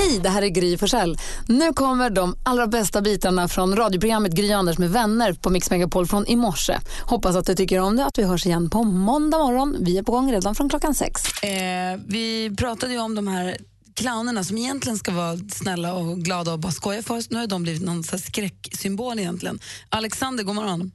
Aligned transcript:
Hej, 0.00 0.20
det 0.22 0.28
här 0.28 0.42
är 0.42 0.48
Gry 0.48 0.78
Forssell. 0.78 1.16
Nu 1.48 1.72
kommer 1.72 2.10
de 2.10 2.34
allra 2.44 2.66
bästa 2.66 3.02
bitarna 3.02 3.48
från 3.48 3.76
radioprogrammet 3.76 4.32
Gry 4.32 4.52
Anders 4.52 4.78
med 4.78 4.90
vänner 4.90 5.32
på 5.32 5.50
Mix 5.50 5.70
Megapol 5.70 6.06
från 6.06 6.26
i 6.26 6.36
morse. 6.36 6.72
Hoppas 7.06 7.36
att 7.36 7.46
du 7.46 7.54
tycker 7.54 7.80
om 7.80 7.96
det 7.96 8.04
att 8.04 8.18
vi 8.18 8.24
hörs 8.24 8.46
igen 8.46 8.70
på 8.70 8.84
måndag 8.84 9.38
morgon. 9.38 9.76
Vi 9.80 9.98
är 9.98 10.02
på 10.02 10.12
gång 10.12 10.32
redan 10.32 10.54
från 10.54 10.68
klockan 10.68 10.94
sex. 10.94 11.42
Eh, 11.42 12.00
vi 12.06 12.56
pratade 12.58 12.92
ju 12.92 12.98
om 13.00 13.14
de 13.14 13.28
här 13.28 13.56
clownerna 13.94 14.44
som 14.44 14.58
egentligen 14.58 14.96
ska 14.96 15.12
vara 15.12 15.36
snälla 15.36 15.94
och 15.94 16.18
glada 16.18 16.52
och 16.52 16.58
bara 16.58 16.72
skoja 16.72 17.02
för 17.02 17.16
oss. 17.16 17.30
Nu 17.30 17.38
har 17.38 17.46
de 17.46 17.62
blivit 17.62 17.82
någon 17.82 18.02
skräcksymbol 18.02 19.18
egentligen. 19.18 19.58
Alexander, 19.88 20.44
god 20.44 20.54
morgon. 20.54 20.92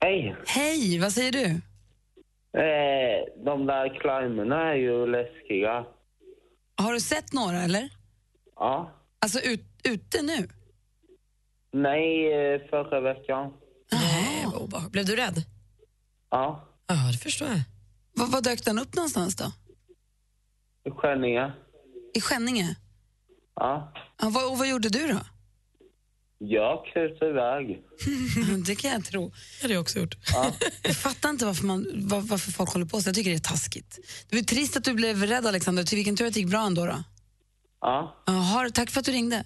Hej. 0.00 0.36
Hej, 0.46 0.98
vad 0.98 1.12
säger 1.12 1.32
du? 1.32 1.44
Eh, 2.62 3.44
de 3.44 3.66
där 3.66 4.00
clownerna 4.00 4.70
är 4.70 4.74
ju 4.74 5.06
läskiga. 5.06 5.84
Har 6.76 6.92
du 6.92 7.00
sett 7.00 7.32
några 7.32 7.62
eller? 7.62 7.90
Ja. 8.56 8.92
Alltså 9.18 9.40
ut, 9.40 9.64
ute 9.84 10.22
nu? 10.22 10.48
Nej, 11.72 12.32
eh, 12.32 12.60
förra 12.70 13.00
veckan. 13.00 13.52
Nej, 13.92 14.46
vad. 14.70 14.90
Blev 14.90 15.04
du 15.06 15.16
rädd? 15.16 15.42
Ja. 16.30 16.68
Ja, 16.86 16.94
det 17.12 17.18
förstår 17.18 17.48
jag. 17.48 17.60
Var, 18.12 18.26
var 18.26 18.40
dök 18.40 18.64
den 18.64 18.78
upp 18.78 18.94
någonstans 18.94 19.36
då? 19.36 19.52
Skänninge. 20.90 21.52
I 22.14 22.20
Skänninge? 22.20 22.76
Ja. 23.54 23.92
Ja, 24.20 24.28
vad, 24.28 24.50
och 24.52 24.58
vad 24.58 24.68
gjorde 24.68 24.88
du 24.88 25.06
då? 25.08 25.18
Jag 26.38 26.86
kröt 26.86 27.22
iväg. 27.22 27.82
det 28.66 28.74
kan 28.74 28.90
jag 28.90 29.04
tro. 29.04 29.28
Det 29.28 29.62
hade 29.62 29.74
jag 29.74 29.80
också 29.80 29.98
gjort. 29.98 30.16
Ja. 30.32 30.52
Jag 30.82 30.96
fattar 30.96 31.30
inte 31.30 31.46
varför, 31.46 31.64
man, 31.64 31.86
var, 31.94 32.20
varför 32.20 32.50
folk 32.52 32.70
håller 32.70 32.86
på 32.86 33.00
så. 33.00 33.08
Jag 33.08 33.14
tycker 33.14 33.30
det 33.30 33.36
är 33.36 33.40
taskigt. 33.40 33.98
Det 34.28 34.36
var 34.36 34.42
trist 34.42 34.76
att 34.76 34.84
du 34.84 34.94
blev 34.94 35.22
rädd, 35.22 35.46
Alexander. 35.46 35.84
Till 35.84 35.96
vilken 35.96 36.16
tur 36.16 36.26
att 36.26 36.34
det 36.34 36.40
gick 36.40 36.48
bra 36.48 36.66
ändå. 36.66 36.86
Då. 36.86 37.04
Ja. 37.80 38.22
Aha, 38.26 38.68
tack 38.74 38.90
för 38.90 39.00
att 39.00 39.06
du 39.06 39.12
ringde. 39.12 39.44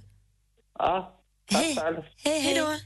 Ja. 0.78 1.20
Tack 1.50 1.62
Hej. 1.62 1.76
själv. 1.76 1.96
Hej, 2.16 2.40
hej. 2.40 2.54
då. 2.54 2.76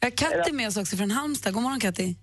Jag 0.00 0.06
har 0.06 0.16
Katti 0.16 0.52
med 0.52 0.68
oss 0.68 0.76
också 0.76 0.96
från 0.96 1.10
Halmstad. 1.10 1.54
God 1.54 1.62
morgon, 1.62 1.80
Katti. 1.80 2.16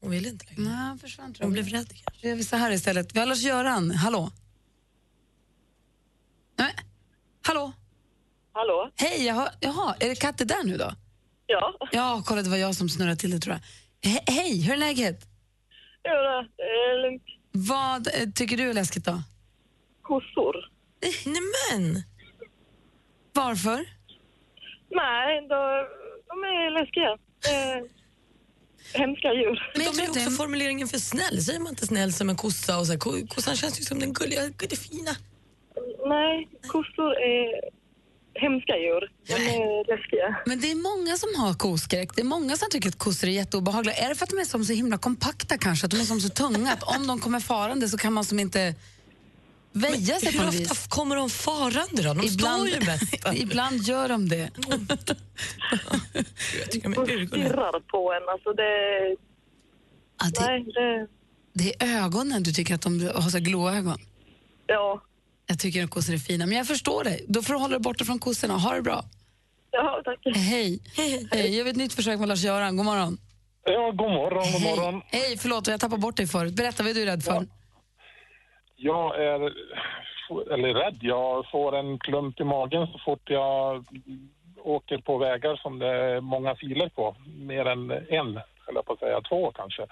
Hon 0.00 0.10
ville 0.10 0.28
inte 0.28 0.46
längre. 0.46 0.60
Nej, 0.62 0.72
han 0.72 0.98
försvann 0.98 1.34
tror 1.34 1.42
jag. 1.42 1.46
Hon 1.46 1.52
blev 1.52 1.68
rädd 1.68 1.88
kanske. 1.88 2.22
Då 2.22 2.28
gör 2.28 2.36
vi 2.36 2.44
så 2.44 2.56
här 2.56 2.70
istället. 2.70 3.14
Vi 3.14 3.20
har 3.20 3.26
Lars-Göran. 3.26 3.90
Hallå? 3.90 4.30
Nej. 6.58 6.74
Hallå? 7.42 7.72
Hallå? 8.58 8.90
Hej, 8.96 9.26
jaha, 9.26 9.48
jaha, 9.60 9.94
är 10.00 10.08
det 10.08 10.14
Katti 10.14 10.44
där 10.44 10.64
nu 10.64 10.76
då? 10.76 10.92
Ja, 11.46 11.74
Ja, 11.92 12.22
kolla 12.26 12.42
det 12.42 12.50
var 12.50 12.56
jag 12.56 12.74
som 12.74 12.88
snurrade 12.88 13.16
till 13.16 13.30
det 13.30 13.38
tror 13.38 13.54
jag. 13.56 14.10
He 14.10 14.20
hej, 14.26 14.62
hur 14.62 14.72
är 14.72 14.76
läget? 14.76 15.20
jo 16.04 16.14
då, 16.14 16.46
det 16.56 16.62
är 16.62 17.02
lugnt. 17.02 17.22
Vad 17.52 18.06
eh, 18.06 18.28
tycker 18.34 18.56
du 18.56 18.70
är 18.70 18.74
läskigt 18.74 19.04
då? 19.04 19.22
Kossor? 20.02 20.70
Nej 21.26 21.42
men! 21.72 22.02
Varför? 23.32 23.78
Nej, 24.90 25.40
då, 25.48 25.60
de 26.28 26.44
är 26.44 26.70
läskiga. 26.80 27.10
Eh, 27.54 27.84
hemska 29.00 29.32
djur. 29.32 29.72
Men 29.76 29.84
de 29.96 30.02
är 30.02 30.08
också 30.10 30.30
formuleringen 30.30 30.88
för 30.88 30.98
snäll. 30.98 31.42
Säger 31.42 31.60
man 31.60 31.68
inte 31.68 31.86
snäll 31.86 32.12
som 32.12 32.28
en 32.30 32.36
kossa? 32.36 32.78
Och 32.78 32.86
så 32.86 32.92
här, 32.92 32.98
ko- 32.98 33.26
kossan 33.28 33.56
känns 33.56 33.80
ju 33.80 33.84
som 33.84 33.98
den 33.98 34.12
gulliga, 34.12 34.48
gullefina. 34.48 35.10
Nej, 36.08 36.48
kossor 36.68 37.12
är 37.16 37.77
hemska 38.40 38.76
djur. 38.76 39.10
De 39.26 39.32
är 39.34 39.96
läskiga. 39.96 40.36
Men 40.46 40.60
det 40.60 40.70
är 40.70 40.74
många 40.74 41.16
som 41.16 41.28
har 41.42 41.54
koskräck. 41.54 42.10
Det 42.16 42.20
är 42.22 42.24
många 42.24 42.56
som 42.56 42.68
tycker 42.70 42.88
att 42.88 42.98
kossor 42.98 43.28
är 43.28 43.32
jätteobehagliga. 43.32 43.94
Är 43.94 44.08
det 44.08 44.14
för 44.14 44.24
att 44.24 44.30
de 44.30 44.38
är 44.38 44.44
som 44.44 44.64
så 44.64 44.72
himla 44.72 44.98
kompakta 44.98 45.58
kanske? 45.58 45.84
Att 45.86 45.90
de 45.90 45.96
är 46.00 46.04
som 46.04 46.20
så 46.20 46.28
tunga 46.28 46.72
att 46.72 46.82
om 46.82 47.06
de 47.06 47.20
kommer 47.20 47.40
farande 47.40 47.88
så 47.88 47.96
kan 47.98 48.12
man 48.12 48.24
som 48.24 48.38
inte 48.38 48.74
väja 49.72 50.16
sig 50.20 50.32
på 50.32 50.38
Hur 50.38 50.46
något 50.46 50.54
ofta 50.54 50.74
vis. 50.74 50.86
kommer 50.88 51.16
de 51.16 51.30
farande 51.30 52.02
då? 52.02 52.14
De 52.14 52.28
står 52.28 52.68
ju 52.68 52.80
mest. 52.86 53.14
ibland 53.34 53.82
gör 53.82 54.08
de 54.08 54.28
det. 54.28 54.50
jag 56.60 56.70
tycker 56.70 56.88
de 56.88 57.26
stirrar 57.28 57.80
på 57.80 58.12
en. 58.12 58.28
Alltså 58.28 58.52
det, 58.52 59.16
Ja, 60.20 60.26
det, 60.34 60.46
nej, 60.46 60.64
det, 60.74 61.06
det 61.52 61.82
är 61.84 62.04
ögonen 62.04 62.42
du 62.42 62.52
tycker 62.52 62.74
att 62.74 62.82
de 62.82 63.10
har 63.14 63.30
så 63.30 63.38
glåögon. 63.38 63.98
ja. 64.66 65.02
Jag 65.48 65.58
tycker 65.58 65.84
att 65.84 65.90
kossor 65.90 66.14
är 66.14 66.18
fina, 66.18 66.46
men 66.46 66.56
jag 66.56 66.66
förstår 66.66 67.04
dig. 67.04 67.24
Då 67.28 67.42
får 67.42 67.52
du 67.54 67.60
hålla 67.60 67.74
dig 67.78 67.80
borta 67.80 68.04
från 68.04 68.18
kossorna. 68.18 68.54
Ha 68.54 68.74
det 68.74 68.82
bra. 68.82 69.02
Ja, 69.70 70.02
tack. 70.04 70.18
Hej. 70.24 70.80
Hej. 70.96 71.56
Jag 71.56 71.64
vill 71.64 71.70
ett 71.70 71.76
nytt 71.76 71.94
försök 71.94 72.18
med 72.18 72.28
Lars-Göran. 72.28 72.76
God 72.76 72.86
morgon. 72.86 73.18
Ja, 73.64 73.90
god 73.90 74.10
morgon, 74.10 74.52
god 74.52 74.62
morgon. 74.62 75.02
Hej. 75.06 75.20
Hej, 75.20 75.38
förlåt, 75.38 75.66
jag 75.66 75.80
tappade 75.80 76.00
bort 76.00 76.16
dig 76.16 76.26
förut. 76.26 76.54
Berätta, 76.56 76.82
vad 76.82 76.90
är 76.90 76.94
du 76.94 77.04
rädd 77.04 77.22
för? 77.22 77.46
Jag 78.76 79.24
är 79.24 79.52
eller 80.52 80.74
rädd. 80.74 80.98
Jag 81.00 81.50
får 81.50 81.76
en 81.76 81.98
klump 81.98 82.40
i 82.40 82.44
magen 82.44 82.86
så 82.86 82.98
fort 83.04 83.30
jag 83.30 83.84
åker 84.64 84.98
på 84.98 85.18
vägar 85.18 85.56
som 85.56 85.78
det 85.78 85.86
är 85.88 86.20
många 86.20 86.54
filer 86.54 86.88
på. 86.88 87.16
Mer 87.38 87.64
än 87.66 87.90
en, 87.90 88.40
eller 88.68 88.82
på 88.82 88.92
att 88.92 88.98
säga 88.98 89.20
två 89.20 89.52
kanske, 89.52 89.86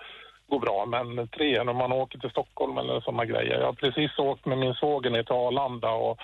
går 0.48 0.60
bra. 0.60 0.86
Men 0.86 1.28
tre 1.28 1.64
när 1.64 1.72
man 1.72 1.92
åker 1.92 2.18
till 2.18 2.30
Stockholm 2.30 2.78
eller 2.78 3.00
sådana 3.00 3.24
grejer. 3.24 3.58
Jag 3.58 3.66
har 3.66 3.72
precis 3.72 4.18
åkt 4.18 4.46
med 4.46 4.58
min 4.58 4.74
svåger 4.74 5.10
ner 5.10 5.22
till 5.22 5.32
Arlanda 5.32 5.90
och 5.90 6.18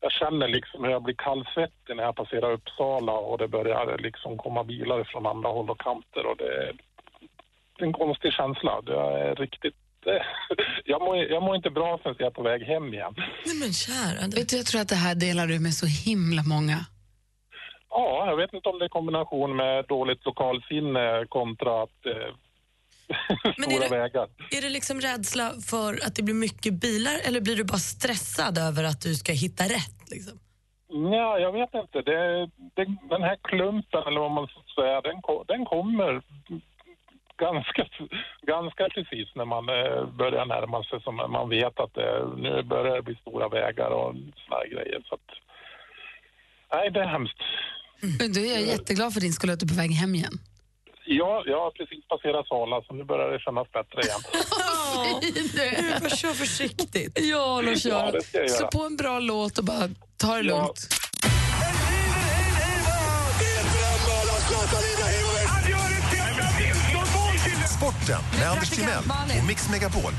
jag 0.00 0.12
känner 0.12 0.48
liksom 0.48 0.84
hur 0.84 0.90
jag 0.90 1.02
blir 1.02 1.14
kallsvettig 1.14 1.96
när 1.96 2.02
jag 2.02 2.16
passerar 2.16 2.52
Uppsala 2.52 3.12
och 3.12 3.38
det 3.38 3.48
börjar 3.48 3.98
liksom 3.98 4.38
komma 4.38 4.64
bilar 4.64 5.04
från 5.04 5.26
andra 5.26 5.48
håll 5.48 5.70
och 5.70 5.80
kanter 5.80 6.26
och 6.26 6.36
det 6.36 6.44
är 6.44 6.72
en 7.78 7.92
konstig 7.92 8.32
känsla. 8.32 8.80
Det 8.80 8.94
är 8.94 9.34
riktigt... 9.34 9.74
Jag 10.84 11.02
mår, 11.02 11.16
jag 11.16 11.42
mår 11.42 11.56
inte 11.56 11.70
bra 11.70 11.98
förrän 11.98 12.16
jag 12.18 12.26
är 12.26 12.30
på 12.30 12.42
väg 12.42 12.62
hem 12.62 12.94
igen. 12.94 13.14
Nej 13.16 13.56
men 13.60 13.72
kära. 13.72 14.20
Vet 14.36 14.48
du, 14.48 14.56
jag 14.56 14.66
tror 14.66 14.80
att 14.80 14.88
det 14.88 14.94
här 15.06 15.14
delar 15.14 15.46
du 15.46 15.60
med 15.60 15.74
så 15.74 15.86
himla 15.86 16.42
många. 16.42 16.78
Ja, 17.90 18.26
jag 18.26 18.36
vet 18.36 18.52
inte 18.52 18.68
om 18.68 18.78
det 18.78 18.84
är 18.84 18.88
kombination 18.88 19.56
med 19.56 19.84
dåligt 19.88 20.24
lokalsinne 20.24 21.26
kontra 21.28 21.82
att 21.82 22.06
eh, 22.06 22.30
Men 23.58 23.70
stora 23.70 23.84
är 23.84 23.90
det- 23.90 23.96
vägar. 23.98 24.28
Är 24.50 24.62
det 24.62 24.68
liksom 24.68 25.00
rädsla 25.00 25.52
för 25.66 25.92
att 26.06 26.14
det 26.16 26.22
blir 26.22 26.34
mycket 26.34 26.72
bilar 26.74 27.16
eller 27.24 27.40
blir 27.40 27.56
du 27.56 27.64
bara 27.64 27.78
stressad 27.78 28.58
över 28.58 28.84
att 28.84 29.00
du 29.00 29.14
ska 29.14 29.32
hitta 29.32 29.64
rätt? 29.64 30.10
Liksom? 30.10 30.38
Ja, 30.88 31.38
jag 31.38 31.52
vet 31.52 31.74
inte. 31.74 32.02
Det, 32.02 32.46
det, 32.76 32.84
den 33.10 33.22
här 33.22 33.36
klumpen, 33.42 34.02
eller 34.06 34.20
vad 34.20 34.30
man 34.30 34.46
ska 34.46 34.60
säga, 34.82 35.00
den, 35.00 35.16
den 35.46 35.64
kommer 35.64 36.22
ganska, 37.36 37.84
ganska 38.42 38.88
precis 38.94 39.28
när 39.34 39.44
man 39.44 39.68
eh, 39.68 40.06
börjar 40.20 40.46
närma 40.46 40.84
sig. 40.84 41.02
Som 41.02 41.16
man 41.16 41.48
vet 41.48 41.80
att 41.80 41.94
det, 41.94 42.28
nu 42.36 42.62
börjar 42.62 42.96
det 42.96 43.02
bli 43.02 43.14
stora 43.14 43.48
vägar 43.48 43.90
och 43.90 44.14
såna 44.14 44.56
här 44.56 44.68
grejer. 44.74 45.02
Så 45.08 45.14
att, 45.14 45.28
nej, 46.72 46.90
det 46.90 47.00
är 47.00 47.06
hemskt. 47.06 47.40
Men 48.18 48.32
du, 48.32 48.46
jag 48.46 48.62
är 48.62 48.66
jätteglad 48.66 49.14
för 49.14 49.20
din 49.20 49.32
skull 49.32 49.50
att 49.50 49.60
du 49.60 49.66
är 49.66 49.68
på 49.68 49.74
väg 49.74 49.90
hem 49.90 50.14
igen. 50.14 50.38
Ja, 51.06 51.42
jag 51.46 51.60
har 51.60 51.70
precis 51.70 52.08
passerat 52.08 52.46
Sala 52.46 52.82
så 52.82 52.94
nu 52.94 53.04
börjar 53.04 53.30
det 53.32 53.38
kännas 53.38 53.68
bättre 53.72 54.00
igen. 54.02 54.20
Du 56.02 56.08
får 56.08 56.16
köra 56.16 56.32
försiktigt. 56.34 57.18
Ja, 57.20 57.60
Lars-Göran. 57.60 58.14
Ja, 58.32 58.48
Så 58.48 58.66
på 58.66 58.84
en 58.84 58.96
bra 58.96 59.18
låt 59.18 59.58
och 59.58 59.64
bara 59.64 59.88
ta 60.16 60.34
det 60.36 60.42
lugnt. 60.42 60.88
Sporten 67.78 68.20
med 68.38 68.50
Anders 68.50 68.70
Timell 68.70 69.04
och 69.40 69.46
Mix 69.46 69.70
Megapol. 69.70 70.12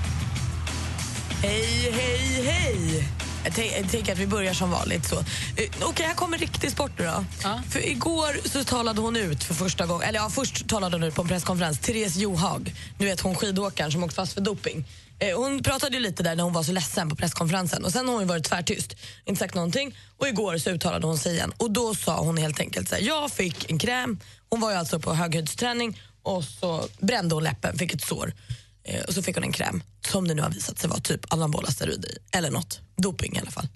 Hej, 1.43 1.91
hej, 1.91 2.43
hej! 2.45 3.03
Jag 3.45 3.53
tän- 3.53 3.71
jag 3.81 3.91
tänker 3.91 4.13
att 4.13 4.19
vi 4.19 4.27
börjar 4.27 4.53
som 4.53 4.71
vanligt. 4.71 5.05
så. 5.05 5.15
Eh, 5.19 5.69
Okej, 5.81 6.05
här 6.05 6.13
kommer 6.13 6.37
riktig 6.37 6.71
sport 6.71 6.91
nu 6.99 7.05
då. 7.05 7.25
Ja. 7.43 7.61
För 7.69 7.87
igår 7.89 8.37
så 8.49 8.63
talade 8.63 9.01
hon 9.01 9.15
ut 9.15 9.43
för 9.43 9.53
första 9.53 9.85
gången, 9.85 10.07
eller 10.09 10.19
ja, 10.19 10.29
först 10.29 10.67
talade 10.67 10.95
hon 10.95 11.03
ut 11.03 11.15
på 11.15 11.21
en 11.21 11.27
presskonferens, 11.27 11.79
Therese 11.79 12.15
Johaug, 12.15 12.75
du 12.97 13.05
vet 13.05 13.19
hon 13.21 13.35
skidåkaren 13.35 13.91
som 13.91 14.03
åkt 14.03 14.15
fast 14.15 14.33
för 14.33 14.41
doping. 14.41 14.85
Eh, 15.19 15.37
Hon 15.37 15.63
pratade 15.63 15.95
ju 15.95 15.99
lite 16.03 16.23
där 16.23 16.35
när 16.35 16.43
hon 16.43 16.53
var 16.53 16.63
så 16.63 16.71
ledsen 16.71 17.09
på 17.09 17.15
presskonferensen 17.15 17.85
och 17.85 17.91
sen 17.91 18.07
har 18.07 18.15
hon 18.15 18.27
varit 18.27 18.43
tvärtyst, 18.43 18.95
inte 19.25 19.39
sagt 19.39 19.55
någonting 19.55 19.97
och 20.17 20.27
igår 20.27 20.57
så 20.57 20.69
uttalade 20.69 21.07
hon 21.07 21.17
sig 21.17 21.33
igen 21.33 21.53
och 21.57 21.71
då 21.71 21.95
sa 21.95 22.19
hon 22.19 22.37
helt 22.37 22.59
enkelt 22.59 22.89
så 22.89 22.95
här, 22.95 23.01
jag 23.01 23.31
fick 23.31 23.71
en 23.71 23.79
kräm, 23.79 24.19
hon 24.49 24.59
var 24.59 24.71
ju 24.71 24.77
alltså 24.77 24.99
på 24.99 25.13
höghöjdsträning 25.13 26.01
och 26.23 26.43
så 26.43 26.87
brände 26.99 27.35
hon 27.35 27.43
läppen, 27.43 27.77
fick 27.77 27.93
ett 27.93 28.01
sår. 28.01 28.33
Eh, 28.85 29.03
och 29.03 29.13
så 29.13 29.23
fick 29.23 29.35
hon 29.35 29.43
en 29.43 29.51
kräm 29.51 29.83
som 30.07 30.27
det 30.27 30.33
nu 30.33 30.41
har 30.41 30.49
visat 30.49 30.79
sig 30.79 30.89
vara 30.89 30.99
typ 30.99 31.33
anabola 31.33 31.71
steroider 31.71 32.09
i, 32.09 32.17
eller 32.31 32.51
något, 32.51 32.79
doping 32.97 33.35
i 33.35 33.39
alla 33.39 33.51
fall. 33.51 33.67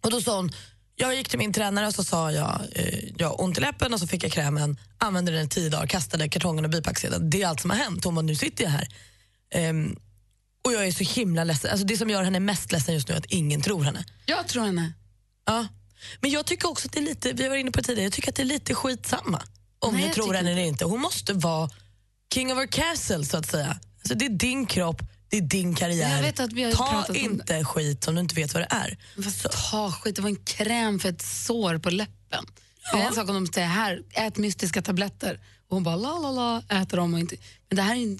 Och 0.00 0.10
då 0.10 0.20
sa 0.20 0.36
hon, 0.36 0.52
jag 0.96 1.14
gick 1.14 1.28
till 1.28 1.38
min 1.38 1.52
tränare 1.52 1.86
och 1.86 1.94
så 1.94 2.04
sa 2.04 2.32
jag, 2.32 2.60
eh, 2.72 3.04
jag 3.18 3.28
har 3.28 3.40
ont 3.40 3.58
i 3.58 3.60
läppen 3.60 3.94
och 3.94 4.00
så 4.00 4.06
fick 4.06 4.24
jag 4.24 4.32
krämen, 4.32 4.80
använde 4.98 5.32
den 5.32 5.46
i 5.46 5.48
tio 5.48 5.70
dagar, 5.70 5.86
kastade 5.86 6.28
kartongen 6.28 6.64
och 6.64 6.70
bipacksedeln. 6.70 7.30
Det 7.30 7.42
är 7.42 7.46
allt 7.46 7.60
som 7.60 7.70
har 7.70 7.76
hänt. 7.76 8.04
Hon 8.04 8.14
bara, 8.14 8.22
nu 8.22 8.34
sitter 8.34 8.64
jag 8.64 8.70
här. 8.70 8.88
Ehm, 9.50 9.96
och 10.64 10.72
jag 10.72 10.86
är 10.86 10.92
så 10.92 11.04
himla 11.04 11.44
ledsen. 11.44 11.70
Alltså 11.70 11.86
det 11.86 11.96
som 11.96 12.10
gör 12.10 12.22
henne 12.22 12.40
mest 12.40 12.72
ledsen 12.72 12.94
just 12.94 13.08
nu 13.08 13.14
är 13.14 13.18
att 13.18 13.26
ingen 13.26 13.62
tror 13.62 13.82
henne. 13.82 14.04
Jag 14.26 14.48
tror 14.48 14.64
henne. 14.64 14.92
Ja. 15.46 15.66
Men 16.20 16.30
jag 16.30 16.46
tycker 16.46 16.68
också 16.70 16.88
att 16.88 16.92
det 16.92 16.98
är 16.98 17.04
lite, 17.04 17.32
vi 17.32 17.48
var 17.48 17.56
inne 17.56 17.70
på 17.70 17.78
det 17.78 17.84
tidigare, 17.84 18.04
jag 18.04 18.12
tycker 18.12 18.28
att 18.28 18.36
det 18.36 18.42
är 18.42 18.46
lite 18.46 18.74
skitsamma 18.74 19.42
om 19.78 19.94
Nej, 19.94 20.08
ni 20.08 20.14
tror 20.14 20.34
henne 20.34 20.52
eller 20.52 20.62
inte. 20.62 20.84
Hon 20.84 21.00
måste 21.00 21.32
vara 21.32 21.70
king 22.34 22.52
of 22.52 22.58
her 22.58 22.66
castle 22.66 23.24
så 23.24 23.36
att 23.36 23.46
säga. 23.46 23.80
Alltså 24.10 24.18
det 24.18 24.24
är 24.24 24.38
din 24.38 24.66
kropp, 24.66 25.02
Det 25.28 25.36
är 25.36 25.40
din 25.40 25.74
karriär. 25.74 26.32
Ta 26.32 26.46
pratat 26.76 27.10
om 27.10 27.16
inte 27.16 27.64
skit 27.64 28.08
om 28.08 28.14
du 28.14 28.20
inte 28.20 28.34
vet 28.34 28.54
vad 28.54 28.62
det 28.62 28.68
är. 28.70 28.98
Fast 29.22 29.70
ta 29.70 29.92
skit, 29.92 30.16
det 30.16 30.22
var 30.22 30.28
en 30.28 30.36
kräm 30.36 30.98
för 30.98 31.08
ett 31.08 31.22
sår 31.22 31.78
på 31.78 31.90
läppen. 31.90 32.44
Det 32.92 32.98
är 32.98 33.06
en 33.06 33.14
sak 33.14 33.28
om 33.28 33.34
de 33.34 33.46
säger 33.52 33.68
här, 33.68 34.02
ät 34.12 34.36
mystiska 34.36 34.82
tabletter. 34.82 35.40
Och 35.68 35.76
hon 35.76 35.82
bara 35.82 35.96
la 35.96 36.18
la 36.18 36.30
la, 36.30 36.62
äter 36.82 36.96
dem 36.96 37.14
och 37.14 37.20
inte... 37.20 37.36
Men 37.68 37.76
det 37.76 37.82
här 37.82 37.96
är. 37.96 38.18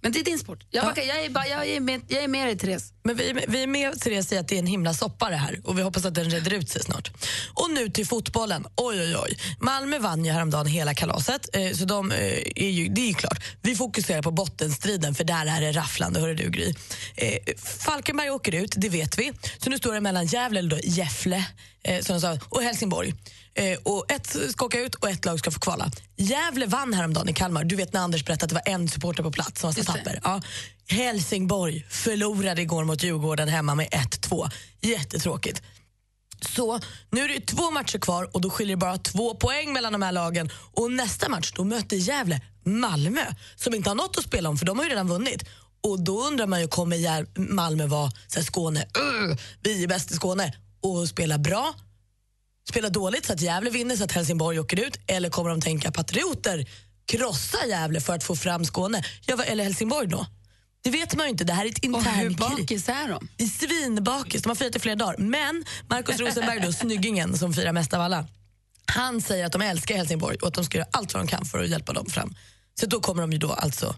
Men 0.00 0.12
det 0.12 0.18
är 0.18 0.24
din 0.24 0.38
sport. 0.38 0.66
Jag, 0.70 0.84
backar, 0.84 1.02
jag, 1.02 1.24
är, 1.24 1.30
bara, 1.30 1.46
jag, 1.46 1.68
är, 1.68 1.80
med, 1.80 2.00
jag 2.08 2.22
är 2.22 2.28
med 2.28 2.46
dig 2.46 2.58
Therese. 2.58 2.92
Men 3.04 3.16
vi, 3.16 3.44
vi 3.48 3.62
är 3.62 3.66
med 3.66 4.00
Therese 4.00 4.32
i 4.32 4.38
att 4.38 4.48
det 4.48 4.54
är 4.54 4.58
en 4.58 4.66
himla 4.66 4.94
soppa 4.94 5.30
det 5.30 5.36
här 5.36 5.60
och 5.64 5.78
vi 5.78 5.82
hoppas 5.82 6.04
att 6.04 6.14
den 6.14 6.30
reder 6.30 6.54
ut 6.54 6.68
sig 6.68 6.82
snart. 6.82 7.10
Och 7.54 7.70
nu 7.70 7.88
till 7.88 8.06
fotbollen. 8.06 8.66
Oj, 8.76 9.00
oj, 9.00 9.16
oj. 9.16 9.38
Malmö 9.60 9.98
vann 9.98 10.24
ju 10.24 10.32
häromdagen 10.32 10.66
hela 10.66 10.94
kalaset, 10.94 11.48
eh, 11.52 11.72
så 11.72 11.84
de, 11.84 12.12
eh, 12.12 12.18
är 12.56 12.70
ju, 12.70 12.88
det 12.88 13.00
är 13.00 13.08
ju 13.08 13.14
klart. 13.14 13.44
Vi 13.62 13.74
fokuserar 13.74 14.22
på 14.22 14.30
bottenstriden 14.30 15.14
för 15.14 15.24
där 15.24 15.46
är 15.46 15.60
det 15.60 15.72
rafflande, 15.72 16.20
hörru 16.20 16.34
du 16.34 16.50
Gry. 16.50 16.74
Eh, 17.14 17.54
Falkenberg 17.78 18.30
åker 18.30 18.54
ut, 18.54 18.74
det 18.76 18.88
vet 18.88 19.18
vi. 19.18 19.32
Så 19.58 19.70
nu 19.70 19.78
står 19.78 19.94
det 19.94 20.00
mellan 20.00 20.26
Gävle, 20.26 20.58
eller 20.58 21.44
eh, 21.82 22.00
som 22.00 22.20
sa, 22.20 22.38
och 22.48 22.62
Helsingborg. 22.62 23.14
Eh, 23.56 23.78
och 23.82 24.12
ett 24.12 24.36
ska 24.50 24.64
åka 24.64 24.80
ut 24.80 24.94
och 24.94 25.08
ett 25.08 25.24
lag 25.24 25.38
ska 25.38 25.50
få 25.50 25.60
kvala. 25.60 25.90
Gävle 26.16 26.66
vann 26.66 26.94
häromdagen 26.94 27.28
i 27.28 27.32
Kalmar. 27.32 27.64
Du 27.64 27.76
vet 27.76 27.92
när 27.92 28.00
Anders 28.00 28.24
berättade 28.24 28.44
att 28.44 28.64
det 28.64 28.70
var 28.70 28.74
en 28.74 28.88
supporter 28.88 29.22
på 29.22 29.30
plats 29.32 29.60
som 29.60 29.68
var 29.68 29.74
så 29.74 29.92
tapper. 29.92 30.20
Ja. 30.24 30.42
Helsingborg 30.88 31.86
förlorade 31.90 32.62
igår 32.62 32.84
mot 32.84 33.02
Djurgården 33.02 33.48
hemma 33.48 33.74
med 33.74 33.88
1-2. 33.88 34.50
Jättetråkigt. 34.80 35.62
Så 36.40 36.80
nu 37.10 37.20
är 37.20 37.28
det 37.28 37.46
två 37.46 37.70
matcher 37.70 37.98
kvar 37.98 38.30
och 38.32 38.40
då 38.40 38.50
skiljer 38.50 38.76
det 38.76 38.80
bara 38.80 38.98
två 38.98 39.34
poäng 39.34 39.72
mellan 39.72 39.92
de 39.92 40.02
här 40.02 40.12
lagen. 40.12 40.50
Och 40.74 40.92
nästa 40.92 41.28
match 41.28 41.52
då 41.56 41.64
möter 41.64 41.96
Gävle 41.96 42.40
Malmö 42.64 43.24
som 43.56 43.74
inte 43.74 43.90
har 43.90 43.94
något 43.94 44.18
att 44.18 44.24
spela 44.24 44.48
om 44.48 44.56
för 44.58 44.66
de 44.66 44.78
har 44.78 44.84
ju 44.84 44.90
redan 44.90 45.08
vunnit. 45.08 45.44
Och 45.80 46.00
då 46.00 46.26
undrar 46.26 46.46
man 46.46 46.60
ju, 46.60 46.68
kommer 46.68 47.26
Malmö 47.54 47.86
vara 47.86 48.10
så 48.26 48.38
här, 48.38 48.46
Skåne, 48.46 48.86
"Ugh, 48.98 49.38
vi 49.60 49.84
är 49.84 49.88
bäst 49.88 50.10
i 50.10 50.14
Skåne 50.14 50.52
och 50.82 51.08
spela 51.08 51.38
bra 51.38 51.74
spela 52.68 52.88
dåligt 52.88 53.26
så 53.26 53.32
att 53.32 53.40
Gävle 53.40 53.70
vinner 53.70 53.96
så 53.96 54.04
att 54.04 54.12
Helsingborg 54.12 54.60
åker 54.60 54.80
ut 54.80 54.98
eller 55.06 55.30
kommer 55.30 55.50
de 55.50 55.60
tänka 55.60 55.92
patrioter, 55.92 56.66
krossa 57.06 57.66
Gävle 57.66 58.00
för 58.00 58.14
att 58.14 58.24
få 58.24 58.36
fram 58.36 58.64
Skåne? 58.64 59.02
Ja, 59.26 59.42
eller 59.44 59.64
Helsingborg 59.64 60.08
då? 60.08 60.26
Det 60.82 60.90
vet 60.90 61.14
man 61.14 61.26
ju 61.26 61.30
inte. 61.30 61.44
Det 61.44 61.52
här 61.52 61.64
är 61.64 61.68
ett 61.68 61.78
Och 61.78 61.84
hur 61.84 62.26
internkrig. 62.26 62.36
bakis 62.60 62.88
är 62.88 63.08
de? 63.08 63.28
I 63.38 63.48
Svinbakis. 63.48 64.42
De 64.42 64.48
har 64.48 64.54
firat 64.56 64.76
i 64.76 64.78
flera 64.78 64.96
dagar. 64.96 65.16
Men 65.18 65.64
Markus 65.90 66.18
Rosenberg, 66.18 66.60
då, 66.60 66.72
snyggingen 66.72 67.38
som 67.38 67.54
firar 67.54 67.72
mest 67.72 67.94
av 67.94 68.00
alla, 68.00 68.26
han 68.86 69.20
säger 69.22 69.46
att 69.46 69.52
de 69.52 69.62
älskar 69.62 69.96
Helsingborg 69.96 70.36
och 70.36 70.48
att 70.48 70.54
de 70.54 70.64
ska 70.64 70.78
göra 70.78 70.88
allt 70.90 71.14
vad 71.14 71.22
de 71.22 71.26
kan 71.28 71.44
för 71.44 71.62
att 71.62 71.68
hjälpa 71.68 71.92
dem 71.92 72.06
fram. 72.06 72.34
Så 72.80 72.86
då 72.86 73.00
kommer 73.00 73.22
de 73.22 73.32
ju 73.32 73.38
då 73.38 73.52
alltså 73.52 73.94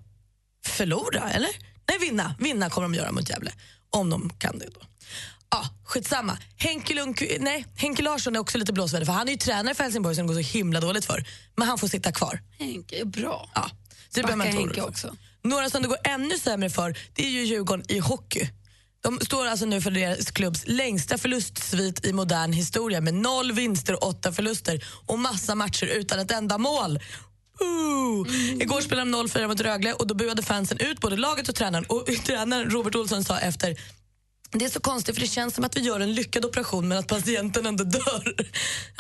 förlora, 0.67 1.31
eller? 1.31 1.51
Nej, 1.89 1.99
vinna. 2.01 2.35
Vinna 2.39 2.71
kommer 2.71 2.89
de 2.89 2.95
göra 2.95 3.13
mot 3.13 3.29
Gävle. 3.31 3.53
Om 3.91 4.11
de 4.11 4.31
kan 4.39 4.59
det 4.59 4.67
då. 4.75 4.81
Ja, 5.51 5.65
skitsamma. 5.85 6.39
Henke, 6.57 6.95
Lund, 6.95 7.19
nej, 7.41 7.67
Henke 7.77 8.03
Larsson 8.03 8.37
är 8.37 8.41
också 8.41 8.59
lite 8.59 8.73
blåsväder 8.73 9.07
för 9.07 9.13
han 9.13 9.29
är 9.29 9.33
ju 9.33 9.39
tränare 9.39 9.75
för 9.75 9.85
Helsingborg 9.85 10.15
som 10.15 10.27
det 10.27 10.35
går 10.35 10.43
så 10.43 10.49
himla 10.59 10.81
dåligt 10.81 11.05
för. 11.05 11.25
Men 11.57 11.69
han 11.69 11.79
får 11.79 11.89
sitta 11.89 12.13
kvar. 12.13 12.41
Henke 12.59 13.01
är 13.01 13.05
bra. 13.05 13.51
Ja, 13.55 13.71
så 14.09 14.21
det 14.21 14.23
Backa 14.23 14.51
Henke 14.51 14.75
för. 14.75 14.89
också. 14.89 15.17
Några 15.43 15.71
som 15.71 15.83
det 15.83 15.89
går 15.89 15.99
ännu 16.05 16.39
sämre 16.39 16.71
för 16.71 16.99
det 17.15 17.27
är 17.27 17.31
ju 17.31 17.45
Djurgården 17.45 17.85
i 17.89 17.99
hockey. 17.99 18.49
De 19.01 19.21
står 19.21 19.47
alltså 19.47 19.67
nu 19.67 19.81
för 19.81 19.91
deras 19.91 20.31
klubbs 20.31 20.63
längsta 20.67 21.19
förlustsvit 21.19 22.05
i 22.07 22.13
modern 22.13 22.53
historia 22.53 23.01
med 23.01 23.15
noll 23.15 23.53
vinster 23.53 23.95
och 23.95 24.09
åtta 24.09 24.33
förluster 24.33 24.85
och 25.07 25.19
massa 25.19 25.55
matcher 25.55 25.87
utan 25.87 26.19
ett 26.19 26.31
enda 26.31 26.59
mål. 26.59 27.01
Ooh. 27.61 28.27
Igår 28.63 28.81
spelade 28.81 29.11
de 29.11 29.17
0-4 29.17 29.49
mot 29.49 29.61
Rögle 29.61 29.93
och 29.93 30.07
då 30.07 30.15
buade 30.15 30.43
fansen 30.43 30.79
ut 30.79 31.01
både 31.01 31.17
laget 31.17 31.49
och 31.49 31.55
tränaren. 31.55 31.85
Och 31.85 32.07
tränaren 32.27 32.71
Robert 32.71 32.95
Olsson 32.95 33.25
sa 33.25 33.39
efter 33.39 33.77
det 34.51 34.65
är 34.65 34.69
så 34.69 34.81
konstigt 34.81 35.15
för 35.15 35.23
det 35.23 35.29
känns 35.29 35.55
som 35.55 35.65
att 35.65 35.77
vi 35.77 35.81
gör 35.81 36.01
en 36.01 36.13
lyckad 36.13 36.45
operation 36.45 36.89
men 36.89 36.99
att 36.99 37.07
patienten 37.07 37.67
ändå 37.67 37.85
dör. 37.85 38.35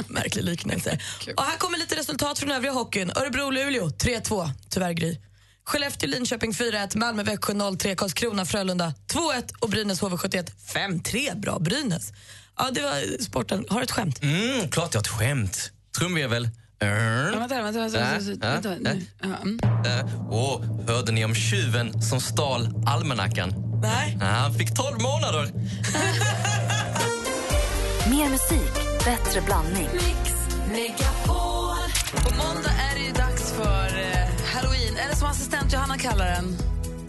Märklig 0.08 0.44
liknelse. 0.44 0.98
Och 1.36 1.42
här 1.42 1.58
kommer 1.58 1.78
lite 1.78 1.96
resultat 1.96 2.38
från 2.38 2.50
övriga 2.50 2.72
hockeyn. 2.72 3.10
Örebro-Luleå 3.10 3.88
3-2, 3.88 4.50
tyvärr 4.68 4.92
Gry. 4.92 5.18
Skellefteå-Linköping 5.66 6.52
4-1, 6.52 6.96
Malmö-Växjö 6.96 7.52
0-3, 7.52 7.94
Karlskrona-Frölunda 7.94 8.92
2-1 9.08 9.52
och 9.58 9.68
Brynäs-HV71 9.68 10.50
5-3. 10.74 11.40
Bra 11.40 11.58
Brynäs. 11.58 12.12
Ja, 12.58 12.70
det 12.72 12.82
var 12.82 13.22
sporten. 13.22 13.64
Har 13.68 13.80
du 13.80 13.84
ett 13.84 13.90
skämt? 13.90 14.22
Mm, 14.22 14.68
klart 14.68 14.94
jag 14.94 14.98
har 14.98 15.04
ett 15.04 15.08
skämt. 15.08 15.72
Trumvirvel. 15.98 16.48
Vänta, 16.80 17.62
vänta, 17.62 18.76
nu. 18.80 19.06
Ja, 19.22 19.28
mm. 19.42 19.58
Åh, 20.30 20.62
hörde 20.86 21.12
ni 21.12 21.24
om 21.24 21.34
tjuven 21.34 22.02
som 22.02 22.20
stal 22.20 22.68
almanackan? 22.86 23.67
Nej. 23.82 24.16
Ja, 24.20 24.26
Han 24.26 24.54
fick 24.54 24.74
12 24.74 25.02
månader. 25.02 25.42
Mer 28.10 28.28
musik, 28.30 28.74
bättre 29.04 29.40
blandning. 29.40 29.88
På 32.14 32.34
måndag 32.36 32.70
är 32.70 32.94
det 32.98 33.04
ju 33.06 33.12
dags 33.12 33.52
för 33.52 33.86
eh, 33.86 34.28
Halloween, 34.54 34.96
eller 34.96 35.14
som 35.14 35.28
assistent 35.28 35.72
Johanna 35.72 35.98
kallar 35.98 36.26
den. 36.26 36.56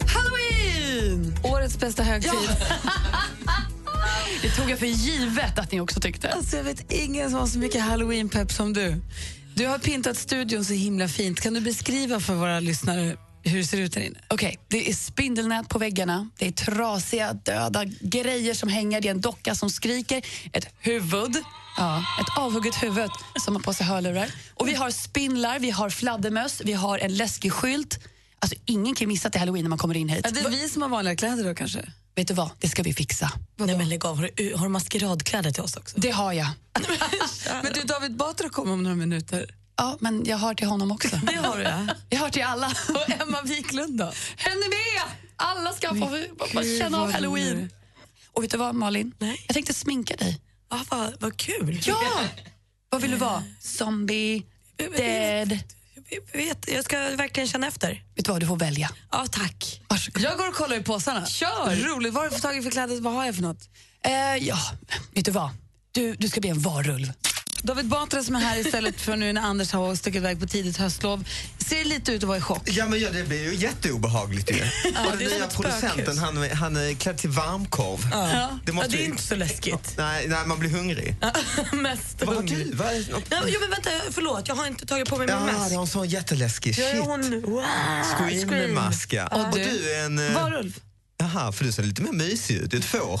Halloween! 0.06 1.38
Årets 1.44 1.78
bästa 1.78 2.02
högtid. 2.02 2.30
Det 4.42 4.50
tog 4.50 4.70
jag 4.70 4.78
för 4.78 4.86
givet 4.86 5.58
att 5.58 5.72
ni 5.72 5.80
också 5.80 6.00
tyckte. 6.00 6.28
Alltså, 6.28 6.56
jag 6.56 6.64
vet 6.64 6.92
ingen 6.92 7.30
som 7.30 7.40
har 7.40 7.46
så 7.46 7.58
mycket 7.58 7.82
halloween-pepp 7.82 8.52
som 8.52 8.72
du. 8.72 9.02
Du 9.54 9.66
har 9.66 9.78
pyntat 9.78 10.16
studion 10.16 10.64
så 10.64 10.72
himla 10.72 11.08
fint. 11.08 11.40
Kan 11.40 11.54
du 11.54 11.60
beskriva 11.60 12.20
för 12.20 12.34
våra 12.34 12.60
lyssnare 12.60 13.16
hur 13.42 13.58
det 13.58 13.64
ser 13.64 13.78
ut 13.80 13.92
där 13.92 14.00
inne? 14.00 14.18
Okej, 14.28 14.58
det 14.68 14.90
är 14.90 14.94
spindelnät 14.94 15.68
på 15.68 15.78
väggarna, 15.78 16.30
det 16.38 16.46
är 16.46 16.52
trasiga, 16.52 17.32
döda 17.32 17.84
grejer 18.00 18.54
som 18.54 18.68
hänger, 18.68 19.00
det 19.00 19.08
är 19.08 19.10
en 19.10 19.20
docka 19.20 19.54
som 19.54 19.70
skriker, 19.70 20.22
ett 20.52 20.66
huvud, 20.78 21.36
ja, 21.76 22.04
ett 22.20 22.38
avhugget 22.38 22.82
huvud 22.82 23.10
som 23.40 23.56
har 23.56 23.62
på 23.62 23.74
sig 23.74 23.86
hörlurar. 23.86 24.30
Och 24.54 24.68
vi 24.68 24.74
har 24.74 24.90
spindlar, 24.90 25.58
vi 25.58 25.70
har 25.70 25.90
fladdermöss, 25.90 26.62
vi 26.64 26.72
har 26.72 26.98
en 26.98 27.16
läskig 27.16 27.52
skylt. 27.52 27.98
Alltså 28.38 28.58
ingen 28.64 28.94
kan 28.94 29.08
missa 29.08 29.26
att 29.26 29.32
det 29.32 29.36
är 29.36 29.40
halloween 29.40 29.64
när 29.64 29.68
man 29.68 29.78
kommer 29.78 29.96
in 29.96 30.08
hit. 30.08 30.20
Ja, 30.24 30.30
det 30.30 30.40
är 30.40 30.50
vi 30.50 30.68
som 30.68 30.82
har 30.82 30.88
vanliga 30.88 31.16
kläder 31.16 31.44
då 31.44 31.54
kanske? 31.54 31.92
Vet 32.14 32.28
du 32.28 32.34
vad, 32.34 32.50
det 32.58 32.68
ska 32.68 32.82
vi 32.82 32.94
fixa. 32.94 33.32
Nej, 33.56 33.78
men 33.78 33.88
lägg 33.88 34.06
av. 34.06 34.16
Har 34.16 34.30
du, 34.34 34.54
har 34.54 34.62
du 34.62 34.68
maskeradkläder 34.68 35.50
till 35.50 35.62
oss 35.62 35.76
också? 35.76 36.00
Det 36.00 36.10
har 36.10 36.32
jag. 36.32 36.46
Men 37.62 37.72
du, 37.72 37.80
David 37.80 38.16
Batra 38.16 38.48
kommer 38.48 38.72
om 38.72 38.82
några 38.82 38.96
minuter. 38.96 39.54
Ja, 39.80 39.96
men 40.00 40.24
jag 40.24 40.36
har 40.36 40.54
till 40.54 40.66
honom 40.66 40.92
också. 40.92 41.16
Det 41.26 41.34
har 41.34 41.56
du, 41.56 41.62
ja. 41.62 41.86
Jag 42.08 42.18
har 42.18 42.30
till 42.30 42.42
alla. 42.42 42.66
Och 42.88 43.10
Emma 43.10 43.42
Wiklund 43.42 43.98
då? 43.98 44.12
Henne 44.36 44.68
med! 44.68 45.16
Alla 45.36 45.72
ska 45.72 45.88
få, 45.88 46.62
känna 46.78 47.00
av 47.00 47.12
halloween. 47.12 47.70
Och 48.32 48.42
vet 48.42 48.50
du 48.50 48.56
vad, 48.56 48.74
Malin? 48.74 49.14
Nej. 49.18 49.44
Jag 49.46 49.54
tänkte 49.54 49.74
sminka 49.74 50.16
dig. 50.16 50.40
Ah, 50.68 50.78
vad, 50.90 51.14
vad 51.20 51.36
kul. 51.36 51.80
Ja! 51.84 52.20
vad 52.88 53.02
vill 53.02 53.10
du 53.10 53.16
vara? 53.16 53.44
Zombie? 53.60 54.42
Dead? 54.96 55.58
Jag, 56.08 56.40
vet, 56.40 56.72
jag 56.72 56.84
ska 56.84 56.96
verkligen 56.98 57.48
känna 57.48 57.66
efter. 57.66 58.04
Vet 58.16 58.24
du 58.24 58.32
vad, 58.32 58.40
du 58.40 58.46
får 58.46 58.56
välja. 58.56 58.90
Ja, 59.10 59.26
tack. 59.30 59.82
Varsågod. 59.88 60.22
Jag 60.22 60.38
går 60.38 60.48
och 60.48 60.54
kollar 60.54 60.76
i 60.76 60.82
påsarna. 60.82 61.26
Kör! 61.26 61.76
Roligt. 61.76 62.14
Vad 62.14 62.22
har 62.22 62.54
du 62.54 62.62
för 62.62 62.70
kläder? 62.70 63.00
Vad 63.00 63.12
har 63.12 63.26
jag 63.26 63.34
för 63.34 63.42
något? 63.42 63.68
Eh, 64.04 64.36
ja, 64.46 64.58
vet 65.14 65.24
du 65.24 65.30
vad? 65.30 65.50
Du, 65.92 66.14
du 66.14 66.28
ska 66.28 66.40
bli 66.40 66.50
en 66.50 66.60
varulv. 66.60 67.12
David 67.62 67.86
Batra 67.88 68.22
som 68.22 68.36
är 68.36 68.40
här 68.40 68.58
istället 68.58 69.00
för 69.00 69.16
nu 69.16 69.32
när 69.32 69.42
Anders 69.42 69.72
har 69.72 69.94
stuckit 69.94 70.16
iväg 70.20 70.40
på 70.40 70.46
tidigt 70.46 70.76
höstlov. 70.76 71.24
Ser 71.58 71.84
lite 71.84 72.12
ut 72.12 72.22
att 72.22 72.28
vara 72.28 72.38
i 72.38 72.40
chock. 72.40 72.62
Ja, 72.64 72.86
men 72.86 73.00
ja, 73.00 73.10
det 73.10 73.24
blir 73.28 73.42
ju 73.52 73.54
jätteobehagligt 73.54 74.50
ju. 74.50 74.54
och 74.54 75.16
det 75.18 75.24
är 75.24 75.28
den 75.28 75.38
nya 75.38 75.46
producenten, 75.46 76.18
han, 76.18 76.36
är- 76.42 76.54
han 76.54 76.76
är 76.76 76.94
klädd 76.94 77.18
till 77.18 77.30
varmkorv. 77.30 78.08
Ja. 78.12 78.58
Det 78.64 78.72
måste 78.72 78.90
ja, 78.90 78.96
det 78.96 79.02
är 79.02 79.06
ju- 79.06 79.10
inte 79.10 79.22
så 79.22 79.34
läskigt. 79.34 79.94
Nej, 79.96 80.28
nej, 80.28 80.38
man 80.46 80.58
blir 80.58 80.70
hungrig. 80.70 81.16
Mest 81.72 82.16
Vad 82.20 82.28
har 82.28 82.34
hungrig. 82.34 82.66
du? 82.66 82.74
Vad 82.76 82.86
är, 82.88 83.04
Ja, 83.30 83.58
men 83.60 83.70
vänta, 83.70 83.90
förlåt. 84.10 84.48
Jag 84.48 84.54
har 84.54 84.66
inte 84.66 84.86
tagit 84.86 85.08
på 85.08 85.16
mig 85.16 85.26
min 85.26 85.36
Ja, 85.36 85.40
mask. 85.52 85.68
det 85.70 85.74
har 85.74 85.82
en 85.82 85.88
sån 85.88 86.08
jätteläskig. 86.08 86.78
Jag 86.78 86.88
är 86.90 86.92
Shit. 86.94 87.04
hon... 87.04 87.40
Wow. 87.42 87.64
Scream-mask, 88.48 89.12
ja. 89.12 89.26
Och 89.26 89.40
Och 89.40 89.54
du? 89.54 89.64
du 89.64 89.92
är 89.94 90.04
en... 90.04 90.18
eh, 90.28 90.34
Varulv. 90.34 90.80
Jaha, 91.20 91.52
för 91.52 91.64
du 91.64 91.72
ser 91.72 91.82
lite 91.82 92.02
mer 92.02 92.12
mysig 92.12 92.56
ut. 92.56 92.74
Ett 92.74 92.84
får. 92.84 93.20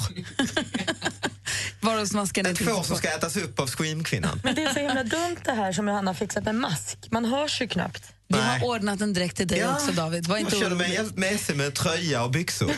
Ett 1.80 2.58
får 2.58 2.82
som 2.82 2.96
ska 2.96 3.08
ätas 3.08 3.36
upp 3.36 3.60
av 3.60 3.66
Scream-kvinnan. 3.66 4.40
Men 4.44 4.54
det 4.54 4.62
är 4.62 4.72
så 4.74 4.80
himla 4.80 5.04
dumt 5.04 5.36
det 5.44 5.52
här 5.52 5.72
som 5.72 5.88
Johanna 5.88 6.10
har 6.10 6.14
fixat 6.14 6.44
med 6.44 6.54
mask. 6.54 6.98
Man 7.10 7.24
hörs 7.24 7.60
ju 7.60 7.68
knappt. 7.68 8.12
Vi 8.28 8.38
har 8.38 8.64
ordnat 8.64 9.00
en 9.00 9.12
dräkt 9.14 9.36
till 9.36 9.48
dig 9.48 9.68
också 9.68 9.92
David. 9.92 10.26
Var 10.26 10.36
inte 10.36 10.56
jag 10.56 10.72
orolig. 10.72 10.88
mig 10.88 11.08
med 11.14 11.40
sig 11.40 11.56
med 11.56 11.74
tröja 11.74 12.24
och 12.24 12.30
byxor. 12.30 12.66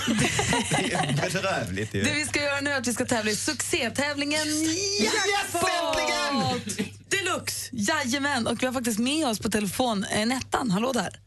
det 0.71 0.93
är 0.95 1.33
bedrövligt 1.33 1.95
ju. 1.95 2.03
Det 2.03 2.13
vi 2.13 2.25
ska 2.25 2.43
göra 2.43 2.61
nu 2.61 2.71
är 2.71 2.79
att 2.79 2.87
vi 2.87 2.95
ska 2.95 3.05
tävla 3.05 3.31
i 3.31 3.37
succétävlingen 3.37 4.47
Yes, 4.49 5.13
äntligen! 5.55 6.61
Deluxe! 7.09 7.69
Jajamän, 7.73 8.47
och 8.47 8.63
vi 8.63 8.67
har 8.67 8.73
faktiskt 8.73 8.99
med 8.99 9.27
oss 9.27 9.39
på 9.39 9.51
telefon 9.51 10.07
Nettan. 10.27 10.71
Hallå 10.71 10.93
där. 10.93 11.21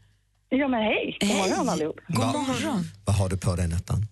Ja, 0.48 0.68
men 0.68 0.82
hej. 0.82 1.16
God 1.20 1.28
morgon 1.28 1.68
allihop. 1.68 2.00
God 2.08 2.24
Va? 2.24 2.32
morgon. 2.32 2.84
Vad 3.04 3.16
har 3.16 3.28
du 3.28 3.36
på 3.36 3.56
dig, 3.56 3.68
Nettan? 3.68 3.96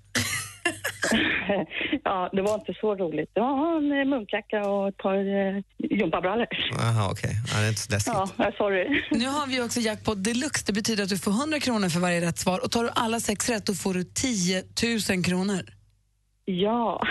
Ja, 2.05 2.31
det 2.33 2.43
var 2.43 2.55
inte 2.55 2.75
så 2.81 2.95
roligt. 2.95 3.31
Det 3.35 3.41
var 3.41 3.77
en 3.77 3.93
eh, 3.93 4.05
munkjacka 4.05 4.69
och 4.69 4.89
ett 4.89 4.97
par 4.97 5.17
eh, 5.17 5.63
gympabrallor. 5.79 6.47
Jaha, 6.79 7.11
okej. 7.11 7.31
Ja, 7.53 7.59
det 7.61 7.65
är 7.65 7.69
inte 7.69 7.81
så 7.81 7.91
läskigt. 7.93 8.15
Ja, 8.15 8.29
jag 8.37 8.55
sorry. 8.55 9.03
Nu 9.11 9.27
har 9.27 9.47
vi 9.47 9.61
också 9.61 9.81
jackpot 9.81 10.25
deluxe. 10.25 10.65
Det 10.67 10.73
betyder 10.73 11.03
att 11.03 11.09
du 11.09 11.19
får 11.19 11.31
100 11.31 11.61
kronor 11.61 11.89
för 11.89 12.01
varje 12.01 12.21
rätt 12.21 12.39
svar. 12.39 12.65
Och 12.65 12.71
tar 12.71 12.85
du 12.85 12.91
alla 12.95 13.21
sex 13.21 13.49
rätt 13.49 13.67
då 13.67 13.75
får 13.75 13.95
du 13.95 14.05
10 14.05 14.63
000 15.11 15.25
kronor. 15.25 15.63
Ja. 16.45 17.03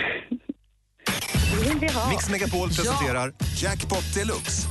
Det 1.52 1.68
vill 1.68 1.78
vi 1.80 1.88
ha. 1.88 2.10
Mix 2.10 2.30
Megapol 2.30 2.68
presenterar 2.68 3.32
Jackpot 3.62 4.14
Deluxe. 4.14 4.68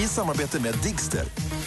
I 0.00 0.08
samarbete 0.08 0.60
med 0.60 0.74
Digster. 0.82 1.24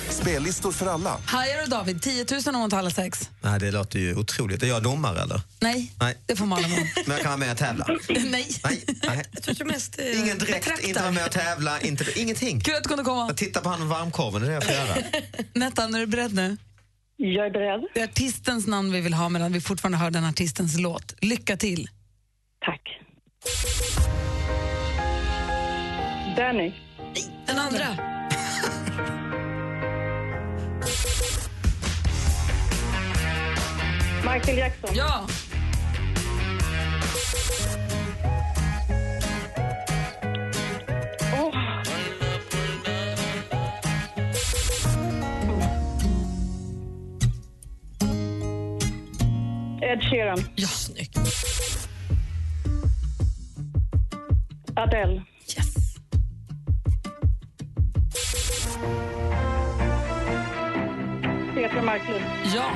Spellistor 0.09 0.71
för 0.71 0.85
alla. 0.85 1.17
Hajar 1.25 1.61
du 1.61 1.65
David? 1.65 2.01
10 2.01 2.25
000 2.31 2.55
om 2.55 2.61
man 2.61 2.73
alla 2.73 2.89
sex? 2.89 3.29
Nej, 3.41 3.59
det 3.59 3.71
låter 3.71 3.99
ju 3.99 4.15
otroligt. 4.15 4.63
Är 4.63 4.67
jag 4.67 4.83
domare 4.83 5.21
eller? 5.21 5.41
Nej, 5.61 5.91
Nej. 5.99 6.17
det 6.25 6.35
får 6.35 6.45
Malin 6.45 6.71
vara. 6.71 6.81
Men 7.05 7.15
jag 7.15 7.21
kan 7.21 7.31
vara 7.31 7.37
med 7.37 7.51
och 7.51 7.57
tävla? 7.57 7.85
Nej. 8.09 8.47
Nej. 8.63 8.83
Nej. 9.07 9.23
Jag 9.45 9.57
tror 9.57 9.67
mest 9.67 9.99
eh, 9.99 10.19
Ingen 10.19 10.37
direkt, 10.37 10.65
betraktar. 10.65 10.87
inte 10.87 11.01
vara 11.01 11.11
med 11.11 11.25
och 11.25 11.31
tävla, 11.31 11.81
inte, 11.81 12.19
ingenting. 12.19 12.59
Kul 12.61 12.75
att 12.75 12.83
du 12.83 12.89
kunde 12.89 13.03
komma. 13.03 13.27
Jag 13.27 13.37
tittar 13.37 13.61
på 13.61 13.69
han 13.69 13.79
med 13.79 13.87
varmkorven, 13.87 14.41
det 14.41 14.47
är 14.47 14.49
det 14.49 14.53
jag 14.53 14.63
får 14.63 14.73
göra. 14.73 14.95
Nettan, 15.53 15.95
är 15.95 15.99
du 15.99 16.05
beredd 16.07 16.33
nu? 16.33 16.57
Jag 17.17 17.45
är 17.45 17.51
beredd. 17.51 17.81
Det 17.93 17.99
är 17.99 18.03
artistens 18.03 18.67
namn 18.67 18.91
vi 18.91 19.01
vill 19.01 19.13
ha 19.13 19.29
medan 19.29 19.53
vi 19.53 19.61
fortfarande 19.61 19.97
hör 19.97 20.11
den 20.11 20.25
artistens 20.25 20.79
låt. 20.79 21.15
Lycka 21.19 21.57
till! 21.57 21.89
Tack. 22.65 22.81
Danny. 26.37 26.73
Den 27.47 27.57
andra. 27.59 27.87
Michael 34.33 34.57
Jackson. 34.57 34.95
Ja! 34.95 35.27
Åh. 41.33 41.55
Ed 49.81 50.03
Sheeran. 50.03 50.39
Ja, 50.55 50.67
snyggt. 50.67 51.17
Adele. 54.75 55.32
Marklund. 61.93 62.25
Ja! 62.55 62.71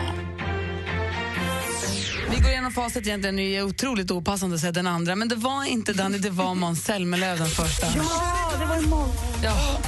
Vi 2.30 2.40
går 2.42 2.52
igenom 2.52 2.72
facit 2.72 3.08
egentligen. 3.08 3.36
Det 3.36 3.42
är 3.42 3.64
otroligt 3.64 4.12
opassande 4.12 4.56
att 4.56 4.62
säga 4.62 4.72
den 4.72 4.88
andra. 4.88 5.16
Men 5.16 5.28
det 5.28 5.36
var 5.36 5.64
inte 5.64 5.94
Danny, 5.94 6.18
det 6.18 6.30
var 6.30 6.56
Måns 6.56 6.84
Zelmerlöw 6.84 7.38
den 7.38 7.48
första. 7.48 7.88
Ja, 7.96 8.52
det 8.60 8.66
var 8.66 8.82
Måns. 8.82 9.12
Ja. 9.44 9.80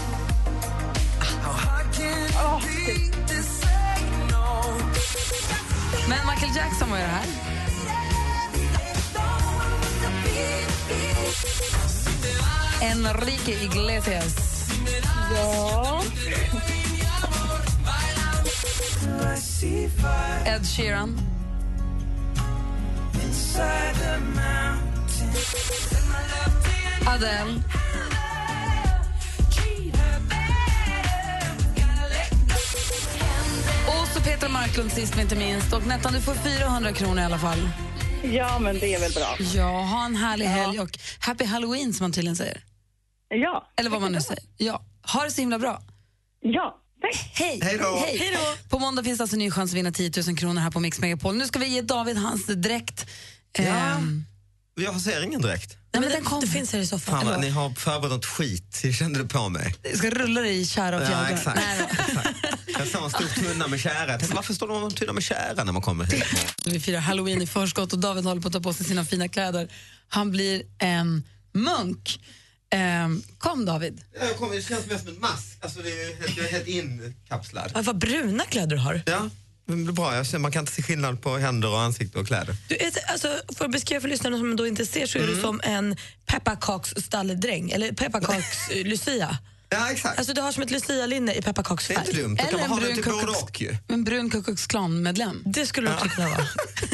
Men 6.08 6.18
Michael 6.28 6.56
Jackson 6.56 6.90
var 6.90 6.98
ju 6.98 7.04
det 7.04 7.10
här. 7.10 7.26
Enrique 12.82 13.64
Iglesias. 13.64 14.36
Ja. 15.36 16.02
Ed 19.40 20.66
Sheeran. 20.66 21.18
Adele. 27.08 27.62
Och 33.88 34.08
så 34.08 34.22
Petra 34.22 34.50
Marklund 34.50 34.92
sist 34.92 35.16
men 35.16 35.24
inte 35.24 35.36
minst. 35.36 35.74
Och 35.74 35.88
Nettan, 35.88 36.14
du 36.14 36.22
får 36.22 36.34
400 36.34 36.92
kronor 36.92 37.20
i 37.20 37.24
alla 37.24 37.38
fall. 37.38 37.70
ja, 38.24 38.60
men 38.60 38.80
det 38.80 38.94
är 38.96 39.00
väl 39.00 39.12
bra. 39.12 39.36
Ja, 39.56 39.82
ha 39.82 40.06
en 40.06 40.16
härlig 40.16 40.46
helg 40.46 40.80
och 40.80 40.90
happy 41.20 41.46
halloween 41.46 41.94
som 41.94 42.04
man 42.04 42.12
tydligen 42.12 42.36
säger. 42.36 42.64
Ja. 43.30 43.68
Eller 43.78 43.90
vad 43.90 44.02
man 44.02 44.12
nu 44.12 44.22
säger. 44.22 44.44
Ja, 44.58 44.82
ha 45.14 45.24
det 45.24 45.32
så 45.32 45.42
himla 45.42 45.60
bra. 45.60 45.82
Ja, 46.42 46.76
tack. 47.02 47.30
Hej! 47.34 47.60
Hej 47.64 47.78
då. 47.78 48.04
Hej 48.06 48.32
då! 48.34 48.70
På 48.70 48.80
måndag 48.80 49.04
finns 49.04 49.18
det 49.18 49.24
alltså 49.24 49.36
en 49.36 49.40
ny 49.40 49.52
chans 49.52 49.72
att 49.72 49.78
vinna 49.78 49.92
10 49.92 50.12
000 50.28 50.38
kronor 50.38 50.62
här 50.62 50.72
på 50.72 50.80
Mix 50.80 51.00
Megapol. 51.00 51.36
Nu 51.36 51.48
ska 51.48 51.60
vi 51.60 51.68
ge 51.68 51.82
David 51.82 52.18
hans 52.18 52.46
dräkt. 52.46 53.06
Ja. 53.58 53.64
Ehm, 53.64 54.26
Jag 54.76 55.02
ser 55.02 55.24
ingen 55.24 55.42
direkt. 55.42 55.78
nej, 55.94 56.02
men 56.02 56.10
den 56.12 56.24
kom. 56.24 56.42
det 56.42 56.48
finns 56.48 56.74
här 56.74 56.80
i 56.80 56.88
soffan. 56.88 57.26
Fan 57.26 57.42
ni 57.42 57.50
har 57.50 57.70
förberett 57.70 58.12
något 58.14 58.26
skit, 58.26 58.80
jag 58.84 58.94
kände 58.94 59.20
det 59.24 59.30
på 59.30 59.50
mig. 59.50 59.76
Jag 59.84 59.98
ska 59.98 60.10
rulla 60.10 60.42
dig 60.42 60.60
i 60.60 60.66
kära 60.66 60.96
och 60.98 61.02
Ja, 61.04 61.08
fjädrar. 61.08 61.30
exakt. 61.34 61.60
Nej, 61.60 61.78
då. 61.80 62.04
exakt. 62.04 62.30
Jag 62.80 62.88
såg 62.88 63.04
en 63.04 63.10
stor 63.10 63.44
tunna 63.44 63.68
med 63.68 63.80
kära. 63.80 64.12
Jag 64.12 64.20
tänkte, 64.20 64.36
varför 64.36 64.54
står 64.54 64.68
de 64.68 64.84
om 64.84 64.92
tunna 64.92 65.14
med 65.14 65.24
kära 65.24 65.64
när 65.64 65.72
man 65.74 65.82
kommer 65.82 66.06
hit? 66.06 66.24
Vi 66.66 66.80
firar 66.80 67.00
halloween 67.00 67.42
i 67.42 67.48
förskott 67.48 67.94
och 67.94 68.00
David 68.00 68.24
håller 68.24 68.42
på 68.42 68.48
att 68.48 68.54
ta 68.54 68.60
på 68.60 68.74
sig 68.74 68.86
sina 68.86 69.06
fina 69.06 69.28
kläder. 69.28 69.72
Han 70.10 70.32
blir 70.32 70.62
en 70.80 71.24
munk. 71.54 72.20
Ehm, 72.72 73.24
kom 73.38 73.66
David. 73.66 74.02
Jag 74.20 74.36
kommer, 74.38 74.56
det 74.56 74.62
känns 74.62 74.86
mest 74.88 75.06
som 75.06 75.14
en 75.14 75.20
mask. 75.20 75.58
Alltså, 75.62 75.82
det 75.82 75.90
är, 75.90 76.16
helt- 76.22 76.38
jag 76.38 76.46
är 76.48 76.52
helt 76.52 76.68
inkapslad. 76.68 77.72
Ja, 77.76 77.82
vad 77.82 77.98
bruna 77.98 78.44
kläder 78.46 78.76
du 78.76 78.82
har. 78.82 79.02
Ja, 79.06 79.30
bra. 79.94 80.16
Jag 80.16 80.26
känner, 80.28 80.40
man 80.40 80.52
kan 80.52 80.60
inte 80.60 80.72
se 80.72 80.82
skillnad 80.82 81.22
på 81.22 81.38
händer 81.38 81.70
och 81.72 81.80
ansikte 81.80 82.20
och 82.20 82.28
kläder. 82.28 82.56
Du 82.68 82.76
är, 82.76 82.92
alltså, 83.12 83.28
för 83.58 83.66
att 83.66 83.72
beskriva 83.72 84.02
för 84.02 84.08
lyssnarna 84.08 84.38
som 84.38 84.56
då 84.56 84.68
inte 84.68 84.86
ser 84.86 85.08
så 85.08 85.18
är 85.18 85.24
Mm. 85.24 85.36
du 85.36 85.42
som 85.42 85.62
en 85.64 85.96
pepparkaksstalledräng, 86.26 87.72
eller 87.72 87.92
pepparkaks-lucia. 87.92 89.38
Ja, 89.72 89.92
exakt. 89.92 90.18
Alltså 90.20 90.34
du 90.34 90.42
har 90.42 90.52
som 90.52 90.64
ett 90.64 90.72
lucia-linne 90.72 91.32
i 91.32 91.34
det 91.34 91.34
är 91.34 91.38
inte 91.38 91.50
pepparkaksfärg. 91.50 92.14
dumt. 92.14 92.36
Då 92.36 92.44
kan 92.44 92.48
Eller 92.48 92.58
man 92.58 92.66
en 92.66 92.72
ha 92.72 92.80
det 92.80 93.52
till 93.54 93.66
ju. 93.68 93.76
En 93.88 94.04
brun 94.04 94.30
Ku 94.30 94.44
Klux 94.44 94.68
Klan-medlem. 94.68 95.42
Det 95.46 95.66
skulle 95.66 95.90
du 95.90 95.94
också 95.96 96.10
kunna 96.10 96.28
vara. 96.30 96.46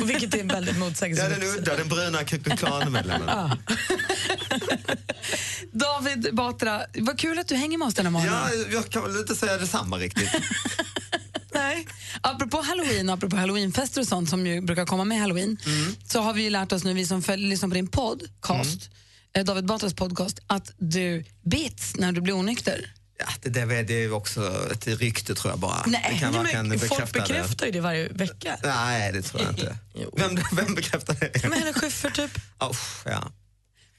Och 0.02 0.10
vilket 0.10 0.34
är 0.36 0.44
väldigt 0.44 0.76
Ja, 0.76 0.80
motsägelsefullt. 0.80 1.40
den 1.42 1.50
udda, 1.50 1.76
den 1.78 1.88
bruna 1.88 2.24
Ku 2.24 2.40
Klux 2.40 2.60
Klan-medlemmen. 2.62 3.30
David 5.72 6.36
Batra, 6.36 6.82
vad 7.00 7.20
kul 7.20 7.40
att 7.40 7.48
du 7.48 7.56
hänger 7.56 7.78
med 7.78 7.88
oss 7.88 7.94
den 7.94 8.06
här 8.06 8.12
morgonen. 8.12 8.34
Ja, 8.44 8.66
jag 8.72 8.90
kan 8.90 9.04
väl 9.04 9.18
inte 9.18 9.36
säga 9.36 9.58
detsamma 9.58 9.98
riktigt. 9.98 10.30
Nej. 11.54 11.88
Apropå 12.22 12.62
halloween, 12.62 13.10
apropå 13.10 13.36
halloweenfester 13.36 14.02
och 14.02 14.08
sånt 14.08 14.30
som 14.30 14.48
ju 14.48 14.62
brukar 14.62 14.86
komma 14.86 15.04
med 15.04 15.20
halloween, 15.20 15.58
Mm. 15.66 15.96
så 16.08 16.22
har 16.22 16.34
vi 16.34 16.44
ju 16.44 16.50
lärt 16.50 16.72
oss 16.72 16.84
nu, 16.84 16.94
vi 16.94 17.06
som 17.06 17.22
följer, 17.24 17.50
lyssnar 17.50 17.70
på 17.70 17.76
din 17.76 17.88
podcast, 17.88 18.82
eh, 18.82 18.90
David 19.44 19.66
Batras 19.66 19.94
podcast, 19.94 20.40
att 20.48 20.72
du 20.78 21.26
bits 21.46 21.96
när 21.96 22.12
du 22.12 22.22
blir 22.22 22.34
onykter. 22.34 22.94
Ja, 23.18 23.26
det, 23.42 23.50
där, 23.50 23.72
är- 23.72 23.84
det 23.84 23.94
är 24.04 24.14
också 24.14 24.72
ett 24.72 24.88
rykte 24.88 25.36
tror 25.36 25.52
jag 25.52 25.60
bara. 25.60 25.84
Nej, 25.88 26.10
det 26.14 26.20
kan 26.20 26.34
men 26.34 26.44
varken 26.44 26.70
folk 26.80 26.82
bekräfta 26.82 27.20
det. 27.20 27.28
bekräftar 27.34 27.66
ju 27.66 27.72
det 27.72 27.82
varje 27.82 28.08
vecka. 28.08 28.58
Nej, 28.64 29.12
det 29.12 29.22
tror 29.22 29.42
jag 29.44 29.52
inte. 29.52 29.78
Vem, 30.18 30.40
vem 30.66 30.76
bekräftar 30.76 31.16
det? 31.20 31.44
Men 31.44 31.54
Henrik 31.54 31.76
Schyffert 31.78 32.16
typ. 32.16 32.32
Oh, 32.60 32.78
ja. 33.06 33.32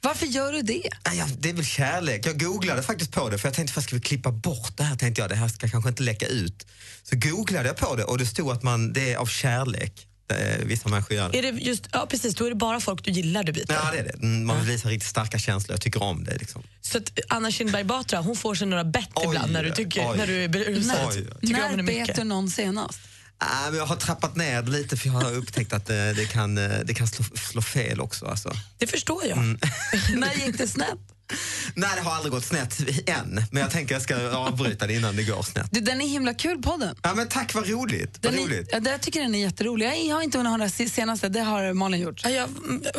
Varför 0.00 0.26
gör 0.26 0.52
du 0.52 0.62
det? 0.62 0.88
Ja, 1.04 1.26
det 1.38 1.50
är 1.50 1.54
väl 1.54 1.64
kärlek. 1.64 2.26
Jag 2.26 2.40
googlade 2.40 2.82
faktiskt 2.82 3.12
på 3.12 3.28
det 3.28 3.38
för 3.38 3.48
jag 3.48 3.54
tänkte, 3.54 3.82
ska 3.82 3.94
vi 3.96 4.00
klippa 4.02 4.30
bort 4.32 4.76
det 4.76 4.82
här? 4.82 4.96
Tänkte 4.96 5.20
jag, 5.20 5.30
det 5.30 5.34
här 5.36 5.48
ska 5.48 5.68
kanske 5.68 5.88
inte 5.90 6.02
läcka 6.02 6.26
ut. 6.26 6.66
Så 7.02 7.16
googlade 7.16 7.68
jag 7.68 7.76
på 7.76 7.96
det 7.96 8.04
och 8.04 8.18
det 8.18 8.26
stod 8.26 8.50
att 8.50 8.62
man, 8.62 8.92
det 8.92 9.12
är 9.12 9.16
av 9.16 9.26
kärlek. 9.26 10.06
Är, 10.28 10.64
vissa 10.64 10.88
människor 10.88 11.16
gör 11.16 11.28
det. 11.28 11.38
Är 11.38 11.42
det 11.42 11.58
just, 11.58 11.88
ja 11.92 12.06
precis, 12.10 12.34
då 12.34 12.44
är 12.44 12.50
det 12.50 12.56
bara 12.56 12.80
folk 12.80 13.04
du 13.04 13.10
gillar 13.10 13.44
du 13.44 13.52
byter. 13.52 13.66
Ja, 13.68 13.90
det 13.92 13.98
är 13.98 14.04
det. 14.04 14.14
Mm, 14.14 14.46
Man 14.46 14.56
vill 14.56 14.66
visa 14.66 14.88
riktigt 14.88 15.10
starka 15.10 15.38
känslor. 15.38 15.74
Jag 15.74 15.80
tycker 15.80 16.02
om 16.02 16.24
det. 16.24 16.38
Liksom. 16.38 16.62
Så 16.80 16.98
att 16.98 17.18
Anna 17.28 17.50
Kinberg 17.50 17.84
Batra, 17.84 18.20
hon 18.20 18.36
får 18.36 18.54
sig 18.54 18.66
några 18.66 18.84
bett 18.84 19.08
Oj, 19.14 19.26
ibland 19.26 19.52
när 19.52 19.62
du, 19.62 19.70
tycker, 19.70 20.10
oj. 20.10 20.16
när 20.18 20.26
du 20.26 20.44
är 20.44 20.48
berusad. 20.48 21.06
Om 21.06 21.38
när 21.42 21.68
henne 21.68 21.82
bet 21.82 22.16
du 22.16 22.24
någon 22.24 22.50
senast? 22.50 22.98
Äh, 23.42 23.70
men 23.70 23.78
jag 23.78 23.86
har 23.86 23.96
trappat 23.96 24.36
ner 24.36 24.62
det 24.62 24.70
lite 24.70 24.96
för 24.96 25.08
jag 25.08 25.14
har 25.14 25.32
upptäckt 25.32 25.72
att 25.72 25.86
det, 25.86 26.12
det 26.12 26.24
kan, 26.24 26.58
eh, 26.58 26.70
det 26.84 26.94
kan 26.94 27.06
slå, 27.06 27.24
slå 27.36 27.62
fel 27.62 28.00
också. 28.00 28.26
Alltså. 28.26 28.52
Det 28.78 28.86
förstår 28.86 29.24
jag. 29.24 29.38
Mm. 29.38 29.58
när 30.14 30.46
gick 30.46 30.58
det 30.58 30.68
snett? 30.68 31.15
Nej, 31.74 31.90
det 31.96 32.02
har 32.02 32.12
aldrig 32.14 32.32
gått 32.32 32.44
snett 32.44 32.78
än. 33.06 33.42
Men 33.50 33.62
jag 33.62 33.70
tänker 33.70 33.94
jag 33.94 34.02
ska 34.02 34.30
avbryta 34.30 34.86
det 34.86 34.94
innan 34.94 35.16
det 35.16 35.22
går 35.22 35.42
snett. 35.42 35.66
Du, 35.70 35.80
den 35.80 36.00
är 36.00 36.06
himla 36.08 36.34
kul 36.34 36.62
podden. 36.62 36.96
Ja, 37.02 37.14
men 37.14 37.28
tack, 37.28 37.54
vad 37.54 37.68
roligt. 37.68 38.18
Vad 38.22 38.32
Den 38.32 38.44
roligt. 38.44 38.68
är, 38.68 38.74
ja, 38.74 38.80
det- 38.80 38.90
jag 38.90 39.00
tycker 39.00 39.20
den 39.22 39.34
är 39.34 39.38
jätterolig. 39.38 39.86
Jag 40.08 40.14
har 40.16 40.22
inte 40.22 40.38
hunnit 40.38 40.50
höra 40.50 40.70
den 40.78 40.88
senaste, 40.90 41.28
det 41.28 41.40
har 41.40 41.72
Malin 41.72 42.00
gjort. 42.00 42.20
Ja, 42.24 42.30
jag, 42.30 42.48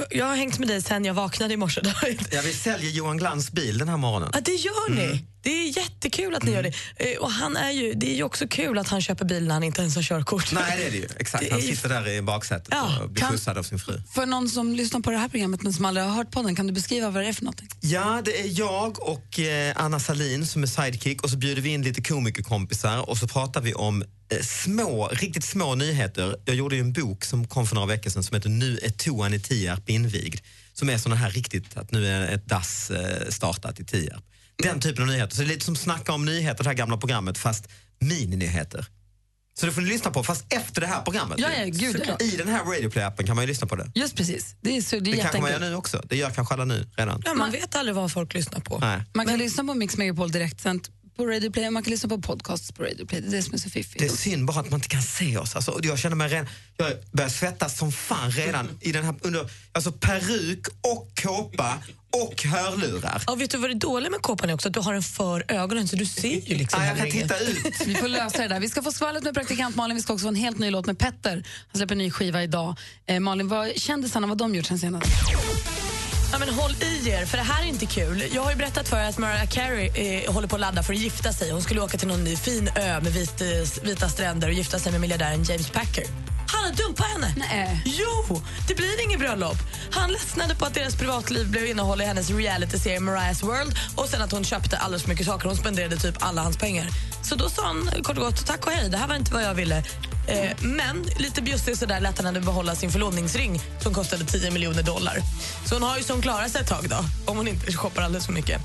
jag 0.09 0.25
har 0.25 0.35
hängt 0.35 0.59
med 0.59 0.67
dig 0.67 0.81
sen 0.81 1.05
jag 1.05 1.13
vaknade 1.13 1.53
i 1.53 1.57
morse. 1.57 1.81
Ja, 2.31 2.41
vi 2.43 2.53
säljer 2.53 2.91
Johan 2.91 3.17
Glans 3.17 3.51
bil 3.51 3.77
den 3.77 3.89
här 3.89 3.97
morgonen. 3.97 4.29
Ja, 4.33 4.39
det 4.41 4.51
gör 4.55 4.89
ni. 4.95 5.25
Det 5.41 5.49
är 5.51 5.77
jättekul 5.77 6.35
att 6.35 6.43
ni 6.43 6.51
gör 6.51 6.63
det. 6.63 6.73
Eh, 7.13 7.17
Och 7.19 7.31
han 7.31 7.57
är 7.57 7.71
ju, 7.71 7.93
det 7.93 8.11
är 8.11 8.15
ju 8.15 8.23
också 8.23 8.47
kul 8.47 8.77
att 8.77 8.87
han 8.87 9.01
köper 9.01 9.25
bil 9.25 9.47
när 9.47 9.53
han 9.53 9.63
inte 9.63 9.81
ens 9.81 9.95
har 9.95 10.03
körkort. 10.03 10.51
Nej, 10.51 10.63
det 10.77 10.83
är 10.87 10.91
det 10.91 10.97
ju. 10.97 11.07
Exakt. 11.19 11.43
Det 11.43 11.51
Han 11.51 11.59
är 11.59 11.63
ju- 11.63 11.75
sitter 11.75 11.89
där 11.89 12.09
i 12.09 12.21
baksätet 12.21 12.67
Ja, 12.71 12.99
och 13.03 13.09
blir 13.09 13.21
kan- 13.21 13.31
skjutsad 13.31 13.57
av 13.57 13.63
sin 13.63 13.79
fru. 13.79 14.01
För 14.13 14.25
någon 14.25 14.49
som 14.49 14.75
lyssnar 14.75 14.99
på 14.99 15.11
det 15.11 15.17
här 15.17 15.29
programmet 15.29 15.61
men 15.61 15.73
som 15.73 15.85
aldrig 15.85 16.05
har 16.05 16.13
hört 16.13 16.31
podden, 16.31 16.55
kan 16.55 16.67
du 16.67 16.73
beskriva 16.73 17.09
vad 17.09 17.23
det 17.23 17.27
är 17.29 17.33
för 17.33 17.43
någonting? 17.43 17.69
Ja, 17.81 18.16
det 18.21 18.41
är 18.41 18.59
jag 18.59 19.03
och 19.03 19.39
eh, 19.39 19.73
Anna 19.75 19.99
Salin 19.99 20.45
som 20.45 20.63
är 20.63 20.67
sidekick 20.67 21.23
och 21.23 21.29
så 21.29 21.37
bjuder 21.37 21.61
vi 21.61 21.69
in 21.69 21.81
lite 21.81 22.01
komikerkompisar 22.01 23.09
och 23.09 23.17
så 23.17 23.27
pratar 23.27 23.61
vi 23.61 23.73
om 23.73 24.03
eh, 24.29 24.41
små, 24.41 25.07
riktigt 25.07 25.43
små 25.43 25.75
nyheter. 25.75 26.35
Jag 26.45 26.55
gjorde 26.55 26.75
ju 26.75 26.81
en 26.81 26.93
bok 26.93 27.25
som 27.25 27.47
kom 27.47 27.67
för 27.67 27.75
några 27.75 27.87
veckor 27.87 28.09
sedan 28.09 28.23
som 28.23 28.35
heter 28.35 28.49
Nu 28.49 28.79
är 28.83 28.89
toan 28.89 29.33
i 29.33 29.39
Tierp 29.39 29.89
invigd. 29.89 30.39
Som 30.73 30.89
är 30.89 30.97
såna 30.97 31.15
här 31.15 31.29
riktigt, 31.29 31.77
att 31.77 31.91
nu 31.91 32.07
är 32.07 32.27
ett 32.27 32.47
dass 32.47 32.91
eh, 32.91 33.29
startat 33.29 33.79
i 33.79 33.85
Tierp. 33.85 34.23
Den 34.63 34.79
typen 34.79 35.03
av 35.03 35.09
nyheter. 35.09 35.35
Så 35.35 35.41
det 35.41 35.47
är 35.47 35.49
lite 35.49 35.65
som 35.65 35.75
Snacka 35.75 36.13
om 36.13 36.25
nyheter, 36.25 36.63
det 36.63 36.69
här 36.69 36.77
gamla 36.77 36.97
programmet, 36.97 37.37
fast 37.37 37.67
mininyheter. 37.99 38.85
Så 39.59 39.65
det 39.65 39.71
får 39.71 39.81
ni 39.81 39.89
lyssna 39.89 40.11
på, 40.11 40.23
fast 40.23 40.53
efter 40.53 40.81
det 40.81 40.87
här 40.87 41.01
programmet. 41.01 41.39
Ja, 41.39 41.47
ja, 41.57 41.65
gud, 41.65 42.03
ja. 42.07 42.25
I 42.25 42.37
den 42.37 42.47
här 42.47 42.63
Radioplay-appen 42.63 43.25
kan 43.25 43.35
man 43.35 43.43
ju 43.43 43.47
lyssna 43.47 43.67
på 43.67 43.75
det. 43.75 43.91
Just 43.95 44.15
precis. 44.15 44.55
Det 44.61 44.77
är, 44.77 44.81
så, 44.81 44.99
det 44.99 45.11
är 45.11 45.15
Det 45.15 45.21
kanske 45.21 45.41
man 45.41 45.51
gör 45.51 45.59
nu 45.59 45.75
också. 45.75 46.01
Det 46.09 46.17
gör 46.17 46.29
kanske 46.29 46.53
alla 46.53 46.65
nu 46.65 46.89
redan. 46.97 47.21
Ja, 47.25 47.33
man 47.33 47.51
vet 47.51 47.75
aldrig 47.75 47.95
vad 47.95 48.11
folk 48.11 48.33
lyssnar 48.33 48.59
på. 48.59 48.79
Nej. 48.79 49.01
Man 49.13 49.25
kan 49.25 49.39
lyssna 49.39 49.63
på 49.63 49.73
Mix 49.73 49.97
Megapol 49.97 50.31
direktsänt 50.31 50.89
på 51.17 51.25
Radio 51.25 51.51
Play 51.51 51.67
och 51.67 51.73
man 51.73 51.83
kan 51.83 51.91
lyssna 51.91 52.09
på 52.09 52.21
podcasts 52.21 52.71
på 52.71 52.83
Radio 52.83 53.05
Play. 53.05 53.21
Det 53.21 53.27
är 53.27 53.31
det 53.31 53.43
som 53.43 53.53
är 53.53 53.57
så 53.57 53.69
fiffigt. 53.69 53.99
Det 53.99 54.05
är 54.05 54.09
synd 54.09 54.45
bara 54.45 54.59
att 54.59 54.69
man 54.71 54.77
inte 54.77 54.89
kan 54.89 55.01
se 55.01 55.37
oss. 55.37 55.55
Alltså, 55.55 55.71
och 55.71 55.85
jag 55.85 55.99
känner 55.99 56.15
mig 56.15 56.29
redan, 56.29 56.47
jag 56.77 56.91
börjar 57.11 57.29
svettas 57.29 57.77
som 57.77 57.91
fan 57.91 58.31
redan 58.31 58.69
i 58.81 58.91
den 58.91 59.05
här, 59.05 59.15
under, 59.21 59.49
alltså 59.71 59.91
peruk 59.91 60.67
och 60.81 61.11
kåpa 61.23 61.77
och 62.23 62.43
hörlurar. 62.43 63.21
Ja, 63.27 63.35
vet 63.35 63.51
du 63.51 63.57
vad 63.57 63.69
det 63.69 63.73
är 63.73 63.79
dåligt 63.79 64.11
med 64.11 64.21
kåpan 64.21 64.49
är 64.49 64.53
också? 64.53 64.67
Att 64.67 64.73
du 64.73 64.79
har 64.79 64.93
den 64.93 65.03
för 65.03 65.45
ögonen 65.47 65.87
så 65.87 65.95
du 65.95 66.05
ser 66.05 66.49
ju 66.49 66.55
liksom 66.55 66.81
Ja, 66.81 66.87
jag 66.87 66.97
kan 66.97 67.11
titta 67.11 67.39
ut. 67.39 67.81
Vi 67.85 67.95
får 67.95 68.07
lösa 68.07 68.41
det 68.41 68.47
där. 68.47 68.59
Vi 68.59 68.69
ska 68.69 68.81
få 68.81 68.91
skvallret 68.91 69.23
med 69.23 69.33
praktikant 69.33 69.75
Malin. 69.75 69.95
Vi 69.97 70.03
ska 70.03 70.13
också 70.13 70.23
få 70.23 70.29
en 70.29 70.35
helt 70.35 70.59
ny 70.59 70.71
låt 70.71 70.85
med 70.85 70.99
Petter. 70.99 71.33
Han 71.67 71.77
släpper 71.77 71.95
en 71.95 71.99
ny 71.99 72.11
skiva 72.11 72.43
idag. 72.43 72.75
Eh, 73.05 73.19
Malin, 73.19 73.47
vad 73.47 73.75
kändisarna, 73.75 74.27
vad 74.27 74.37
de 74.37 74.55
gjort 74.55 74.65
sen 74.65 74.79
senast? 74.79 75.07
Ja, 76.31 76.37
men 76.39 76.49
håll 76.49 76.71
i 76.71 77.09
er, 77.09 77.25
för 77.25 77.37
det 77.37 77.43
här 77.43 77.63
är 77.63 77.67
inte 77.67 77.85
kul. 77.85 78.23
Jag 78.33 78.41
har 78.41 78.51
ju 78.51 78.57
berättat 78.57 78.87
för 78.87 78.97
er 78.97 79.09
att 79.09 79.17
Mariah 79.17 79.47
Carey 79.47 79.89
eh, 79.93 80.33
håller 80.33 80.47
på 80.47 80.55
att 80.55 80.61
ladda 80.61 80.83
för 80.83 80.93
att 80.93 80.99
gifta 80.99 81.33
sig. 81.33 81.51
Hon 81.51 81.61
skulle 81.61 81.81
åka 81.81 81.97
till 81.97 82.07
någon 82.07 82.23
ny 82.23 82.35
fin 82.35 82.69
ö 82.75 82.99
med 83.01 83.13
vit, 83.13 83.41
eh, 83.41 83.47
vita 83.83 84.09
stränder 84.09 84.47
och 84.47 84.53
gifta 84.53 84.79
sig 84.79 84.91
med 84.91 85.01
miljardären 85.01 85.43
James 85.43 85.69
Packer. 85.69 86.05
Han 86.47 86.63
har 86.63 86.71
dumpat 86.71 87.05
henne! 87.05 87.33
Nej. 87.37 87.81
Jo! 87.85 88.41
Det 88.67 88.75
blir 88.75 89.03
inget 89.03 89.19
bröllop. 89.19 89.57
Han 89.91 90.11
ledsnade 90.11 90.55
på 90.55 90.65
att 90.65 90.73
deras 90.73 90.95
privatliv 90.95 91.51
blev 91.51 91.65
innehåll 91.65 92.01
i 92.01 92.05
hennes 92.05 92.29
realityserie 92.29 92.99
Mariah's 92.99 93.45
World 93.45 93.75
och 93.95 94.09
sen 94.09 94.21
att 94.21 94.31
hon 94.31 94.43
köpte 94.43 94.77
alldeles 94.77 95.03
för 95.03 95.09
mycket 95.09 95.25
saker. 95.25 95.47
Hon 95.47 95.57
spenderade 95.57 95.97
typ 95.97 96.15
alla 96.19 96.41
hans 96.41 96.57
pengar. 96.57 96.87
Så 97.23 97.35
då 97.35 97.49
sa 97.49 97.65
han 97.65 97.89
kort 98.03 98.17
och 98.17 98.23
gott 98.23 98.45
tack 98.45 98.65
och 98.65 98.71
hej, 98.71 98.89
det 98.89 98.97
här 98.97 99.07
var 99.07 99.15
inte 99.15 99.33
vad 99.33 99.43
jag 99.43 99.53
ville. 99.53 99.83
Eh, 100.27 100.51
men 100.61 101.03
lite 101.17 101.41
bjussig 101.41 101.77
sådär 101.77 101.99
lät 101.99 102.17
han 102.17 102.25
henne 102.25 102.39
behålla 102.39 102.75
sin 102.75 102.91
förlovningsring 102.91 103.61
som 103.79 103.93
kostade 103.93 104.25
10 104.25 104.51
miljoner 104.51 104.83
dollar. 104.83 105.17
Så 105.65 105.75
hon 105.75 105.83
har 105.83 105.97
ju 105.97 106.03
som 106.03 106.21
klarat 106.21 106.51
sig 106.51 106.61
ett 106.61 106.67
tag 106.67 106.89
då, 106.89 106.97
om 107.31 107.37
hon 107.37 107.47
inte 107.47 107.73
shoppar 107.73 108.01
alldeles 108.01 108.25
för 108.25 108.33
mycket. 108.33 108.61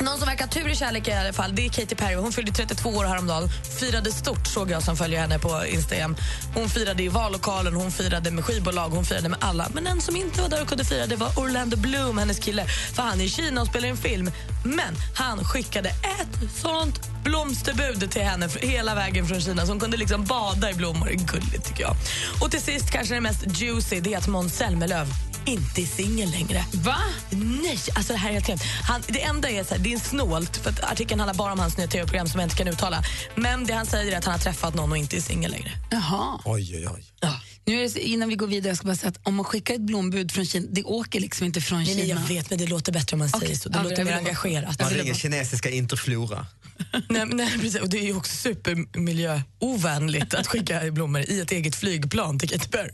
Någon 0.00 0.18
som 0.18 0.28
verkar 0.28 0.44
ha 0.44 0.52
tur 0.52 0.68
i 0.68 0.76
kärlek 0.76 1.08
i 1.08 1.12
alla 1.12 1.32
fall, 1.32 1.54
det 1.54 1.66
är 1.66 1.68
Katy 1.68 1.94
Perry. 1.96 2.14
Hon 2.14 2.32
fyllde 2.32 2.52
32 2.52 2.88
år 2.88 3.04
häromdagen. 3.04 3.48
Firade 3.80 4.12
stort 4.12 4.46
såg 4.46 4.70
jag 4.70 4.82
som 4.82 4.96
följer 4.96 5.20
henne 5.20 5.38
på 5.38 5.66
Instagram. 5.66 6.16
Hon 6.54 6.68
firade 6.68 7.02
i 7.02 7.08
vallokalen, 7.08 7.74
hon 7.74 7.90
firade 7.90 8.30
med 8.30 8.44
skivbolag, 8.44 8.88
hon 8.88 9.04
firade 9.04 9.28
med 9.28 9.38
alla. 9.40 9.68
Men 9.74 9.86
en 9.86 10.00
som 10.00 10.16
inte 10.16 10.42
var 10.42 10.48
där 10.48 10.62
och 10.62 10.68
kunde 10.68 10.84
fira 10.84 11.06
det 11.06 11.16
var 11.16 11.38
Orlando 11.38 11.76
Bloom, 11.76 12.18
hennes 12.18 12.38
kille. 12.38 12.66
För 12.94 13.02
han 13.02 13.20
är 13.20 13.24
i 13.24 13.28
Kina 13.28 13.60
och 13.60 13.66
spelar 13.66 13.88
en 13.88 13.96
film. 13.96 14.30
Men 14.64 14.94
han 15.14 15.44
skickade 15.44 15.88
ett 15.88 16.52
sånt 16.62 17.00
blomsterbud 17.24 18.10
till 18.10 18.22
henne 18.22 18.48
hela 18.60 18.94
vägen 18.94 19.26
från 19.26 19.40
Kina 19.40 19.66
så 19.66 19.72
hon 19.72 19.80
kunde 19.80 19.96
liksom 19.96 20.24
bada 20.24 20.70
i 20.70 20.74
blommor. 20.74 21.08
Gulligt 21.08 21.64
tycker 21.68 21.82
jag. 21.82 21.96
Och 22.40 22.50
till 22.50 22.62
sist 22.62 22.90
kanske 22.90 23.14
det 23.14 23.20
mest 23.20 23.60
juicy, 23.60 24.00
det 24.00 24.14
är 24.14 24.18
att 24.18 24.26
Måns 24.26 24.56
Zelmerlöw 24.56 25.06
inte 25.46 25.82
är 25.82 25.86
singel 25.86 26.30
längre. 26.30 26.64
Va? 26.72 26.96
Nej, 27.30 27.78
alltså 27.94 28.12
det 28.12 28.18
här 28.18 28.28
är 28.28 28.32
helt 28.32 28.44
klart. 28.46 28.62
Han, 28.82 29.02
det 29.08 29.22
enda 29.22 29.50
är 29.50 29.64
så 29.64 29.74
här, 29.74 29.78
det 29.82 29.92
är 29.92 29.98
snålt 29.98 30.56
för 30.56 30.70
att 30.70 30.84
artikeln 30.92 31.20
handlar 31.20 31.34
bara 31.34 31.52
om 31.52 31.58
hans 31.58 31.76
nya 31.76 31.86
tv-program 31.86 32.28
som 32.28 32.40
jag 32.40 32.46
inte 32.46 32.56
kan 32.56 32.68
uttala. 32.68 33.02
Men 33.36 33.66
det 33.66 33.72
han 33.74 33.86
säger 33.86 34.12
är 34.12 34.18
att 34.18 34.24
han 34.24 34.32
har 34.32 34.38
träffat 34.40 34.74
någon 34.74 34.90
och 34.92 34.98
inte 34.98 35.16
är 35.16 35.20
singel 35.20 35.50
längre. 35.50 35.70
Jaha. 35.90 36.40
Oj, 36.44 36.76
oj, 36.76 36.88
oj. 36.94 37.04
Nu 37.66 37.78
är 37.78 37.82
det, 37.82 37.90
så- 37.90 37.98
innan 37.98 38.28
vi 38.28 38.34
går 38.34 38.46
vidare, 38.46 38.68
jag 38.70 38.76
ska 38.76 38.86
bara 38.86 38.96
säga 38.96 39.10
att 39.10 39.20
om 39.22 39.34
man 39.34 39.44
skickar 39.44 39.74
ett 39.74 39.80
blombud 39.80 40.32
från 40.32 40.46
Kina, 40.46 40.66
det 40.70 40.82
åker 40.84 41.20
liksom 41.20 41.46
inte 41.46 41.60
från 41.60 41.84
Kina. 41.86 41.96
nej, 41.98 42.08
jag 42.08 42.16
vet, 42.20 42.50
men 42.50 42.58
det 42.58 42.66
låter 42.66 42.92
bättre 42.92 43.14
om 43.14 43.18
man 43.18 43.28
säger 43.28 43.54
så. 43.56 43.68
Det 43.68 43.78
Ja, 43.78 43.82
låter 43.82 44.04
mer 44.04 44.12
engagerat. 44.12 44.80
Man 44.80 44.90
ringer 44.90 45.14
kinesiska 45.14 45.70
Interflora. 45.70 46.46
nej, 47.08 47.26
nej, 47.26 47.52
precis. 47.60 47.80
Och 47.80 47.88
det 47.88 47.98
är 47.98 48.02
ju 48.04 48.16
också 48.16 48.36
supermiljöovänligt 48.36 50.34
att 50.34 50.46
skicka 50.46 50.80
blommor 50.90 51.20
i 51.30 51.40
ett 51.40 51.50
eget 51.52 51.76
flygplan 51.76 52.38
till 52.38 52.48
Katy 52.48 52.68
Perry. 52.68 52.90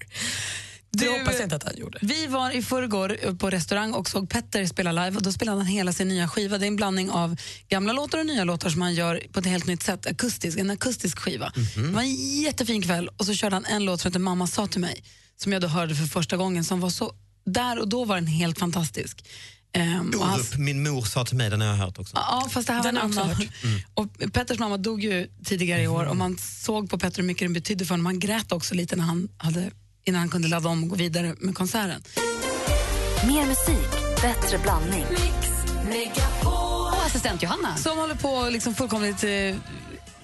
Det 0.93 1.05
Du, 1.05 1.11
hoppas 1.19 1.35
jag 1.35 1.43
inte 1.43 1.57
att 1.57 1.63
han 1.65 1.77
gjorde. 1.77 1.99
Vi 2.03 2.27
var 2.27 2.51
i 2.51 2.63
förrgår 2.63 3.37
på 3.39 3.51
restaurang 3.51 3.93
och 3.95 4.09
såg 4.09 4.31
Petter 4.31 4.67
spela 4.67 4.93
live 4.93 5.17
och 5.17 5.23
då 5.23 5.33
spelade 5.33 5.59
han 5.59 5.67
hela 5.67 5.93
sin 5.93 6.09
nya 6.09 6.29
skiva. 6.29 6.59
Det 6.59 6.65
är 6.65 6.69
en 6.69 6.77
blandning 6.77 7.11
av 7.11 7.37
gamla 7.69 7.93
låtar 7.93 8.19
och 8.19 8.27
nya 8.27 8.45
låtar 8.45 8.71
som 8.71 8.83
han 8.83 8.95
gör 8.95 9.23
på 9.33 9.41
ett 9.41 9.47
helt 9.47 9.67
nytt 9.67 9.83
sätt. 9.83 10.07
Akustisk, 10.07 10.59
en 10.59 10.71
akustisk 10.71 11.19
skiva. 11.19 11.53
Det 11.77 11.81
var 11.83 12.03
en 12.03 12.15
jättefin 12.43 12.83
kväll 12.83 13.09
och 13.17 13.27
så 13.27 13.35
körde 13.35 13.57
han 13.57 13.65
en 13.65 13.85
låt 13.85 14.01
som 14.01 14.09
heter 14.09 14.21
Mamma 14.21 14.47
sa 14.47 14.67
till 14.67 14.81
mig 14.81 15.05
som 15.37 15.53
jag 15.53 15.63
då 15.63 15.69
hörde 15.69 15.95
för 15.95 16.05
första 16.07 16.37
gången 16.37 16.65
som 16.65 16.81
var 16.81 16.91
så, 16.91 17.13
där 17.47 17.79
och 17.79 17.89
då 17.89 18.05
var 18.05 18.15
den 18.15 18.27
helt 18.27 18.59
fantastisk. 18.59 19.25
Ehm, 19.73 20.11
och 20.19 20.27
hans- 20.27 20.51
Orup, 20.51 20.59
min 20.61 20.83
mor 20.83 21.03
sa 21.03 21.25
till 21.25 21.37
mig, 21.37 21.51
den 21.51 21.61
har 21.61 21.69
jag 21.69 21.75
hört 21.75 21.99
också. 21.99 22.17
Ja, 22.17 22.49
fast 22.51 22.67
det 22.67 22.73
här 22.73 22.83
Den 22.83 22.95
var 22.95 23.03
en 23.03 23.13
annan. 23.19 23.31
Mm. 23.31 23.81
Och 23.95 24.33
Petters 24.33 24.59
mamma 24.59 24.77
dog 24.77 25.05
ju 25.05 25.29
tidigare 25.45 25.83
i 25.83 25.89
år 25.89 26.05
och 26.05 26.17
man 26.17 26.39
såg 26.39 26.91
på 26.91 26.99
Petter 26.99 27.17
hur 27.17 27.27
mycket 27.27 27.45
den 27.45 27.53
betydde 27.53 27.85
för 27.85 27.93
honom. 27.93 28.07
Han 28.07 28.19
grät 28.19 28.53
också 28.53 28.75
lite 28.75 28.97
när 28.97 29.05
han 29.05 29.29
hade, 29.37 29.71
innan 30.05 30.21
han 30.21 30.29
kunde 30.29 30.49
ladda 30.49 30.69
om 30.69 30.83
och 30.83 30.89
gå 30.89 30.97
vidare 30.97 31.35
med 31.39 31.55
konserten. 31.55 32.03
Mer 33.27 33.47
musik, 33.47 33.91
bättre 34.23 34.59
blandning. 34.59 35.05
Och 36.45 37.07
assistent 37.07 37.43
Johanna. 37.43 37.77
Som 37.77 37.99
håller 37.99 38.15
på 38.15 38.41
att 38.41 38.53
liksom 38.53 38.75
fullkomligt 38.75 39.25
eh, 39.25 39.57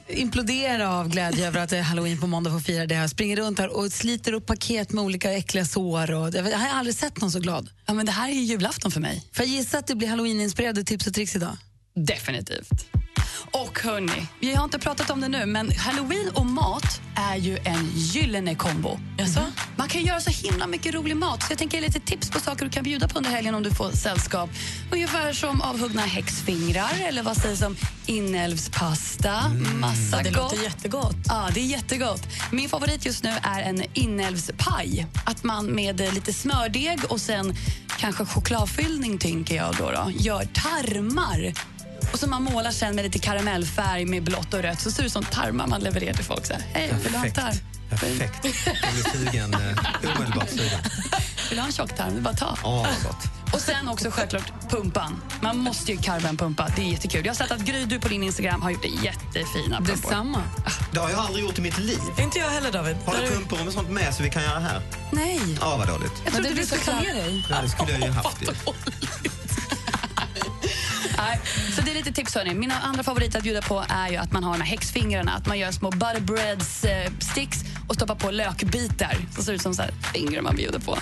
implodera 0.08 0.92
av 0.92 1.08
glädje 1.08 1.48
över 1.48 1.60
att 1.60 1.70
det 1.70 1.78
är 1.78 1.82
halloween 1.82 2.20
på 2.20 2.26
måndag 2.26 2.50
att 2.50 2.66
fira 2.66 2.86
det. 2.86 2.94
Jag 2.94 3.10
springer 3.10 3.36
runt 3.36 3.58
här 3.58 3.76
och 3.76 3.92
sliter 3.92 4.32
upp 4.32 4.46
paket 4.46 4.92
med 4.92 5.04
olika 5.04 5.32
äckliga 5.32 5.64
sår. 5.64 6.10
Och, 6.10 6.34
jag, 6.34 6.50
jag 6.50 6.58
har 6.58 6.78
aldrig 6.78 6.96
sett 6.96 7.20
någon 7.20 7.30
så 7.30 7.40
glad. 7.40 7.68
Ja, 7.86 7.94
men 7.94 8.06
det 8.06 8.12
här 8.12 8.28
är 8.28 8.32
ju 8.32 8.40
julafton 8.40 8.90
för 8.90 9.00
mig. 9.00 9.24
Får 9.32 9.44
jag 9.44 9.54
gissa 9.54 9.78
att 9.78 9.86
det 9.86 9.94
blir 9.94 10.08
halloween-inspirerade 10.08 10.84
tips 10.84 11.06
och 11.06 11.14
tricks 11.14 11.36
idag? 11.36 11.56
Definitivt. 11.96 12.86
Och 13.50 13.80
hörni, 13.80 14.26
vi 14.40 14.54
har 14.54 14.64
inte 14.64 14.78
pratat 14.78 15.10
om 15.10 15.20
det 15.20 15.28
nu, 15.28 15.46
men 15.46 15.72
halloween 15.78 16.30
och 16.34 16.46
mat 16.46 17.00
är 17.16 17.36
ju 17.36 17.58
en 17.64 17.90
gyllene 17.94 18.54
kombo. 18.54 18.98
Jaså? 19.18 19.40
Man 19.76 19.88
kan 19.88 20.02
göra 20.02 20.20
så 20.20 20.30
himla 20.48 20.66
mycket 20.66 20.94
rolig 20.94 21.16
mat. 21.16 21.42
Så 21.42 21.52
jag 21.52 21.58
tänker 21.58 21.78
ge 21.80 21.86
lite 21.86 22.00
tips 22.00 22.30
på 22.30 22.40
saker 22.40 22.64
du 22.64 22.70
kan 22.70 22.82
bjuda 22.84 23.08
på 23.08 23.18
under 23.18 23.30
helgen 23.30 23.54
om 23.54 23.62
du 23.62 23.70
får 23.70 23.90
sällskap. 23.90 24.50
Ungefär 24.92 25.32
som 25.32 25.62
avhuggna 25.62 26.02
häxfingrar 26.02 26.92
eller 27.08 27.22
vad 27.22 27.36
sägs 27.36 27.62
om 27.62 27.76
inälvspasta. 28.06 29.48
Massa 29.80 30.16
Ja, 30.16 30.22
det 30.22 30.30
gott. 30.30 30.36
låter 30.52 30.62
jättegott. 30.64 31.16
Ja, 31.26 31.48
det 31.54 31.60
är 31.60 31.64
jättegott. 31.66 32.22
Min 32.52 32.68
favorit 32.68 33.06
just 33.06 33.24
nu 33.24 33.30
är 33.42 33.62
en 33.62 33.82
inälvspaj. 33.94 35.06
Att 35.24 35.44
man 35.44 35.66
med 35.66 35.98
lite 36.14 36.32
smördeg 36.32 36.98
och 37.08 37.20
sen 37.20 37.54
kanske 37.98 38.24
chokladfyllning, 38.24 39.18
tänker 39.18 39.56
jag 39.56 39.74
då, 39.78 39.90
då 39.90 40.10
gör 40.18 40.44
tarmar. 40.44 41.52
Och 42.12 42.18
så 42.18 42.26
man 42.26 42.42
målar 42.42 42.70
sen 42.70 42.94
med 42.94 43.04
lite 43.04 43.18
karamellfärg 43.18 44.04
med 44.04 44.22
blått 44.22 44.54
och 44.54 44.62
rött 44.62 44.80
så 44.80 44.90
ser 44.90 45.02
det 45.02 45.06
ut 45.06 45.12
som 45.12 45.24
tarmar 45.24 45.66
man 45.66 45.80
levererar 45.80 46.14
till 46.14 46.24
folk. 46.24 46.46
Så 46.46 46.52
här, 46.52 46.62
Hej, 46.72 46.94
vill 47.02 47.12
du 47.12 47.18
ha 47.18 47.26
en 47.26 47.32
tarm? 47.32 47.54
Perfekt. 47.90 48.44
Jag 48.82 48.92
blir 48.94 49.12
sugen, 49.12 49.54
eh, 49.54 50.16
omedelbart 50.16 50.48
sugen. 50.50 50.80
Vill 51.48 51.56
du 51.56 51.60
ha 51.60 51.66
en 51.66 51.72
tjock 51.72 51.96
tarm? 51.96 52.12
Det 52.12 52.18
är 52.18 52.22
bara 52.22 52.30
att 52.30 52.38
ta. 52.38 52.56
Åh, 52.64 52.76
vad 52.82 53.12
gott. 53.12 53.52
Och 53.54 53.60
sen 53.60 53.88
också 53.88 54.10
självklart 54.10 54.70
pumpan. 54.70 55.22
Man 55.40 55.58
måste 55.58 55.92
ju 55.92 55.98
karva 55.98 56.28
en 56.28 56.36
pumpa. 56.36 56.68
Det 56.76 56.82
är 56.82 56.86
jättekul. 56.86 57.24
Jag 57.26 57.32
har 57.32 57.36
sett 57.36 57.50
att 57.50 57.60
Gry, 57.60 57.84
du 57.84 58.00
på 58.00 58.08
din 58.08 58.22
Instagram 58.22 58.62
har 58.62 58.70
gjort 58.70 58.82
det 58.82 58.88
jättefina 58.88 59.76
pumpor. 59.76 59.94
Detsamma. 59.96 60.42
Det 60.92 60.98
har 61.00 61.10
jag 61.10 61.18
aldrig 61.18 61.44
gjort 61.44 61.58
i 61.58 61.60
mitt 61.62 61.78
liv. 61.78 61.98
Inte 62.18 62.38
jag 62.38 62.50
heller 62.50 62.72
David. 62.72 62.96
Har 63.06 63.14
du 63.22 63.28
pumpor 63.28 63.64
med 63.64 63.72
sånt 63.72 63.90
med 63.90 64.14
så 64.14 64.22
vi 64.22 64.30
kan 64.30 64.42
göra 64.42 64.58
här? 64.58 64.82
Nej. 65.12 65.40
Ja, 65.60 65.76
vad 65.76 65.88
dåligt. 65.88 66.12
Jag 66.24 66.32
trodde 66.32 66.48
det 66.48 66.54
du 66.54 66.66
skulle 66.66 66.80
klä 66.82 67.12
dig. 67.12 67.46
Ja, 67.50 67.56
det 67.62 67.68
skulle 67.68 67.92
jag 67.92 68.00
ju 68.00 68.10
haft. 68.10 68.42
Nej, 71.16 71.40
så 71.76 71.82
det 71.82 71.90
är 71.90 71.94
lite 71.94 72.12
tips 72.12 72.34
hörni. 72.34 72.54
Mina 72.54 72.74
andra 72.74 73.02
favoriter 73.02 73.38
att 73.38 73.44
bjuda 73.44 73.62
på 73.62 73.84
är 73.88 74.08
ju 74.08 74.16
att 74.16 74.32
man 74.32 74.44
har 74.44 74.52
de 74.52 74.60
här 74.60 74.70
häxfingrarna. 74.70 75.32
Att 75.32 75.46
man 75.46 75.58
gör 75.58 75.70
små 75.72 75.90
butterbreads 75.90 76.84
eh, 76.84 77.10
sticks 77.20 77.58
och 77.88 77.94
stoppar 77.94 78.14
på 78.14 78.30
lökbitar. 78.30 79.16
Så 79.36 79.42
ser 79.42 79.52
ut 79.52 79.62
som 79.62 79.74
så 79.74 79.82
här 79.82 79.90
fingrar 80.14 80.42
man 80.42 80.56
bjuder 80.56 80.78
på. 80.78 80.98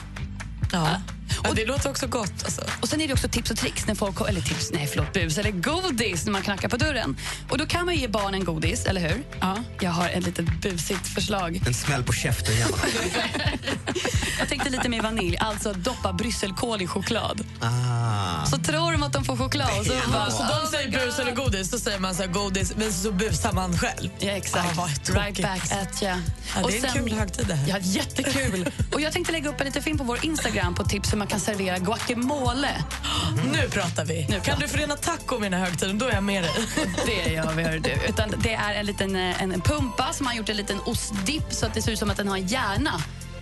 Ja. 0.72 1.00
Ja, 1.44 1.50
det 1.54 1.64
låter 1.66 1.90
också 1.90 2.06
gott. 2.06 2.44
Alltså. 2.44 2.62
Och 2.80 2.88
sen 2.88 3.00
är 3.00 3.06
det 3.06 3.12
också 3.12 3.28
tips 3.28 3.50
och 3.50 3.56
tricks 3.56 3.86
när 3.86 3.94
folk, 3.94 4.20
eller 4.28 4.40
tips, 4.40 4.70
nej 4.72 4.86
förlåt, 4.86 5.12
bus 5.12 5.38
eller 5.38 5.50
godis 5.50 6.24
när 6.24 6.32
man 6.32 6.42
knackar 6.42 6.68
på 6.68 6.76
dörren. 6.76 7.16
Och 7.50 7.58
då 7.58 7.66
kan 7.66 7.84
man 7.86 7.94
ge 7.94 8.08
barnen 8.08 8.44
godis, 8.44 8.84
eller 8.84 9.00
hur? 9.00 9.24
Ja. 9.40 9.56
Jag 9.80 9.90
har 9.90 10.08
ett 10.08 10.24
litet 10.24 10.60
busigt 10.62 11.06
förslag. 11.06 11.62
En 11.66 11.74
smäll 11.74 12.02
på 12.02 12.12
käften 12.12 12.54
gärna. 12.56 12.76
Jag 14.38 14.48
tänkte 14.48 14.70
lite 14.70 14.88
mer 14.88 15.02
med 15.02 15.10
vanilj, 15.10 15.36
alltså 15.36 15.72
doppa 15.72 16.12
brysselkål 16.12 16.82
i 16.82 16.86
choklad. 16.86 17.44
Ah. 17.60 18.46
Så 18.46 18.58
tror 18.58 18.92
de 18.92 19.02
att 19.02 19.12
de 19.12 19.24
får 19.24 19.36
choklad. 19.36 19.78
Och 19.78 19.86
så 19.86 19.92
Ja, 19.92 20.00
bara, 20.12 20.30
så 20.30 20.42
de 20.42 20.70
säger 20.70 20.90
brus 20.90 21.18
eller 21.18 21.32
godis, 21.32 21.70
så 21.70 21.78
säger 21.78 21.98
man 21.98 22.14
så 22.14 22.22
här, 22.22 22.30
godis, 22.30 22.72
men 22.76 22.92
så 22.92 23.12
busar 23.12 23.52
man 23.52 23.78
själv. 23.78 24.08
Ja, 24.18 24.30
exakt. 24.30 24.78
Ah, 24.78 24.88
right 25.14 25.42
back 25.42 25.72
at 25.72 26.02
ya. 26.02 26.16
Ja, 26.56 26.66
det 26.68 26.78
är 26.78 26.86
en 26.86 26.92
kul 26.92 27.12
högtid 27.12 27.46
det 27.46 27.54
här. 27.54 27.68
Ja, 27.68 27.76
jättekul. 27.80 28.70
och 28.92 29.00
jag 29.00 29.12
tänkte 29.12 29.32
lägga 29.32 29.48
upp 29.50 29.60
en 29.60 29.66
liten 29.66 29.82
film 29.82 29.98
på 29.98 30.04
vår 30.04 30.24
Instagram 30.24 30.74
på 30.74 30.84
tips 30.84 31.12
man 31.24 31.28
kan 31.28 31.40
servera 31.40 31.78
guacamole. 31.78 32.84
Nu 33.52 33.68
pratar 33.70 34.04
vi. 34.04 34.26
Nu 34.30 34.40
kan 34.40 34.58
du 34.58 34.68
förena 34.68 34.96
taco 34.96 35.38
med 35.38 35.52
den 35.52 35.60
här 35.60 35.66
högtiden, 35.66 35.98
då 35.98 36.06
är 36.06 36.12
jag 36.12 36.22
med 36.22 36.42
dig. 36.42 36.50
Det 37.06 37.32
gör 37.32 37.52
vi, 37.52 37.62
hör 37.62 37.78
du. 37.78 37.90
Utan 38.08 38.34
det 38.38 38.54
är 38.54 38.74
en 38.74 38.86
liten 38.86 39.16
eh, 39.16 39.42
en, 39.42 39.60
pumpa 39.60 40.12
som 40.12 40.26
har 40.26 40.34
gjort 40.34 40.48
en 40.48 40.56
liten 40.56 40.80
ostdipp 40.80 41.52
så 41.52 41.66
att 41.66 41.74
det 41.74 41.82
ser 41.82 41.92
ut 41.92 41.98
som 41.98 42.10
att 42.10 42.16
den 42.16 42.28
har 42.28 42.36
en 42.36 42.46
hjärna. 42.46 42.90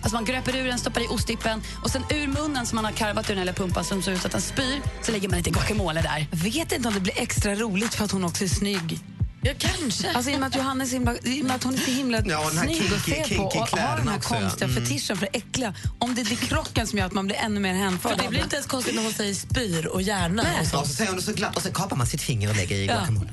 Alltså 0.01 0.15
man 0.15 0.25
gröper 0.25 0.55
ur 0.55 0.67
den, 0.67 0.79
stoppar 0.79 1.01
i 1.01 1.07
ostdippen 1.07 1.61
och 1.83 1.89
sen 1.89 2.03
ur 2.09 2.27
munnen 2.27 2.65
som 2.65 2.75
man 2.75 2.85
har 2.85 2.91
karvat 2.91 3.29
ur 3.29 3.35
den 3.35 3.47
här 3.47 3.55
pumpan 3.55 3.83
som 3.83 4.01
ser 4.01 4.11
ut 4.11 4.25
att 4.25 4.31
den 4.31 4.41
spyr 4.41 4.81
så 5.01 5.11
lägger 5.11 5.29
man 5.29 5.37
lite 5.37 5.49
guacamole 5.49 6.01
där. 6.01 6.27
Jag 6.31 6.37
vet 6.37 6.71
inte 6.71 6.87
om 6.87 6.93
det 6.93 6.99
blir 6.99 7.19
extra 7.21 7.55
roligt 7.55 7.93
för 7.93 8.05
att 8.05 8.11
hon 8.11 8.23
också 8.23 8.43
är 8.43 8.47
snygg. 8.47 8.99
Ja, 9.45 9.53
kanske. 9.57 10.11
Alltså 10.11 10.31
i 10.31 10.35
och 10.35 10.39
med 10.39 10.47
att 10.47 10.55
Johannes 10.55 10.93
himla, 10.93 11.15
i 11.23 11.41
och 11.41 11.45
med 11.45 11.55
att 11.55 11.63
hon 11.63 11.73
är 11.73 11.77
så 11.77 11.91
himla 11.91 12.17
Ja, 12.17 12.49
den 12.49 12.57
här 12.57 12.65
snygg 12.65 12.91
och 12.91 12.97
kinky- 12.97 13.23
fet 13.23 13.37
på 13.37 13.51
kinky 13.51 13.59
och 13.59 13.79
har 13.79 13.97
den 13.97 14.07
här 14.07 14.17
också, 14.17 14.33
ja. 14.35 14.39
konstiga 14.41 14.69
Mm. 14.71 14.83
fetischen 14.85 15.17
för 15.17 15.25
det 15.31 15.37
äckliga. 15.37 15.73
Om 15.99 16.15
det 16.15 16.21
är 16.21 16.35
krocken 16.35 16.87
som 16.87 16.99
gör 16.99 17.05
att 17.05 17.13
man 17.13 17.25
blir 17.25 17.35
ännu 17.37 17.59
mer 17.59 17.73
hänförd 17.73 18.15
För 18.15 18.23
det 18.23 18.29
blir 18.29 18.43
inte 18.43 18.55
ens 18.55 18.67
konstigt 18.67 18.95
när 18.95 19.03
hon 19.03 19.13
säger 19.13 19.33
spyr 19.33 19.85
och 19.85 20.01
hjärna. 20.01 20.45
Och 20.61 20.67
så. 20.67 20.79
Och 20.79 20.87
så 20.87 20.93
säger 20.93 21.09
hon 21.11 21.17
det 21.17 21.23
så 21.23 21.33
glatt 21.33 21.55
och 21.55 21.61
så 21.61 21.71
kapar 21.71 21.95
man 21.95 22.07
sitt 22.07 22.21
finger 22.21 22.49
och 22.49 22.55
lägger 22.55 22.75
i 22.75 22.85
Ja. 22.85 22.93
guacamole. 22.93 23.29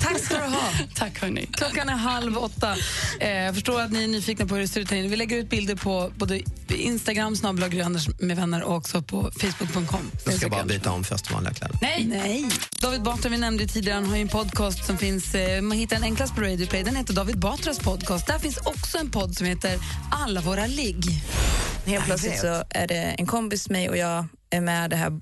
Tack 0.00 0.18
ska 0.24 0.34
du 0.38 0.44
ha. 0.44 0.60
Tack 0.94 1.20
hörni. 1.20 1.46
Klockan 1.52 1.88
är 1.88 1.92
halv 1.94 2.38
åtta. 2.38 2.76
Eh, 3.20 3.30
jag 3.30 3.54
förstår 3.54 3.80
att 3.80 3.92
ni 3.92 4.02
är 4.04 4.08
nyfikna 4.08 4.46
på 4.46 4.54
hur 4.54 4.62
det 4.62 4.68
ser 4.68 4.80
ut 4.80 4.90
här 4.90 4.98
inne. 4.98 5.08
Vi 5.08 5.16
lägger 5.16 5.36
ut 5.36 5.50
bilder 5.50 5.74
på 5.74 6.12
både 6.16 6.40
Instagram, 6.68 7.36
Anders 7.84 8.08
med 8.18 8.36
vänner 8.36 8.62
och 8.62 8.76
också 8.76 9.02
på 9.02 9.30
facebook.com. 9.40 10.10
Jag 10.24 10.34
ska 10.34 10.48
bara 10.48 10.64
byta 10.64 10.90
om 10.90 11.04
först 11.04 11.30
vanliga 11.30 11.54
kläder. 11.54 11.78
Nej! 11.82 12.04
Nej. 12.06 12.46
David 12.80 13.02
Batra, 13.02 13.28
vi 13.30 13.38
nämnde 13.38 13.66
tidigare, 13.66 13.94
han 13.94 14.08
har 14.08 14.16
ju 14.16 14.22
en 14.22 14.28
podcast 14.44 14.84
som 14.84 14.98
finns, 14.98 15.34
eh, 15.34 15.62
man 15.62 15.78
hittar 15.78 15.96
den 15.96 16.04
enklast 16.04 16.34
på 16.34 16.40
Radio 16.40 16.66
Play. 16.66 16.82
Den 16.82 16.96
heter 16.96 17.14
David 17.14 17.38
Batras 17.38 17.78
podcast. 17.78 18.26
Där 18.26 18.38
finns 18.38 18.56
också 18.56 18.98
en 18.98 19.10
podd 19.10 19.36
som 19.36 19.46
heter 19.46 19.78
Alla 20.10 20.40
våra 20.40 20.66
ligg. 20.66 21.04
Helt 21.86 22.04
plötsligt 22.04 22.38
så 22.38 22.64
är 22.70 22.86
det 22.86 22.94
en 22.94 23.26
kompis 23.26 23.70
med 23.70 23.80
mig 23.80 23.88
och 23.88 23.96
jag 23.96 24.26
är 24.50 24.60
med 24.60 24.90
det 24.90 24.96
här 24.96 25.20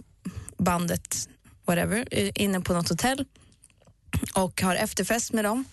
bandet, 0.59 1.29
whatever, 1.67 2.05
inne 2.39 2.61
på 2.61 2.73
något 2.73 2.89
hotell 2.89 3.25
och 4.35 4.63
har 4.63 4.75
efterfest 4.75 5.33
med 5.33 5.45
dem. 5.45 5.65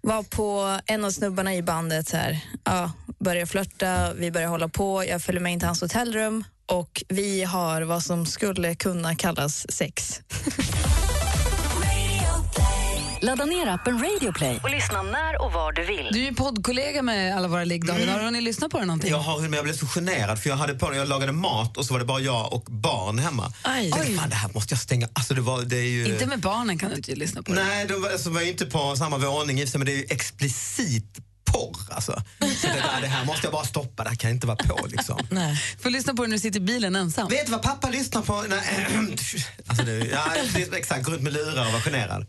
Var 0.00 0.22
på 0.22 0.78
en 0.86 1.04
av 1.04 1.10
snubbarna 1.10 1.54
i 1.54 1.62
bandet 1.62 2.08
så 2.08 2.16
här, 2.16 2.40
ja, 2.64 2.92
börjar 3.18 3.46
flörta, 3.46 4.12
vi 4.14 4.30
börjar 4.30 4.48
hålla 4.48 4.68
på, 4.68 5.04
jag 5.04 5.22
följer 5.22 5.42
med 5.42 5.52
in 5.52 5.58
till 5.58 5.66
hans 5.66 5.80
hotellrum 5.80 6.44
och 6.66 7.02
vi 7.08 7.44
har 7.44 7.82
vad 7.82 8.02
som 8.02 8.26
skulle 8.26 8.74
kunna 8.74 9.14
kallas 9.14 9.72
sex. 9.72 10.20
Ladda 13.22 13.44
ner 13.44 13.66
appen 13.66 13.98
Radio 13.98 14.32
Play 14.32 14.60
och 14.62 14.70
lyssna 14.70 15.02
när 15.02 15.42
och 15.42 15.52
var 15.52 15.72
du 15.72 15.84
vill. 15.84 16.08
Du 16.12 16.20
är 16.20 16.24
ju 16.24 16.34
poddkollega 16.34 17.02
med 17.02 17.36
Alla 17.36 17.48
våra 17.48 17.64
ligg, 17.64 17.86
David. 17.86 18.08
Har 18.08 18.30
ni 18.30 18.40
lyssnat 18.40 18.70
på 18.70 18.78
det 18.78 18.84
någonting? 18.84 19.10
Jag, 19.10 19.18
har, 19.18 19.40
men 19.40 19.52
jag 19.52 19.64
blev 19.64 19.74
så 19.74 19.86
generad 19.86 20.38
för 20.38 20.50
jag 20.50 20.56
hade 20.56 20.74
på 20.74 20.94
jag 20.94 21.08
lagade 21.08 21.32
mat 21.32 21.76
och 21.76 21.84
så 21.84 21.94
var 21.94 21.98
det 21.98 22.04
bara 22.04 22.20
jag 22.20 22.52
och 22.52 22.64
barn 22.68 23.18
hemma. 23.18 23.52
Aj. 23.62 23.88
Jag 23.88 23.98
tänkte, 23.98 24.14
fan 24.14 24.30
det 24.30 24.36
här 24.36 24.50
måste 24.54 24.74
jag 24.74 24.80
stänga. 24.80 25.08
Alltså, 25.12 25.34
det 25.34 25.40
var, 25.40 25.62
det 25.62 25.76
är 25.76 25.82
ju... 25.82 26.06
Inte 26.06 26.26
med 26.26 26.40
barnen 26.40 26.78
kan 26.78 26.90
du 26.90 26.96
inte 26.96 27.14
lyssna 27.14 27.42
på 27.42 27.52
det. 27.52 27.64
Nej, 27.64 27.86
de 27.86 28.02
var, 28.02 28.10
alltså, 28.10 28.30
var 28.30 28.40
ju 28.40 28.48
inte 28.48 28.66
på 28.66 28.96
samma 28.96 29.18
våning 29.18 29.64
men 29.74 29.86
det 29.86 29.92
är 29.92 29.96
ju 29.96 30.06
explicit 30.10 31.18
porr 31.58 31.94
alltså. 31.94 32.12
Så 32.12 32.66
det, 32.66 32.72
där, 32.72 33.00
det 33.00 33.06
här 33.06 33.24
måste 33.24 33.46
jag 33.46 33.52
bara 33.52 33.64
stoppa, 33.64 34.02
det 34.04 34.08
här 34.08 34.16
kan 34.16 34.30
inte 34.30 34.46
vara 34.46 34.56
på 34.56 34.86
liksom. 34.86 35.18
Nej. 35.30 35.62
Får 35.82 35.90
lyssna 35.90 36.14
på 36.14 36.22
det 36.22 36.28
när 36.28 36.36
du 36.36 36.40
sitter 36.40 36.60
i 36.60 36.62
bilen 36.62 36.96
ensam. 36.96 37.28
Vet 37.28 37.46
du 37.46 37.52
vad 37.52 37.62
pappa 37.62 37.88
lyssnar 37.88 38.22
på? 38.22 38.44
Nej, 38.48 38.86
alltså 39.66 39.84
det, 39.84 39.92
ja, 39.92 40.34
exakt, 40.76 41.04
gå 41.04 41.12
runt 41.12 41.22
med 41.22 41.32
lurar 41.32 41.66
och 41.66 41.72
vara 41.72 41.82
generad. 41.82 42.26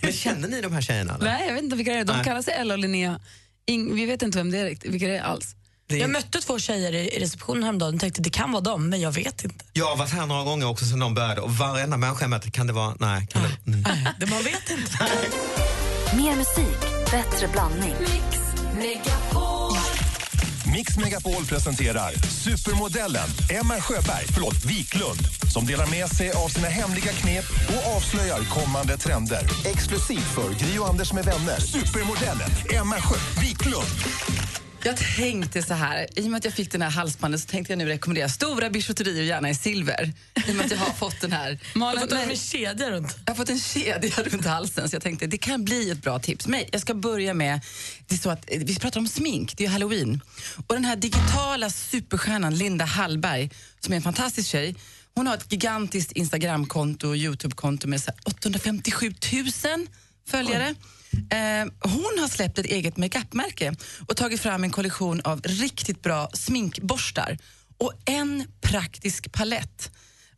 Men 0.00 0.12
känner 0.12 0.48
ni 0.48 0.60
de 0.60 0.72
här 0.72 0.80
tjejerna? 0.80 1.14
Eller? 1.14 1.24
Nej, 1.24 1.46
jag 1.46 1.54
vet 1.54 1.62
inte 1.62 1.76
vilka 1.76 1.92
det 1.92 1.98
är. 1.98 2.04
De 2.04 2.12
Nej. 2.12 2.24
kallar 2.24 2.42
sig 2.42 2.54
Ella 2.54 2.74
och 2.74 2.78
Linnea. 2.78 3.20
Ing, 3.66 3.94
vi 3.94 4.06
vet 4.06 4.22
inte 4.22 4.38
vem 4.38 4.50
det 4.50 4.58
är 4.58 4.64
riktigt, 4.64 4.92
vilka 4.92 5.06
det 5.06 5.16
är 5.16 5.22
alls. 5.22 5.54
Det 5.86 5.98
Jag 5.98 6.10
mötte 6.10 6.40
två 6.40 6.58
tjejer 6.58 6.92
i 6.92 7.16
i 7.16 7.20
receptionen 7.20 7.62
häromdagen 7.62 7.94
och 7.94 8.00
tänkte 8.00 8.22
det 8.22 8.30
kan 8.30 8.52
vara 8.52 8.62
dem, 8.62 8.88
men 8.88 9.00
jag 9.00 9.12
vet 9.12 9.44
inte. 9.44 9.64
Jag 9.72 9.86
har 9.86 9.96
varit 9.96 10.10
här 10.10 10.26
några 10.26 10.44
gånger 10.44 10.68
också 10.68 10.84
sedan 10.84 10.98
de 10.98 11.14
började 11.14 11.40
och 11.40 11.56
varenda 11.56 11.96
människa 11.96 12.20
jag 12.20 12.30
möter, 12.30 12.50
kan 12.50 12.66
det 12.66 12.72
vara, 12.72 12.94
nej. 13.00 13.26
Kan 13.26 13.42
det, 13.42 13.70
mm. 13.70 13.84
Det 14.20 14.26
man 14.26 14.42
vet 14.42 14.70
inte. 14.70 14.98
Mer 16.16 16.36
musik, 16.36 16.80
bättre 17.10 17.48
blandning. 17.48 17.94
Mix 18.00 18.41
Megapol 20.96 21.44
presenterar 21.44 22.12
supermodellen 22.44 23.28
Emma 23.50 23.80
Sjöberg, 23.80 24.26
förlåt, 24.34 24.64
Wiklund 24.64 25.42
som 25.52 25.66
delar 25.66 25.86
med 25.86 26.08
sig 26.08 26.30
av 26.30 26.48
sina 26.48 26.68
hemliga 26.68 27.12
knep 27.12 27.44
och 27.68 27.96
avslöjar 27.96 28.40
kommande 28.40 28.96
trender. 28.96 29.44
Exklusivt 29.64 30.34
för 30.34 30.50
Gry 30.50 30.78
och 30.78 30.88
Anders 30.88 31.12
med 31.12 31.24
vänner. 31.24 31.60
Supermodellen 31.60 32.50
Emma 32.80 32.96
Sjö 32.96 33.16
Wiklund. 33.40 34.61
Jag 34.84 34.96
tänkte 34.96 35.62
så 35.62 35.74
här, 35.74 36.06
i 36.16 36.26
och 36.26 36.30
med 36.30 36.38
att 36.38 36.44
jag 36.44 36.54
fick 36.54 36.72
den 36.72 36.82
här 36.82 36.90
halsbandet 36.90 37.40
så 37.40 37.46
tänkte 37.46 37.72
jag 37.72 37.78
nu 37.78 37.86
rekommendera 37.86 38.28
stora 38.28 38.70
bijouterier, 38.70 39.22
gärna 39.22 39.50
i 39.50 39.54
silver. 39.54 40.12
I 40.46 40.50
och 40.50 40.54
med 40.54 40.64
att 40.64 40.70
jag 40.70 40.78
har 40.78 40.92
fått 40.92 41.20
den 41.20 41.32
här. 41.32 41.50
Jag 41.50 41.78
Malin, 41.78 42.00
har 42.00 42.08
fått 42.08 42.30
en 42.30 42.36
kedja 42.36 42.90
runt. 42.90 43.16
jag 43.26 43.30
har 43.30 43.36
fått 43.36 43.48
en 43.48 43.58
kedja 43.58 44.22
runt 44.22 44.46
halsen 44.46 44.88
så 44.88 44.94
jag 44.96 45.02
tänkte 45.02 45.26
det 45.26 45.38
kan 45.38 45.64
bli 45.64 45.90
ett 45.90 46.02
bra 46.02 46.18
tips. 46.18 46.46
Men 46.46 46.64
jag 46.72 46.80
ska 46.80 46.94
börja 46.94 47.34
med, 47.34 47.60
det 48.06 48.14
är 48.14 48.18
så 48.18 48.30
att, 48.30 48.48
vi 48.50 48.78
pratar 48.78 49.00
om 49.00 49.08
smink, 49.08 49.56
det 49.56 49.64
är 49.64 49.66
ju 49.66 49.72
halloween. 49.72 50.20
Och 50.66 50.74
den 50.74 50.84
här 50.84 50.96
digitala 50.96 51.70
superstjärnan 51.70 52.54
Linda 52.54 52.84
Hallberg, 52.84 53.50
som 53.80 53.92
är 53.92 53.96
en 53.96 54.02
fantastisk 54.02 54.48
tjej, 54.50 54.74
hon 55.14 55.26
har 55.26 55.34
ett 55.34 55.52
gigantiskt 55.52 56.12
Instagramkonto 56.12 57.08
och 57.08 57.16
Youtube-konto 57.16 57.88
med 57.88 58.00
så 58.02 58.10
här 58.10 58.20
857 58.24 59.14
000 59.32 59.86
följare. 60.28 60.74
Eh, 61.12 61.90
hon 61.90 62.18
har 62.20 62.28
släppt 62.28 62.58
ett 62.58 62.66
eget 62.66 62.96
makeupmärke 62.96 63.74
och 64.08 64.16
tagit 64.16 64.40
fram 64.40 64.64
en 64.64 64.70
kollektion 64.70 65.20
av 65.24 65.40
riktigt 65.44 66.02
bra 66.02 66.28
sminkborstar 66.32 67.38
och 67.78 67.92
en 68.04 68.44
praktisk 68.60 69.32
palett. 69.32 69.90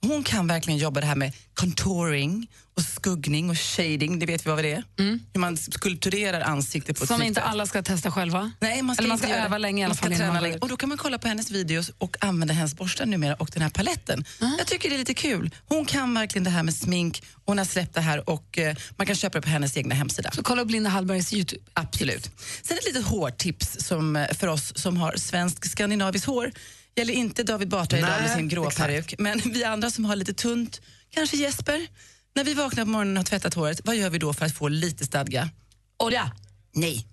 Hon 0.02 0.24
kan 0.24 0.46
verkligen 0.46 0.78
jobba 0.78 1.00
det 1.00 1.06
här 1.06 1.16
med 1.16 1.32
contouring 1.54 2.48
och 2.76 2.82
skuggning 2.82 3.50
och 3.50 3.58
shading, 3.58 4.18
det 4.18 4.26
vet 4.26 4.46
vi 4.46 4.50
vad 4.50 4.64
det 4.64 4.72
är. 4.72 4.84
Hur 5.32 5.38
man 5.40 5.56
skulpturerar 5.56 6.40
ansiktet 6.40 7.00
på 7.00 7.06
Som 7.06 7.22
inte 7.22 7.42
alla 7.42 7.66
ska 7.66 7.82
testa 7.82 8.10
själva. 8.10 8.52
Nej, 8.60 8.82
man 8.82 8.96
ska, 8.96 9.00
Eller 9.00 9.08
man 9.08 9.18
ska 9.18 9.28
öva 9.28 9.58
länge 9.58 9.82
i 9.82 9.84
alla 9.84 9.94
fall 9.94 10.12
träna 10.12 10.40
länge. 10.40 10.58
Och 10.58 10.68
då 10.68 10.76
kan 10.76 10.88
man 10.88 10.98
kolla 10.98 11.18
på 11.18 11.28
hennes 11.28 11.50
videos 11.50 11.90
och 11.98 12.16
använda 12.20 12.54
hennes 12.54 12.74
borstar 12.76 13.06
numera 13.06 13.34
och 13.34 13.50
den 13.52 13.62
här 13.62 13.70
paletten. 13.70 14.24
Jag 14.58 14.66
tycker 14.66 14.88
det 14.88 14.96
är 14.96 14.98
lite 14.98 15.14
kul. 15.14 15.50
Hon 15.68 15.84
kan 15.84 16.14
verkligen 16.14 16.44
det 16.44 16.50
här 16.50 16.62
med 16.62 16.74
smink. 16.74 17.22
Hon 17.44 17.58
har 17.58 17.64
släppt 17.64 17.94
det 17.94 18.00
här 18.00 18.30
och 18.30 18.58
eh, 18.58 18.76
man 18.96 19.06
kan 19.06 19.16
köpa 19.16 19.38
det 19.38 19.42
på 19.42 19.48
hennes 19.48 19.76
egna 19.76 19.94
hemsida. 19.94 20.30
Så 20.30 20.42
kolla 20.42 20.62
upp 20.62 20.70
Linda 20.70 20.90
Hallbergs 20.90 21.32
Youtube. 21.32 21.62
Absolut. 21.72 22.30
Sen 22.62 22.78
ett 22.78 22.84
litet 22.84 23.04
hårtips 23.04 23.76
som, 23.78 24.16
eh, 24.16 24.34
för 24.34 24.46
oss 24.46 24.72
som 24.76 24.96
har 24.96 25.14
svenskt 25.16 25.70
skandinaviskt 25.70 26.26
hår. 26.26 26.52
Gäller 26.96 27.14
inte 27.14 27.42
David 27.42 27.68
Batra 27.68 27.98
idag 27.98 28.20
med 28.20 28.30
sin 28.30 28.48
grå 28.48 28.68
exakt. 28.68 28.86
peruk. 28.86 29.14
Men 29.18 29.38
vi 29.44 29.64
andra 29.64 29.90
som 29.90 30.04
har 30.04 30.16
lite 30.16 30.34
tunt, 30.34 30.80
kanske 31.10 31.36
Jesper. 31.36 31.86
När 32.34 32.44
vi 32.44 32.54
vaknar 32.54 32.84
på 32.84 32.90
morgonen 32.90 33.16
och 33.16 33.18
har 33.18 33.24
tvättat 33.24 33.54
håret, 33.54 33.80
vad 33.84 33.96
gör 33.96 34.10
vi 34.10 34.18
då 34.18 34.32
för 34.32 34.46
att 34.46 34.54
få 34.54 34.68
lite 34.68 35.04
stadga? 35.04 35.50
Olja. 35.98 36.32
Nej. 36.74 37.06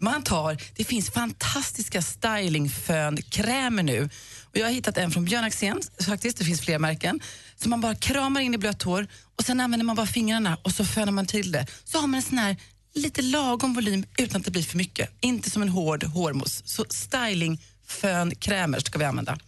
Man 0.00 0.22
tar, 0.22 0.56
det 0.76 0.84
finns 0.84 1.10
fantastiska 1.10 2.02
stylingfönkrämer 2.02 3.82
nu. 3.82 4.08
Och 4.44 4.56
jag 4.56 4.66
har 4.66 4.72
hittat 4.72 4.98
en 4.98 5.10
från 5.10 5.24
Björn 5.24 5.44
Axén, 5.44 5.80
faktiskt, 6.06 6.38
det 6.38 6.44
finns 6.44 6.60
fler 6.60 6.78
märken. 6.78 7.20
Som 7.56 7.70
man 7.70 7.80
bara 7.80 7.94
kramar 7.94 8.40
in 8.40 8.54
i 8.54 8.58
blött 8.58 8.82
hår 8.82 9.06
och 9.36 9.44
sen 9.44 9.60
använder 9.60 9.84
man 9.84 9.96
bara 9.96 10.06
fingrarna 10.06 10.58
och 10.62 10.72
så 10.72 10.84
fönar 10.84 11.12
man 11.12 11.26
till 11.26 11.52
det. 11.52 11.66
Så 11.84 11.98
har 11.98 12.06
man 12.06 12.14
en 12.14 12.22
sån 12.22 12.38
här 12.38 12.56
lite 12.94 13.22
lagom 13.22 13.74
volym 13.74 14.04
utan 14.18 14.40
att 14.40 14.44
det 14.44 14.50
blir 14.50 14.62
för 14.62 14.76
mycket. 14.76 15.10
Inte 15.20 15.50
som 15.50 15.62
en 15.62 15.68
hård 15.68 16.04
hårmousse. 16.04 16.62
Så 16.64 16.84
Fönkrämer 17.88 18.80
ska 18.80 18.98
vi 18.98 19.04
använda. 19.04 19.38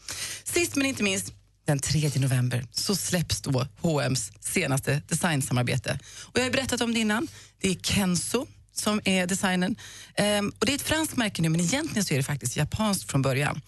Sist 0.45 0.77
men 0.77 0.87
inte 0.87 1.03
minst, 1.03 1.33
den 1.67 1.79
3 1.79 2.11
november 2.17 2.67
så 2.73 2.97
släpps 2.97 3.41
då 3.41 3.67
H&M's 3.81 4.33
senaste 4.41 5.03
designsamarbete. 5.09 5.99
Och 6.23 6.39
jag 6.39 6.43
har 6.43 6.47
ju 6.47 6.53
berättat 6.53 6.81
om 6.81 6.95
det 6.95 7.01
innan. 7.01 7.29
Det 7.61 7.69
är 7.69 7.75
Kenzo 7.75 8.47
som 8.73 9.01
är 9.05 9.27
designen. 9.27 9.77
Ehm, 10.15 10.53
och 10.59 10.67
det 10.67 10.73
är 10.73 10.77
ett 10.77 10.83
franskt 10.83 11.17
märke 11.17 11.43
nu 11.43 11.49
men 11.49 11.61
egentligen 11.61 12.05
så 12.05 12.15
är 12.15 12.19
det 12.19 12.25
faktiskt 12.25 12.57
japanskt 12.57 13.11
från 13.11 13.23
början. 13.23 13.61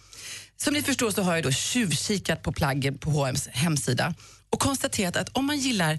Som 0.56 0.74
ni 0.74 0.82
förstår 0.82 1.10
så 1.10 1.22
har 1.22 1.34
jag 1.34 1.44
då 1.44 1.50
tjuvkikat 1.50 2.42
på 2.42 2.52
plaggen 2.52 2.98
på 2.98 3.10
H&M's 3.10 3.48
hemsida 3.50 4.14
och 4.50 4.60
konstaterat 4.60 5.16
att 5.16 5.28
om 5.28 5.46
man 5.46 5.58
gillar 5.58 5.98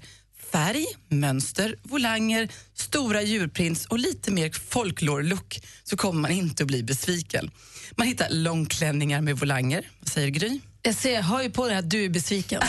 färg, 0.54 0.86
mönster, 1.10 1.76
volanger, 1.84 2.50
stora 2.76 3.22
djurprints 3.22 3.86
och 3.86 4.00
lite 4.00 4.32
mer 4.32 4.52
folklore-look 4.70 5.60
så 5.84 5.98
kommer 5.98 6.22
man 6.22 6.32
inte 6.32 6.64
att 6.64 6.68
bli 6.68 6.84
besviken. 6.84 7.52
Man 7.98 8.08
hittar 8.08 8.30
långklänningar 8.30 9.22
med 9.22 9.40
volanger. 9.40 9.90
Vad 10.00 10.10
säger 10.12 10.30
Gry? 10.30 10.60
Jag, 10.82 10.96
ser, 10.96 11.14
jag 11.14 11.24
hör 11.24 11.42
ju 11.44 11.50
på 11.50 11.68
dig 11.68 11.78
att 11.78 11.90
du 11.90 12.06
är 12.06 12.10
besviken. 12.10 12.62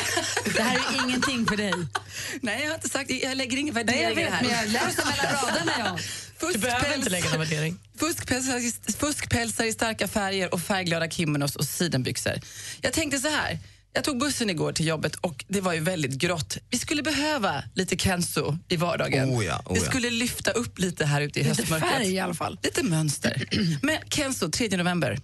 Det 0.54 0.62
här 0.62 0.76
är 0.76 1.04
ingenting 1.04 1.46
för 1.46 1.56
dig. 1.56 1.72
Nej, 2.40 2.60
jag 2.62 2.68
har 2.68 2.74
inte 2.74 2.88
sagt 2.88 3.10
Jag 3.10 3.36
lägger 3.36 3.56
ingen 3.58 3.74
Nej, 3.74 3.84
värdering 3.84 4.02
jag 4.02 4.12
i 4.12 4.14
det 4.14 4.20
vet, 4.24 4.32
här. 4.32 4.42
men 4.42 4.50
jag 4.52 4.68
läser 4.68 5.04
mellan 5.06 5.32
raderna. 5.42 5.72
Ja. 6.40 6.48
Du 6.52 6.58
behöver 6.58 6.96
inte 6.96 7.10
lägga 7.10 7.30
någon 7.30 7.38
värdering. 7.38 7.78
Fuskpälsar, 7.98 8.56
i- 8.58 8.92
fuskpälsar 8.98 9.64
i 9.64 9.72
starka 9.72 10.08
färger 10.08 10.54
och 10.54 10.60
färgglada 10.60 11.10
kimonos 11.10 11.56
och 11.56 11.64
sidenbyxor. 11.64 12.32
Jag 12.80 12.92
tänkte 12.92 13.18
så 13.18 13.28
här. 13.28 13.58
Jag 13.96 14.04
tog 14.04 14.18
bussen 14.18 14.50
igår 14.50 14.72
till 14.72 14.86
jobbet 14.86 15.14
och 15.14 15.44
det 15.48 15.60
var 15.60 15.72
ju 15.72 15.80
väldigt 15.80 16.10
grått. 16.12 16.58
Vi 16.70 16.78
skulle 16.78 17.02
behöva 17.02 17.62
lite 17.74 17.96
Kenzo 17.96 18.58
i 18.68 18.76
vardagen. 18.76 19.28
Oh 19.30 19.44
ja, 19.44 19.62
oh 19.66 19.74
det 19.74 19.80
ja. 19.80 19.86
skulle 19.86 20.10
lyfta 20.10 20.50
upp 20.50 20.78
lite 20.78 21.06
här 21.06 21.20
ute 21.20 21.40
i 21.40 21.42
Lite 21.42 21.48
höstmörkret. 21.62 21.90
färg 21.90 22.14
i 22.14 22.18
alla 22.20 22.34
fall. 22.34 22.58
Lite 22.62 22.82
mönster. 22.82 23.48
Men 23.82 23.98
Kenzo, 24.10 24.50
3 24.50 24.76
november. 24.76 25.18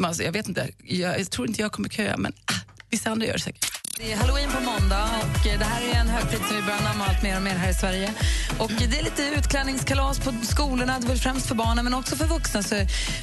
Alltså, 0.00 0.22
jag 0.22 0.32
vet 0.32 0.48
inte, 0.48 0.70
jag, 0.84 1.20
jag 1.20 1.30
tror 1.30 1.48
inte 1.48 1.62
jag 1.62 1.72
kommer 1.72 1.88
köa 1.88 2.16
men 2.16 2.32
ah, 2.44 2.54
vissa 2.90 3.10
andra 3.10 3.26
gör 3.26 3.32
det 3.32 3.40
säkert. 3.40 3.75
Det 3.98 4.12
är 4.12 4.16
halloween 4.16 4.50
på 4.50 4.60
måndag 4.60 5.04
och 5.04 5.46
eh, 5.46 5.58
det 5.58 5.64
här 5.64 5.82
är 5.82 6.00
en 6.00 6.08
högtid 6.08 6.38
som 6.38 6.56
vi 6.56 6.62
börjar 6.62 6.82
namna 6.82 7.04
allt 7.04 7.22
mer 7.22 7.36
och 7.36 7.42
mer 7.42 7.54
här 7.54 7.70
i 7.70 7.74
Sverige. 7.74 8.14
Och 8.58 8.70
det 8.78 8.98
är 8.98 9.04
lite 9.04 9.22
utklädningskalas 9.38 10.20
på 10.20 10.32
skolorna, 10.42 11.00
främst 11.00 11.46
för 11.46 11.54
barnen 11.54 11.84
men 11.84 11.94
också 11.94 12.16
för 12.16 12.24
vuxna 12.26 12.62
så 12.62 12.74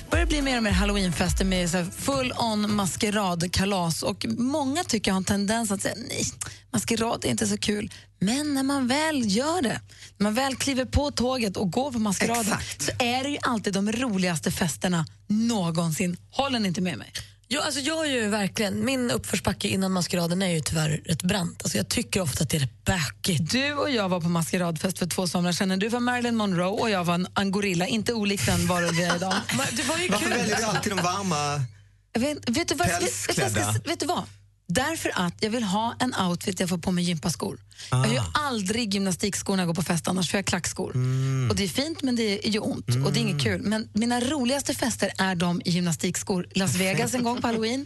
börjar 0.09 0.25
det 0.25 0.29
bli 0.29 0.41
mer 0.41 0.57
och 0.57 0.63
mer 0.63 0.71
halloweenfester 0.71 1.45
med 1.45 1.69
så 1.69 1.77
här 1.77 1.85
full 1.85 2.33
on 2.37 2.75
maskeradkalas 2.75 4.03
och 4.03 4.25
många 4.37 4.83
tycker 4.83 5.11
jag 5.11 5.15
har 5.15 5.19
en 5.19 5.25
tendens 5.25 5.71
att 5.71 5.81
säga 5.81 5.95
nej, 5.97 6.25
maskerad 6.71 7.25
är 7.25 7.29
inte 7.29 7.47
så 7.47 7.57
kul. 7.57 7.91
Men 8.19 8.53
när 8.53 8.63
man 8.63 8.87
väl 8.87 9.35
gör 9.35 9.61
det, 9.61 9.81
när 10.17 10.23
man 10.23 10.33
väl 10.33 10.55
kliver 10.55 10.85
på 10.85 11.11
tåget 11.11 11.57
och 11.57 11.71
går 11.71 11.91
på 11.91 11.99
maskeraden 11.99 12.57
så 12.77 12.91
är 12.99 13.23
det 13.23 13.29
ju 13.29 13.37
alltid 13.41 13.73
de 13.73 13.91
roligaste 13.91 14.51
festerna 14.51 15.05
någonsin. 15.27 16.17
Håller 16.31 16.59
ni 16.59 16.67
inte 16.67 16.81
med 16.81 16.97
mig? 16.97 17.13
Ja, 17.53 17.61
alltså 17.61 17.79
jag 17.79 18.05
är 18.05 18.11
ju 18.11 18.27
verkligen, 18.27 18.85
min 18.85 19.11
uppförsbacke 19.11 19.67
innan 19.67 19.91
maskeraden 19.91 20.41
är 20.41 20.47
ju 20.47 20.61
tyvärr 20.61 21.01
rätt 21.05 21.23
brant. 21.23 21.61
Alltså 21.63 21.77
jag 21.77 21.89
tycker 21.89 22.21
ofta 22.21 22.43
att 22.43 22.49
det 22.49 22.57
är 22.57 22.59
rätt 22.59 22.85
bökigt. 22.85 23.51
Du 23.51 23.73
och 23.73 23.91
jag 23.91 24.09
var 24.09 24.21
på 24.21 24.29
maskeradfest 24.29 24.99
för 24.99 25.05
två 25.05 25.27
somrar 25.27 25.51
sedan. 25.51 25.79
Du 25.79 25.89
var 25.89 25.99
Marilyn 25.99 26.35
Monroe 26.35 26.81
och 26.81 26.89
jag 26.89 27.03
var 27.03 27.13
en, 27.13 27.27
en 27.35 27.51
gorilla. 27.51 27.87
Inte 27.87 28.13
olikt 28.13 28.45
den 28.45 28.67
varulv 28.67 28.95
vi 28.95 29.03
är 29.03 29.15
idag. 29.15 29.33
Det 29.71 29.83
var 29.83 29.97
ju 29.97 30.09
Varför 30.09 30.29
väljer 30.29 30.57
du 30.57 30.63
alltid 30.63 30.91
de 30.91 31.01
varma... 31.01 31.65
Vet, 32.13 32.49
vet, 32.49 32.67
du 32.67 32.75
vad, 32.75 32.87
vet, 32.87 33.39
vet, 33.39 33.87
vet 33.87 33.99
du 33.99 34.05
vad? 34.05 34.23
Därför 34.73 35.11
att 35.15 35.33
jag 35.43 35.49
vill 35.49 35.63
ha 35.63 35.95
en 35.99 36.15
outfit 36.15 36.57
där 36.57 36.63
jag 36.63 36.69
får 36.69 36.77
på 36.77 36.91
mig 36.91 37.03
gympaskor. 37.03 37.59
Jag 37.91 37.97
har 37.97 38.07
ju 38.07 38.17
Ah. 38.19 38.31
aldrig 38.33 38.93
gymnastikskor 38.93 39.55
när 39.55 39.63
jag 39.63 39.67
går 39.67 39.73
på 39.75 39.83
fest, 39.83 40.07
annars 40.07 40.31
får 40.31 40.37
jag 40.37 40.45
klackskor. 40.45 40.95
Mm. 40.95 41.49
Och 41.49 41.55
det 41.55 41.63
är 41.63 41.67
fint 41.67 42.01
men 42.03 42.15
det 42.15 42.47
är 42.47 42.51
ju 42.51 42.59
ont 42.59 42.87
och 43.05 43.13
det 43.13 43.19
är 43.19 43.21
inget 43.21 43.43
kul. 43.43 43.61
Men 43.61 43.89
mina 43.93 44.19
roligaste 44.21 44.73
fester 44.73 45.11
är 45.17 45.35
de 45.35 45.61
i 45.65 45.69
gymnastikskor. 45.71 46.47
Las 46.55 46.75
Vegas 46.75 47.13
en 47.13 47.23
gång 47.23 47.41
på 47.41 47.47
halloween, 47.47 47.85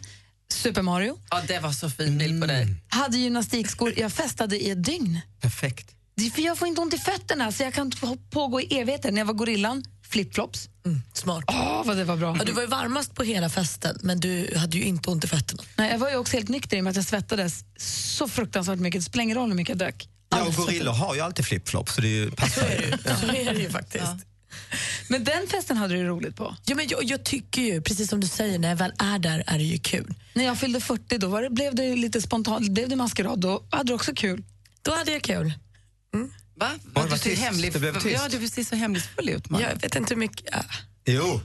Super 0.53 0.81
Mario. 0.81 1.17
Ja, 1.29 1.41
det 1.47 1.59
var 1.59 1.71
så 1.71 1.89
fin 1.89 2.17
bild 2.17 2.41
på 2.41 2.47
dig. 2.47 2.67
Hade 2.87 3.17
gymnastikskor, 3.17 3.93
jag 3.97 4.11
festade 4.13 4.63
i 4.63 4.69
ett 4.69 4.83
dygn. 4.85 5.19
Perfekt. 5.41 5.91
Det 6.15 6.25
är 6.27 6.31
för 6.31 6.41
jag 6.41 6.57
får 6.57 6.67
inte 6.67 6.81
ont 6.81 6.93
i 6.93 6.97
fötterna 6.97 7.51
så 7.51 7.63
jag 7.63 7.73
kan 7.73 7.91
på- 7.91 8.17
pågå 8.29 8.61
i 8.61 8.79
evigheter. 8.79 9.11
När 9.11 9.17
jag 9.21 9.25
var 9.25 9.33
gorillan, 9.33 9.83
flipflops. 10.09 10.69
Smart. 11.13 11.43
Åh, 11.47 11.81
vad 11.85 11.97
det 11.97 12.03
var 12.03 12.17
bra. 12.17 12.35
Ja, 12.39 12.45
du 12.45 12.51
var 12.51 12.61
ju 12.61 12.67
varmast 12.67 13.15
på 13.15 13.23
hela 13.23 13.49
festen, 13.49 13.99
men 14.01 14.19
du 14.19 14.53
hade 14.55 14.77
ju 14.77 14.83
inte 14.83 15.09
ont 15.09 15.23
i 15.23 15.27
fötterna. 15.27 15.63
Nej, 15.75 15.91
jag 15.91 15.97
var 15.97 16.09
ju 16.09 16.15
också 16.15 16.37
helt 16.37 16.49
nykter 16.49 16.77
i 16.77 16.79
och 16.79 16.83
med 16.83 16.91
att 16.91 16.95
jag 16.95 17.05
svettades 17.05 17.63
så 18.17 18.27
fruktansvärt 18.27 18.79
mycket. 18.79 19.01
Det 19.01 19.05
spelar 19.05 19.23
ingen 19.23 19.37
roll 19.37 19.49
hur 19.49 19.55
mycket 19.55 19.69
jag 19.69 19.77
drack. 19.77 20.09
Ja, 20.29 20.43
och 20.47 20.53
gorillor 20.53 20.91
har 20.91 21.15
ju 21.15 21.21
alltid 21.21 21.45
flipflops 21.45 21.95
så 21.95 22.01
det 22.01 22.07
är 22.07 22.11
ju 22.11 22.31
passar 22.31 22.69
ju. 22.69 22.91
Så 23.21 23.27
är 23.27 23.53
det 23.53 23.59
ju 23.59 23.69
faktiskt. 23.69 24.05
Men 25.07 25.23
den 25.23 25.47
festen 25.47 25.77
hade 25.77 25.93
du 25.95 26.03
roligt 26.03 26.35
på. 26.35 26.55
Ja, 26.65 26.75
men 26.75 26.87
jag, 26.87 27.03
jag 27.03 27.23
tycker 27.25 27.61
ju, 27.61 27.81
precis 27.81 28.09
som 28.09 28.19
du 28.19 28.27
säger, 28.27 28.59
när 28.59 28.69
jag 28.69 28.75
väl 28.75 28.93
är 28.99 29.19
där 29.19 29.43
är 29.47 29.57
det 29.57 29.63
ju 29.63 29.77
kul. 29.77 30.13
När 30.33 30.43
jag 30.43 30.57
fyllde 30.59 30.79
40 30.81 31.17
då 31.17 31.27
var 31.27 31.41
det, 31.41 31.49
blev 31.49 31.75
det 31.75 31.95
lite 31.95 32.21
spontant, 32.21 32.69
blev 32.69 32.89
det 32.89 32.95
maskerad. 32.95 33.39
Då 33.39 33.63
hade 33.69 33.83
du 33.83 33.93
också 33.93 34.11
kul. 34.15 34.43
Då 34.81 34.95
hade 34.95 35.11
jag 35.11 35.21
kul. 35.21 35.53
Va? 36.59 36.71
vad 36.93 37.09
du 37.09 37.17
ser 37.17 37.35
hemlig, 37.35 37.73
Det 37.73 37.79
blev 37.79 37.93
tyst. 37.93 38.21
Ja, 38.31 38.39
du 38.39 38.47
ser 38.47 38.63
så 38.63 38.75
hemlighetsfull 38.75 39.29
ut. 39.29 39.49
Man. 39.49 39.61
Jag 39.61 39.75
vet 39.81 39.95
inte 39.95 40.13
hur 40.13 40.19
mycket... 40.19 40.45
Ja. 40.51 40.63
Jo. 41.05 41.41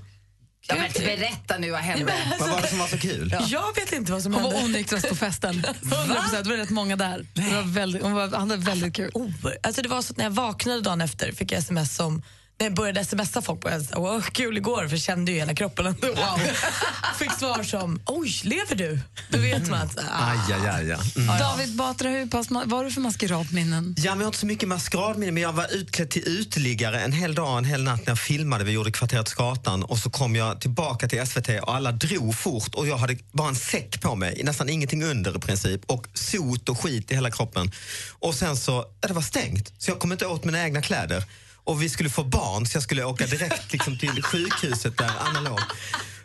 Ja, 0.69 0.75
men 0.75 0.93
berätta 0.93 1.59
nu 1.59 1.71
vad 1.71 1.81
hände. 1.81 2.15
Vad 2.41 2.51
var 2.51 2.63
det 2.63 2.69
som 2.69 2.79
var 2.79 2.87
så 2.87 2.99
kul? 2.99 3.37
Jag 3.49 3.75
vet 3.75 3.93
inte 3.93 4.13
vad 4.13 4.23
som 4.23 4.35
Hon 4.35 4.43
hände. 4.43 4.57
var 4.57 4.65
onyktrast 4.65 5.09
på 5.09 5.17
festen. 5.17 5.55
100%, 5.83 6.43
det 6.43 6.49
var 6.51 6.57
rätt 6.57 6.71
många 6.71 6.97
där. 6.97 7.27
Det 7.35 7.55
var 7.55 7.63
väldigt, 7.63 8.03
hon 8.03 8.13
var, 8.13 8.29
hade 8.29 8.57
väldigt 8.57 8.95
kul. 8.95 9.11
Oh, 9.15 9.31
alltså 9.63 9.83
det 9.83 9.89
var 9.89 10.03
så 10.03 10.13
att 10.13 10.17
när 10.17 10.25
jag 10.25 10.31
vaknade 10.31 10.81
dagen 10.81 11.01
efter 11.01 11.33
fick 11.33 11.53
jag 11.53 11.59
sms 11.59 11.95
som 11.97 12.23
när 12.63 12.67
jag 12.67 12.75
började 12.75 13.05
smsa 13.05 13.43
folk 13.43 13.61
på 13.61 13.71
jag 13.71 13.83
sa, 13.83 14.01
wow, 14.01 14.21
kul 14.21 14.57
igår 14.57 14.89
för 14.89 14.91
jag 14.91 15.01
kände 15.01 15.33
ju 15.33 15.39
hela 15.39 15.55
kroppen 15.55 15.87
ändå. 15.87 16.07
Wow. 16.07 16.41
Fick 17.19 17.33
svar 17.33 17.63
som, 17.63 18.01
oj, 18.07 18.41
lever 18.45 18.75
du? 18.75 19.01
Då 19.29 19.39
vet 19.39 19.71
man 19.71 19.81
att... 19.81 19.99
Ah. 19.99 20.31
Aj, 20.31 20.39
aj, 20.53 20.69
aj, 20.69 20.93
aj. 20.93 20.99
Mm. 21.17 21.39
David 21.39 21.77
Batra, 21.77 22.09
hur 22.09 22.27
pass, 22.27 22.51
vad 22.51 22.73
har 22.73 22.85
du 22.85 22.91
för 22.91 23.01
maskeradminnen? 23.01 23.95
Ja, 23.99 24.11
men 24.11 24.19
jag 24.19 24.25
har 24.25 24.27
inte 24.27 24.39
så 24.39 24.47
mycket 24.47 24.69
maskeradminne, 24.69 25.33
men 25.33 25.43
jag 25.43 25.53
var 25.53 25.75
utklädd 25.75 26.11
till 26.11 26.29
uteliggare 26.29 27.01
en 27.01 27.13
hel 27.13 27.35
dag, 27.35 27.59
en 27.59 27.65
hel 27.65 27.83
natt 27.83 28.01
när 28.01 28.11
jag 28.11 28.19
filmade. 28.19 28.65
Vi 28.65 28.73
gjorde 28.73 28.93
Kvarteret 28.93 29.29
Skatan 29.29 29.83
och 29.83 29.99
så 29.99 30.11
kom 30.11 30.37
jag 30.37 30.61
tillbaka 30.61 31.09
till 31.09 31.27
SVT 31.27 31.49
och 31.63 31.75
alla 31.75 31.93
drog 31.93 32.35
fort 32.35 32.75
och 32.75 32.87
jag 32.87 32.97
hade 32.97 33.17
bara 33.33 33.49
en 33.49 33.57
säck 33.57 34.01
på 34.01 34.15
mig, 34.15 34.41
nästan 34.45 34.69
ingenting 34.69 35.05
under 35.05 35.37
i 35.37 35.41
princip 35.41 35.81
och 35.87 36.07
sot 36.15 36.69
och 36.69 36.81
skit 36.81 37.11
i 37.11 37.15
hela 37.15 37.31
kroppen. 37.31 37.73
Och 38.11 38.35
sen 38.35 38.57
så, 38.57 38.85
ja, 39.01 39.09
det 39.09 39.15
var 39.15 39.23
stängt, 39.23 39.73
så 39.79 39.91
jag 39.91 39.99
kom 39.99 40.13
inte 40.13 40.27
åt 40.27 40.45
mina 40.45 40.65
egna 40.65 40.83
kläder. 40.83 41.25
Och 41.65 41.83
vi 41.83 41.89
skulle 41.89 42.11
få 42.11 42.25
barn 42.25 42.67
så 42.67 42.77
jag 42.77 42.83
skulle 42.83 43.05
åka 43.05 43.27
direkt 43.27 43.73
liksom, 43.73 43.99
till 43.99 44.23
sjukhuset 44.23 44.99
där 44.99 45.11
Anna 45.19 45.41
låg. 45.41 45.61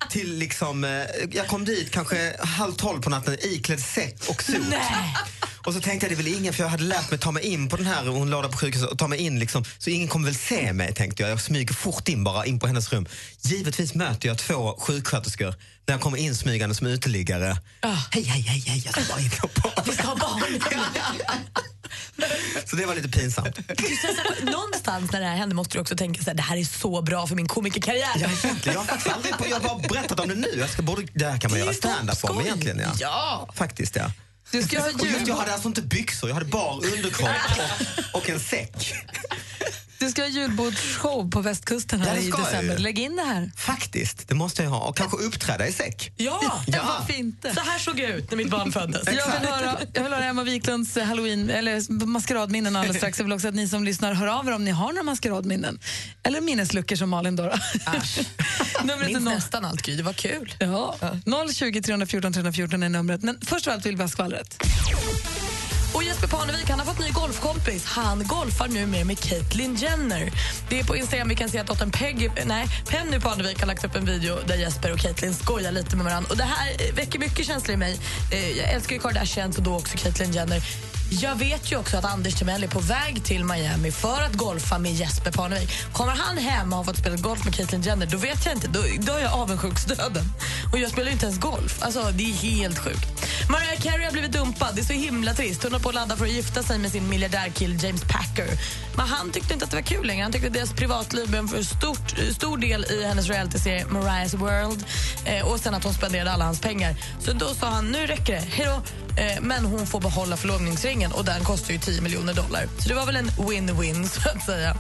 Till 0.10 0.38
liksom, 0.38 0.84
eh, 0.84 0.90
jag 1.32 1.48
kom 1.48 1.66
dit 1.66 1.92
kanske 1.92 2.36
halv 2.40 2.74
tolv 2.74 3.02
på 3.02 3.10
natten 3.10 3.38
iklädd 3.42 3.80
säck 3.80 4.16
och 4.30 4.44
sot. 4.44 4.56
Och 5.66 5.74
så 5.74 5.82
tänkte 5.82 6.06
jag 6.06 6.12
det 6.12 6.14
är 6.22 6.24
väl 6.24 6.34
ingen, 6.34 6.54
för 6.54 6.64
jag 6.64 6.70
hade 6.70 6.84
lärt 6.84 7.12
mig 7.12 7.20
ta 7.20 7.32
mig 7.32 7.44
in 7.44 7.70
på 7.70 7.78
den 7.78 7.86
här, 7.86 8.06
hon 8.06 8.30
låg 8.30 8.52
på 8.52 8.58
sjukhuset, 8.58 8.90
och 8.90 8.98
ta 8.98 9.08
mig 9.08 9.20
in 9.20 9.40
liksom, 9.40 9.64
så 9.78 9.90
ingen 9.90 10.08
kommer 10.08 10.26
väl 10.26 10.36
se 10.36 10.74
mig 10.74 10.94
tänkte 10.94 11.24
jag. 11.24 11.32
Jag 11.32 11.42
smyger 11.42 11.74
fort 11.74 12.10
in 12.10 12.24
bara 12.24 12.46
in 12.46 12.60
på 12.60 12.68
hennes 12.68 12.94
rum. 12.94 13.06
Givetvis 13.42 13.94
möter 13.94 14.28
jag 14.28 14.38
två 14.38 14.78
sjuksköterskor 14.80 15.56
när 15.86 15.94
jag 15.94 16.02
kommer 16.02 16.18
in 16.18 16.36
smygande 16.36 16.76
som 16.76 16.88
uteliggare. 16.88 17.58
Hej, 18.12 18.24
hej, 18.24 18.42
hej, 18.42 18.64
hej, 18.68 18.82
jag 18.86 18.94
ska 18.94 19.14
bara 19.14 19.22
in 19.22 19.32
och 19.44 19.54
på. 19.54 19.82
Vi 19.86 19.92
ska 19.92 20.08
ha 20.08 20.16
barn. 20.16 20.44
Så 22.66 22.76
det 22.76 22.86
var 22.86 22.96
lite 22.96 23.10
pinsamt. 23.10 23.60
Någonstans 24.42 25.12
när 25.12 25.20
det 25.20 25.26
här 25.26 25.36
händer 25.36 25.56
måste 25.56 25.78
du 25.78 25.82
också 25.82 25.96
tänka 25.96 26.24
så 26.24 26.30
här, 26.30 26.36
det 26.38 26.44
här 26.44 26.58
är 26.58 26.64
så 26.64 27.02
bra 27.02 27.28
för 27.28 27.36
min 27.36 27.48
komikerkarriär. 27.48 28.12
Ja, 28.16 28.30
egentligen. 28.44 28.58
Jag 28.64 28.80
har 28.80 28.86
faktiskt 28.86 29.16
aldrig 29.16 29.38
på, 29.38 29.46
jag 29.48 29.60
har 29.60 29.80
bara 29.80 29.88
berättat 29.88 30.20
om 30.20 30.28
det 30.30 30.36
nu. 30.36 30.56
Jag 30.58 30.70
ska 30.70 30.82
borde, 30.82 31.08
det 31.14 31.26
här 31.26 31.38
kan 31.38 31.52
man 31.52 31.60
göra 31.60 31.74
stand-up 31.74 32.24
om 32.24 32.42
egentligen. 32.42 32.80
Ja. 32.80 32.92
Ja. 33.00 33.50
Faktiskt 33.56 33.96
ja. 33.96 34.12
Du 34.52 34.64
ska 34.64 34.80
ha 34.80 34.90
just, 34.90 35.28
jag 35.28 35.36
hade 35.36 35.54
alltså 35.54 35.68
inte 35.68 35.82
byxor, 35.82 36.30
jag 36.30 36.34
hade 36.34 36.46
bara 36.46 36.76
underkropp 36.76 37.30
och, 38.14 38.20
och 38.22 38.30
en 38.30 38.40
säck. 38.40 38.94
Du 40.00 40.10
ska 40.12 40.22
ha 40.22 40.30
julbordsshow 40.30 41.30
på 41.32 41.42
västkusten 41.42 42.02
här 42.02 42.18
i 42.18 42.32
december. 42.32 42.74
ju. 42.78 42.84
Lägg 42.84 43.00
in 43.00 43.16
det 43.16 43.24
här. 43.24 43.52
Faktiskt, 43.58 44.28
det 44.28 44.36
måste 44.36 44.64
jag 44.64 44.70
ha. 44.70 44.80
Och 44.80 44.98
kanske 44.98 45.18
uppträda 45.18 45.68
i 45.68 45.72
säck. 45.74 46.12
Ja, 46.18 46.40
Ja. 46.68 46.98
Varför 47.00 47.14
inte? 47.14 47.54
så 47.56 47.60
här 47.62 47.80
såg 47.80 48.00
jag 48.00 48.10
ut 48.10 48.32
när 48.32 48.38
mitt 48.38 48.50
barn 48.50 48.72
föddes. 48.72 49.04
Jag 49.06 49.14
vill, 49.40 49.50
höra, 49.50 49.78
jag 49.94 50.04
vill 50.04 50.14
höra 50.14 50.26
Emma 50.26 50.44
Wiklunds 50.44 50.98
eh, 50.98 51.06
halloween, 51.06 51.50
eller 51.50 52.06
maskeradminnen 52.06 52.76
alldeles 52.76 52.98
strax. 53.02 53.20
Jag 53.20 53.24
vill 53.26 53.34
också 53.34 53.48
att 53.48 53.56
ni 53.56 53.68
som 53.68 53.84
lyssnar 53.84 54.14
hör 54.14 54.28
av 54.28 54.48
er 54.48 54.52
om 54.52 54.66
ni 54.66 54.72
har 54.72 54.88
några 54.88 55.04
maskeradminnen. 55.04 55.80
Eller 56.24 56.42
minnesluckor 56.42 56.96
som 56.96 57.10
Malin 57.10 57.36
då. 57.36 57.44
Numret 58.84 59.02
är 59.02 59.06
Minns 59.08 59.24
noll- 59.24 59.34
nästan 59.36 59.66
allt, 59.66 59.82
Gry. 59.82 59.96
Det 59.96 60.04
var 60.04 60.14
kul. 60.14 60.54
Ja. 60.60 60.96
020 61.54 61.82
314 61.82 62.34
314 62.34 62.84
är 62.84 62.90
numret. 62.90 63.22
Men 63.24 63.38
först 63.46 63.68
av 63.68 63.74
allt 63.74 63.86
vill 63.86 63.96
vi 63.96 64.02
ha 64.04 64.10
skvallret. 64.10 64.64
Och 65.98 66.04
Jesper 66.04 66.28
Parnevik 66.28 66.70
han 66.70 66.80
har 66.80 66.86
fått 66.86 67.00
ny 67.00 67.12
golfkompis. 67.12 67.86
Han 67.86 68.24
golfar 68.28 68.68
nu 68.68 68.86
med 68.86 69.20
Caitlyn 69.20 69.76
Jenner. 69.76 70.32
Det 70.70 70.80
är 70.80 70.84
på 70.84 70.96
Instagram 70.96 71.28
vi 71.30 71.36
kan 71.36 71.50
se 71.50 71.60
att 71.60 71.68
dottern 71.68 71.92
Peggy, 71.92 72.30
nej, 72.46 72.68
Penny 72.90 73.20
Parnevik 73.20 73.60
har 73.60 73.68
lagt 73.68 73.86
upp 73.86 73.96
en 73.96 74.06
video 74.06 74.38
där 74.48 74.56
Jesper 74.56 74.94
och 74.94 75.00
Caitlyn 75.00 75.34
skojar 75.34 75.72
lite 75.72 75.96
med 75.96 76.06
varandra. 76.06 76.30
Och 76.30 76.38
det 76.38 76.44
här 76.44 76.94
väcker 76.94 77.20
mycket 77.20 77.46
känslor 77.46 77.74
i 77.74 77.78
mig. 77.78 78.00
Eh, 78.32 78.58
jag 78.58 78.74
älskar 78.74 78.96
ju 78.96 79.02
Kardashians 79.02 79.58
och 79.58 79.64
då 79.64 79.76
också 79.76 79.98
Caitlyn 79.98 80.34
Jenner. 80.34 80.62
Jag 81.10 81.36
vet 81.36 81.72
ju 81.72 81.78
också 81.78 81.98
att 81.98 82.06
Anders 82.06 82.36
Timell 82.36 82.64
är 82.64 82.68
på 82.68 82.80
väg 82.80 83.24
till 83.24 83.44
Miami 83.44 83.92
för 83.92 84.22
att 84.22 84.34
golfa 84.34 84.78
med 84.78 84.94
Jesper 84.94 85.32
Parnevik. 85.32 85.70
Kommer 85.94 86.12
han 86.12 86.38
hem 86.38 86.72
och 86.72 86.78
har 86.78 86.84
fått 86.84 86.98
spela 86.98 87.16
golf 87.16 87.46
med 87.46 87.56
Caitlyn 87.56 87.82
Jenner, 87.82 88.06
då 88.06 88.18
vet 88.18 88.46
jag 88.46 88.56
inte. 88.56 88.68
Då, 88.68 88.80
då 89.00 89.14
är 89.14 89.20
jag 89.20 89.34
avundsjuksdöden. 89.34 90.26
Och 90.74 90.80
jag 90.80 90.92
spelar 90.92 91.06
ju 91.06 91.12
inte 91.12 91.26
ens 91.26 91.40
golf. 91.40 91.78
Alltså, 91.82 92.12
det 92.14 92.24
är 92.24 92.34
helt 92.34 92.80
sjukt. 92.80 93.28
Mariah 93.50 93.82
Carey 93.82 94.06
har 94.06 94.12
blivit 94.12 94.32
dumpad. 94.32 94.76
Det 94.76 94.82
är 94.82 94.86
så 94.86 94.94
himla 94.94 95.34
trist. 95.34 95.64
Hon 95.64 95.74
har 95.74 95.80
på 95.80 95.90
att 95.90 95.96
ladda 95.96 96.16
för 96.18 96.26
att 96.26 96.32
gifta 96.32 96.64
sig 96.64 96.80
med 96.80 96.92
sin 96.92 97.10
miljardärkill 97.10 97.84
James 97.84 98.02
Packer. 98.02 98.48
Men 98.96 99.08
han 99.08 99.32
tyckte 99.32 99.54
inte 99.54 99.66
att 99.66 99.72
det 99.72 99.78
var 99.78 99.84
kul 99.84 100.08
längre. 100.08 100.24
Han 100.24 100.32
tyckte 100.32 100.48
att 100.48 100.54
deras 100.54 100.74
privatliv 100.74 101.28
blev 101.28 101.42
en 101.42 101.48
för 101.48 101.64
stort, 101.64 102.16
stor 102.32 102.58
del 102.58 102.86
i 102.86 103.04
hennes 103.04 103.30
realityserie 103.30 103.86
Mariah's 103.86 104.38
World. 104.38 104.86
Eh, 105.26 105.48
och 105.48 105.60
sen 105.60 105.74
att 105.74 105.84
hon 105.84 105.94
spenderade 105.94 106.32
alla 106.32 106.46
hans 106.46 106.60
pengar. 106.60 106.96
Så 107.20 107.34
då 107.34 107.54
sa 107.54 107.68
han, 107.68 107.92
nu 107.92 108.08
räcker 108.08 108.34
det. 108.34 108.44
Hej 108.52 108.66
då. 108.66 108.82
Eh, 109.18 109.42
men 109.42 109.66
hon 109.66 109.88
får 109.88 110.00
behålla 110.00 110.38
förlovningsringen 110.38 111.12
och 111.12 111.26
den 111.26 111.44
kostar 111.44 111.74
ju 111.74 111.80
10 111.80 112.02
miljoner 112.02 112.34
dollar. 112.34 112.68
Så 112.80 112.90
det 112.90 112.96
var 112.96 113.06
väl 113.06 113.16
en 113.16 113.30
win-win 113.30 114.08
så 114.22 114.30
att 114.30 114.46
säga. 114.46 114.76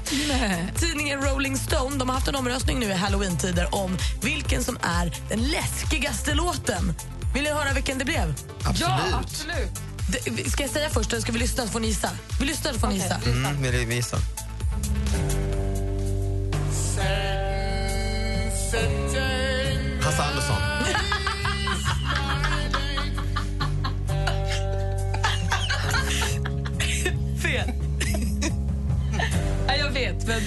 Tidningen 0.75 1.21
Rolling 1.21 1.57
Stone 1.57 1.97
de 1.97 2.09
har 2.09 2.15
haft 2.15 2.27
en 2.27 2.35
omröstning 2.35 2.79
nu 2.79 2.85
i 2.85 2.93
halloween-tider 2.93 3.75
om 3.75 3.97
vilken 4.21 4.63
som 4.63 4.77
är 4.81 5.11
den 5.29 5.39
läskigaste 5.39 6.33
låten. 6.33 6.93
Vill 7.33 7.43
ni 7.43 7.49
höra 7.49 7.73
vilken 7.73 7.97
det 7.97 8.05
blev? 8.05 8.33
Absolut. 8.63 9.13
absolut. 9.13 9.71
Det, 10.09 10.51
ska 10.51 10.63
jag 10.63 10.71
säga 10.71 10.89
först 10.89 11.11
eller 11.11 11.21
ska 11.21 11.31
vi 11.31 11.39
lyssna 11.39 11.63
så 11.63 11.69
får 11.69 11.79
ni 11.79 11.87
gissa? 11.87 12.09
Vi 12.39 12.45
lyssnar 12.45 12.73
så 12.73 12.79
får 12.79 12.87
ni 12.87 12.95
gissa. 12.95 13.15
Mm, 13.25 13.61
vill 13.61 13.73
jag 13.73 13.85
visa. 13.85 14.17
Espen. 30.27 30.43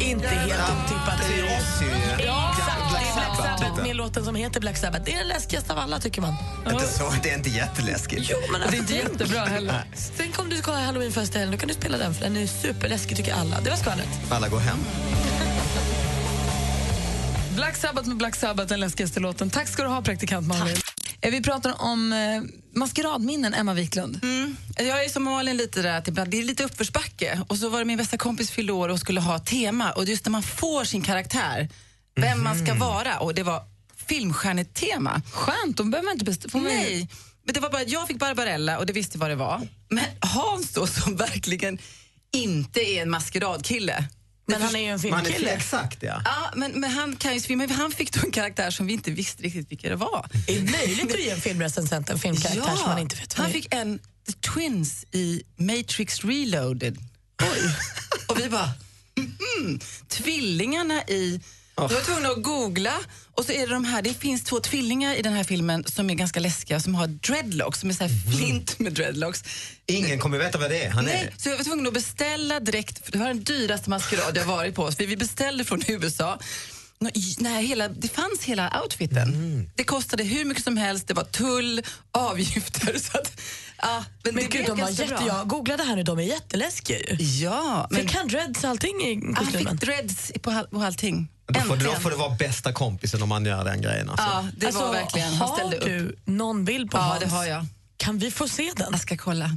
Inte 0.00 0.28
helt 0.28 0.52
typ 0.52 0.60
otippat. 0.84 1.18
Det 1.28 1.40
är 1.40 1.44
oss. 1.44 1.80
Ja, 2.26 2.54
exakt. 2.58 2.90
Black 2.90 3.06
Sabbath, 3.06 3.42
Black 3.42 3.58
Sabbath 3.60 3.82
med 3.82 3.96
låten 3.96 4.24
som 4.24 4.34
heter 4.34 4.60
Black 4.60 4.76
Sabbath. 4.76 5.04
Det 5.04 5.12
är 5.12 5.18
den 5.18 5.28
läskigaste 5.28 5.72
av 5.72 5.78
alla, 5.78 5.98
tycker 5.98 6.20
man. 6.20 6.34
Inte 6.70 6.86
så, 6.86 7.12
det 7.22 7.30
är 7.30 7.36
inte 7.36 7.50
jätteläskigt. 7.50 8.30
Jo, 8.30 8.36
men 8.52 8.62
alltså, 8.62 8.70
det 8.70 8.76
är 8.76 8.80
inte 8.80 8.94
jättebra 8.94 9.44
heller. 9.44 9.84
Tänk 10.16 10.38
om 10.38 10.48
du 10.48 10.56
ska 10.56 10.70
ha 10.70 10.78
halloweenföreställning, 10.78 11.50
då 11.50 11.58
kan 11.58 11.68
du 11.68 11.74
spela 11.74 11.98
den 11.98 12.14
för 12.14 12.24
den 12.24 12.36
är 12.36 12.46
superläskig, 12.46 13.16
tycker 13.16 13.34
alla. 13.34 13.60
Det 13.60 13.70
var 13.70 13.76
skvallret. 13.76 14.08
Alla 14.30 14.48
går 14.48 14.58
hem. 14.58 14.78
Black 17.56 17.76
Sabbath 17.76 18.08
med 18.08 18.16
Black 18.16 18.36
Sabbath, 18.36 18.68
den 18.68 18.80
läskigaste 18.80 19.20
låten. 19.20 19.50
Tack 19.50 19.68
ska 19.68 19.82
du 19.82 19.88
ha, 19.88 20.02
praktikant 20.02 20.46
Malin. 20.46 20.76
Eh, 21.20 21.30
Vi 21.30 21.42
pratar 21.42 21.82
om 21.82 22.12
eh, 22.12 22.42
maskeradminnen, 22.78 23.54
Emma 23.54 23.74
Wiklund. 23.74 24.20
Mm. 24.22 24.56
Jag 24.76 25.04
är 25.04 25.08
som 25.08 25.22
Malin 25.24 25.56
lite 25.56 25.82
där, 25.82 25.98
att 25.98 26.08
ibland- 26.08 26.30
det 26.30 26.38
är 26.38 26.42
lite 26.42 26.64
uppförsbacke. 26.64 27.42
Och 27.48 27.56
så 27.56 27.68
var 27.68 27.78
det 27.78 27.84
min 27.84 27.98
bästa 27.98 28.16
kompis 28.18 28.50
fyllde 28.50 28.72
år 28.72 28.88
och 28.88 28.98
skulle 29.00 29.20
ha 29.20 29.38
tema. 29.38 29.90
Och 29.92 30.04
just 30.04 30.24
när 30.24 30.30
man 30.30 30.42
får 30.42 30.84
sin 30.84 31.02
karaktär, 31.02 31.68
vem 32.16 32.44
man 32.44 32.58
ska 32.58 32.74
vara. 32.74 33.18
Och 33.18 33.34
det 33.34 33.42
var 33.42 33.62
filmstjärnetema. 34.08 35.22
Skönt, 35.32 35.76
då 35.76 35.84
behöver 35.84 36.04
man 36.04 36.12
inte 36.12 36.24
bestämma. 36.24 36.64
Nej, 36.64 37.08
men 37.44 37.54
det 37.54 37.60
var 37.60 37.70
bara, 37.70 37.82
jag 37.82 38.08
fick 38.08 38.18
Barbarella 38.18 38.78
och 38.78 38.86
det 38.86 38.92
visste 38.92 39.18
vad 39.18 39.30
det 39.30 39.36
var. 39.36 39.68
Men 39.88 40.04
Hans 40.20 40.72
då 40.72 40.86
som 40.86 41.16
verkligen 41.26 41.78
inte 42.32 42.80
är 42.80 43.02
en 43.02 43.10
maskeradkille. 43.10 44.04
Men 44.48 44.62
han 44.62 44.76
är 44.76 44.80
ju 44.80 44.86
en 44.86 45.10
Man 45.10 45.20
är 45.20 45.24
filmkille. 45.24 45.50
exakt 45.50 46.02
ja. 46.02 46.22
Ja, 46.24 46.50
men, 46.56 46.80
men 46.80 46.90
han 46.90 47.16
kan 47.16 47.34
ju 47.34 47.40
filma. 47.40 47.66
Han 47.70 47.90
fick 47.90 48.12
då 48.12 48.20
en 48.24 48.30
karaktär 48.30 48.70
som 48.70 48.86
vi 48.86 48.92
inte 48.92 49.10
visste 49.10 49.42
riktigt 49.42 49.70
vilka 49.70 49.88
det 49.88 49.96
var. 49.96 50.26
Det 50.46 50.56
är 50.56 50.62
möjligt 50.62 51.14
att 51.14 51.20
ge 51.20 51.30
en 51.30 51.40
filmrecensent 51.40 52.10
en 52.10 52.18
filmkaraktär 52.18 52.76
som 52.76 52.88
man 52.90 52.98
inte 52.98 53.16
vet 53.16 53.38
vad 53.38 53.44
han 53.44 53.52
det 53.52 53.62
fick 53.62 53.74
en 53.74 53.98
The 54.26 54.32
Twins 54.54 55.04
i 55.12 55.42
Matrix 55.56 56.24
Reloaded. 56.24 56.98
Oj. 57.42 57.74
och 58.26 58.38
vi 58.40 58.48
bara, 58.48 58.70
mhm, 59.16 59.80
tvillingarna 60.08 61.02
i... 61.02 61.40
Jag 61.80 61.88
var 61.88 62.00
tvungen 62.00 62.30
att 62.30 62.42
googla 62.42 62.94
och 63.34 63.44
så 63.44 63.52
är 63.52 63.66
det 63.66 63.72
de 63.72 63.84
här, 63.84 64.02
det 64.02 64.14
finns 64.14 64.44
två 64.44 64.60
tvillingar 64.60 65.14
i 65.14 65.22
den 65.22 65.32
här 65.32 65.44
filmen 65.44 65.84
som 65.86 66.10
är 66.10 66.14
ganska 66.14 66.40
läskiga 66.40 66.80
som 66.80 66.94
har 66.94 67.06
dreadlocks, 67.06 67.80
som 67.80 67.90
är 67.90 67.94
så 67.94 68.04
här 68.04 68.36
flint 68.36 68.78
med 68.78 68.92
dreadlocks. 68.92 69.44
Ingen 69.86 70.18
kommer 70.18 70.38
veta 70.38 70.58
vad 70.58 70.70
det 70.70 70.84
är. 70.84 70.90
Han 70.90 71.08
är 71.08 71.12
Nej, 71.12 71.34
så 71.36 71.48
jag 71.48 71.56
var 71.56 71.64
tvungen 71.64 71.86
att 71.86 71.94
beställa 71.94 72.60
direkt, 72.60 73.04
för 73.04 73.12
det 73.12 73.18
var 73.18 73.26
den 73.26 73.44
dyraste 73.44 73.90
maskerad 73.90 74.36
jag 74.36 74.44
varit 74.44 74.74
på. 74.74 74.92
För 74.92 75.06
vi 75.06 75.16
beställde 75.16 75.64
från 75.64 75.82
USA. 75.88 76.38
I- 77.14 77.34
Nej, 77.38 77.66
hela, 77.66 77.88
det 77.88 78.08
fanns 78.08 78.42
hela 78.44 78.80
outfiten. 78.82 79.70
Det 79.74 79.84
kostade 79.84 80.24
hur 80.24 80.44
mycket 80.44 80.64
som 80.64 80.76
helst, 80.76 81.08
det 81.08 81.14
var 81.14 81.24
tull, 81.24 81.82
avgifter. 82.10 82.98
Så 83.12 83.18
att, 83.18 83.40
ja, 83.82 84.04
men 84.24 84.34
Men 84.34 84.44
det 84.44 84.50
gud, 84.50 84.66
de 84.66 84.80
var 84.80 84.88
jätte, 84.88 85.06
bra. 85.14 85.26
jag 85.26 85.48
googlade 85.48 85.82
här 85.82 85.96
nu, 85.96 86.02
de 86.02 86.18
är 86.18 86.22
jätteläskiga 86.22 86.98
ju. 86.98 87.14
Ja, 87.24 87.86
men 87.90 88.00
Fick 88.00 88.14
han 88.14 88.28
dreads 88.28 88.64
allting 88.64 89.00
i 89.02 89.14
han 89.14 89.46
fick 89.46 89.54
kostymen? 89.54 89.76
dreads 89.76 90.32
på, 90.42 90.64
på 90.70 90.82
allting. 90.82 91.28
Då 91.46 91.60
får, 91.60 91.76
då 91.76 91.90
får 91.92 92.10
det 92.10 92.16
vara 92.16 92.34
bästa 92.36 92.72
kompisen 92.72 93.22
om 93.22 93.28
man 93.28 93.44
gör 93.46 93.64
den 93.64 93.80
grejen. 93.82 94.08
Alltså. 94.10 94.24
Ja, 94.26 94.46
det 94.56 94.66
Alltså, 94.66 94.82
var 94.82 94.92
verkligen, 94.92 95.28
han 95.34 95.48
har 95.48 95.56
ställde 95.56 95.76
upp. 95.76 95.84
du 95.84 96.16
någon 96.24 96.64
bild 96.64 96.90
på 96.90 96.96
Ja, 96.98 97.02
Hans? 97.02 97.20
det 97.20 97.28
har 97.30 97.44
jag. 97.44 97.66
Kan 97.96 98.18
vi 98.18 98.30
få 98.30 98.48
se 98.48 98.70
den? 98.76 98.88
Jag 98.90 99.00
ska 99.00 99.16
kolla. 99.16 99.50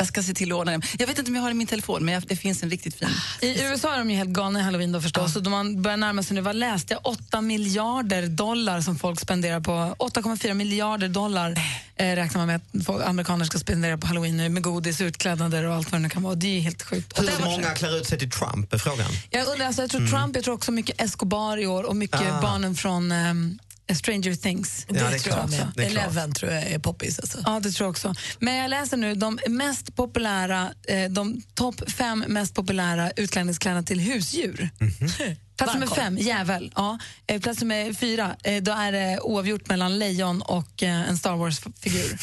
Jag 0.00 0.06
ska 0.08 0.22
se 0.22 0.34
till 0.34 0.52
att 0.52 0.58
ordna 0.58 0.72
den. 0.72 0.82
Jag 0.98 1.06
vet 1.06 1.18
inte 1.18 1.30
om 1.30 1.34
jag 1.34 1.42
har 1.42 1.48
den 1.48 1.56
i 1.56 1.58
min 1.58 1.66
telefon, 1.66 2.04
men 2.04 2.14
jag, 2.14 2.22
det 2.26 2.36
finns 2.36 2.62
en 2.62 2.70
riktigt 2.70 2.94
fin. 2.98 3.08
I 3.40 3.62
USA 3.62 3.94
är 3.94 3.98
de 3.98 4.10
ju 4.10 4.16
helt 4.16 4.30
galna 4.30 4.60
i 4.60 4.62
halloween 4.62 4.92
då 4.92 5.00
förstås. 5.00 5.36
Och 5.36 5.42
då 5.42 5.50
man 5.50 5.82
börjar 5.82 5.96
närma 5.96 6.22
sig 6.22 6.34
nu, 6.34 6.40
vad 6.40 6.56
läste 6.56 6.94
jag? 6.94 7.06
8 7.06 7.40
miljarder 7.40 8.26
dollar 8.26 8.80
som 8.80 8.98
folk 8.98 9.20
spenderar 9.20 9.60
på, 9.60 9.70
8,4 9.98 10.54
miljarder 10.54 11.08
dollar 11.08 11.50
eh, 11.96 12.04
räknar 12.16 12.38
man 12.38 12.46
med 12.46 12.56
att 12.56 12.84
folk, 12.86 13.04
amerikaner 13.06 13.44
ska 13.44 13.58
spendera 13.58 13.98
på 13.98 14.06
halloween 14.06 14.36
nu 14.36 14.48
med 14.48 14.62
godis, 14.62 15.00
utklädnader 15.00 15.64
och 15.64 15.74
allt 15.74 15.92
vad 15.92 16.00
det 16.00 16.02
nu 16.02 16.08
kan 16.10 16.22
vara. 16.22 16.34
Det 16.34 16.56
är 16.56 16.60
helt 16.60 16.82
sjukt. 16.82 17.20
Hur 17.20 17.44
många 17.44 17.70
klär 17.74 17.96
ut 17.96 18.06
sig 18.06 18.18
till 18.18 18.30
Trump 18.30 18.72
är 18.72 18.78
frågan. 18.78 19.06
Jag 19.30 19.48
undrar, 19.48 19.66
alltså, 19.66 19.82
jag 19.82 19.90
tror 19.90 20.06
Trump, 20.06 20.36
jag 20.36 20.44
tror 20.44 20.54
också 20.54 20.72
mycket 20.72 21.00
Escobar 21.00 21.56
i 21.58 21.66
år 21.66 21.82
och 21.84 21.96
mycket 21.96 22.20
Ah. 22.20 22.40
barnen 22.42 22.74
från 22.74 23.12
ehm, 23.12 23.58
Stranger 23.94 24.34
Things. 24.34 24.86
Ja, 24.88 24.94
det 24.94 25.00
är 25.00 25.18
tror 25.18 25.36
jag. 25.36 25.48
Det 25.50 25.88
klart. 25.90 25.90
Eleven 25.90 26.34
tror 26.34 26.52
jag 26.52 26.62
är 26.62 26.78
poppis. 26.78 27.18
Alltså. 27.18 27.38
Ja, 27.46 27.60
det 27.60 27.70
tror 27.70 27.84
jag 27.86 27.90
också. 27.90 28.14
Men 28.38 28.56
jag 28.56 28.70
läser 28.70 28.96
nu 28.96 29.14
de 29.14 29.38
mest 29.48 29.96
populära, 29.96 30.72
eh, 30.88 31.10
de 31.10 31.42
topp 31.54 31.90
fem 31.90 32.24
mest 32.28 32.54
populära 32.54 33.10
utklädningskläderna 33.10 33.82
till 33.82 34.00
husdjur. 34.00 34.70
Plats 35.56 35.74
nummer 35.74 35.86
fem, 35.86 36.18
jävel. 36.18 36.72
Ja. 36.76 36.98
Eh, 37.26 37.40
Plats 37.40 37.60
nummer 37.60 37.92
fyra, 37.92 38.36
eh, 38.44 38.62
då 38.62 38.72
är 38.72 38.92
det 38.92 39.20
oavgjort 39.20 39.68
mellan 39.68 39.98
lejon 39.98 40.42
och 40.42 40.82
en 40.82 41.18
Star 41.18 41.36
Wars-figur. 41.36 42.18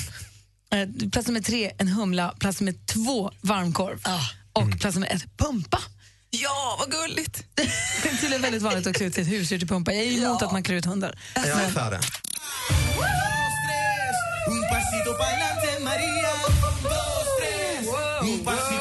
Plats 1.11 1.27
nummer 1.27 1.41
tre, 1.41 1.71
en 1.77 1.87
humla. 1.87 2.35
Plats 2.39 2.61
nummer 2.61 2.75
två, 2.85 3.31
varmkorv. 3.41 3.99
Och 4.53 4.79
plats 4.79 4.95
nummer 4.95 5.13
ett, 5.15 5.37
pumpa. 5.37 5.81
Ja, 6.41 6.75
vad 6.79 6.91
gulligt! 6.91 7.43
Det 8.03 8.09
är 8.09 8.17
tydligen 8.21 8.41
väldigt 8.41 8.61
vanligt 8.61 8.87
att 8.87 8.95
klä 8.95 9.05
ut 9.05 9.15
sitt 9.15 9.27
husdjur 9.27 9.59
till 9.59 9.67
pumpa. 9.67 9.93
Jag 9.93 10.05
är 10.05 10.11
emot 10.25 10.41
att 10.41 10.51
man 10.51 10.63
klär 10.63 10.75
ut 10.75 10.85
hundar. 10.85 11.17
Jag 11.35 11.45
är 11.45 11.69
för 11.69 11.91
det. 11.91 11.99
Un 14.47 14.61
pasito 14.71 15.11
pa'lante, 15.21 15.83
María. 15.83 16.31
Dos, 16.83 17.27
tres. 17.39 17.87
Un 18.21 18.39
pasito 18.45 18.74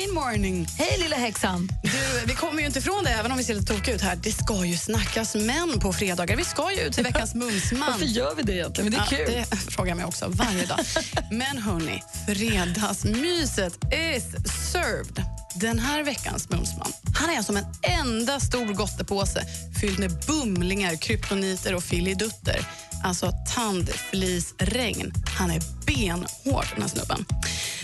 halloween 0.00 0.14
morning. 0.14 0.66
Hej 0.78 0.98
lilla 0.98 1.16
häxan. 1.16 1.68
Du, 1.82 2.26
vi 2.26 2.34
kommer 2.34 2.60
ju 2.60 2.66
inte 2.66 2.78
ifrån 2.78 3.04
det 3.04 3.10
även 3.10 3.30
om 3.32 3.38
vi 3.38 3.44
ser 3.44 3.54
lite 3.54 3.74
tokiga 3.74 3.94
ut 3.94 4.00
här. 4.00 4.16
Det 4.16 4.32
ska 4.32 4.64
ju 4.64 4.76
snackas 4.76 5.34
män 5.34 5.80
på 5.80 5.92
fredagar. 5.92 6.36
Vi 6.36 6.44
ska 6.44 6.72
ju 6.72 6.80
ut 6.80 6.92
till 6.92 7.04
veckans 7.04 7.34
mumsman. 7.44 7.90
Varför 7.92 8.06
gör 8.06 8.34
vi 8.34 8.42
det 8.42 8.52
egentligen? 8.52 8.90
Men 8.90 9.00
det 9.08 9.16
är 9.16 9.26
kul. 9.26 9.44
Det 9.50 9.56
frågar 9.56 9.88
jag 9.88 9.96
mig 9.96 10.06
också 10.06 10.26
varje 10.28 10.66
dag. 10.66 10.78
Men 11.30 11.58
hörni, 11.58 12.02
fredagsmyset 12.26 13.78
is 13.92 14.24
served. 14.72 15.39
Den 15.54 15.78
här 15.78 16.02
veckans 16.02 16.50
mumsman 16.50 16.92
han 17.20 17.30
är 17.30 17.42
som 17.42 17.56
en 17.56 17.64
enda 17.82 18.40
stor 18.40 18.66
gottepåse 18.66 19.44
fylld 19.80 19.98
med 19.98 20.10
bumlingar, 20.26 20.96
kryptoniter 20.96 21.74
och 21.74 21.82
filidutter. 21.82 22.60
Alltså 23.04 23.32
tandflisregn. 23.54 25.12
Han 25.38 25.50
är 25.50 25.60
benhård, 25.86 26.66
den 26.74 26.82
här 26.82 26.88
snubben. 26.88 27.24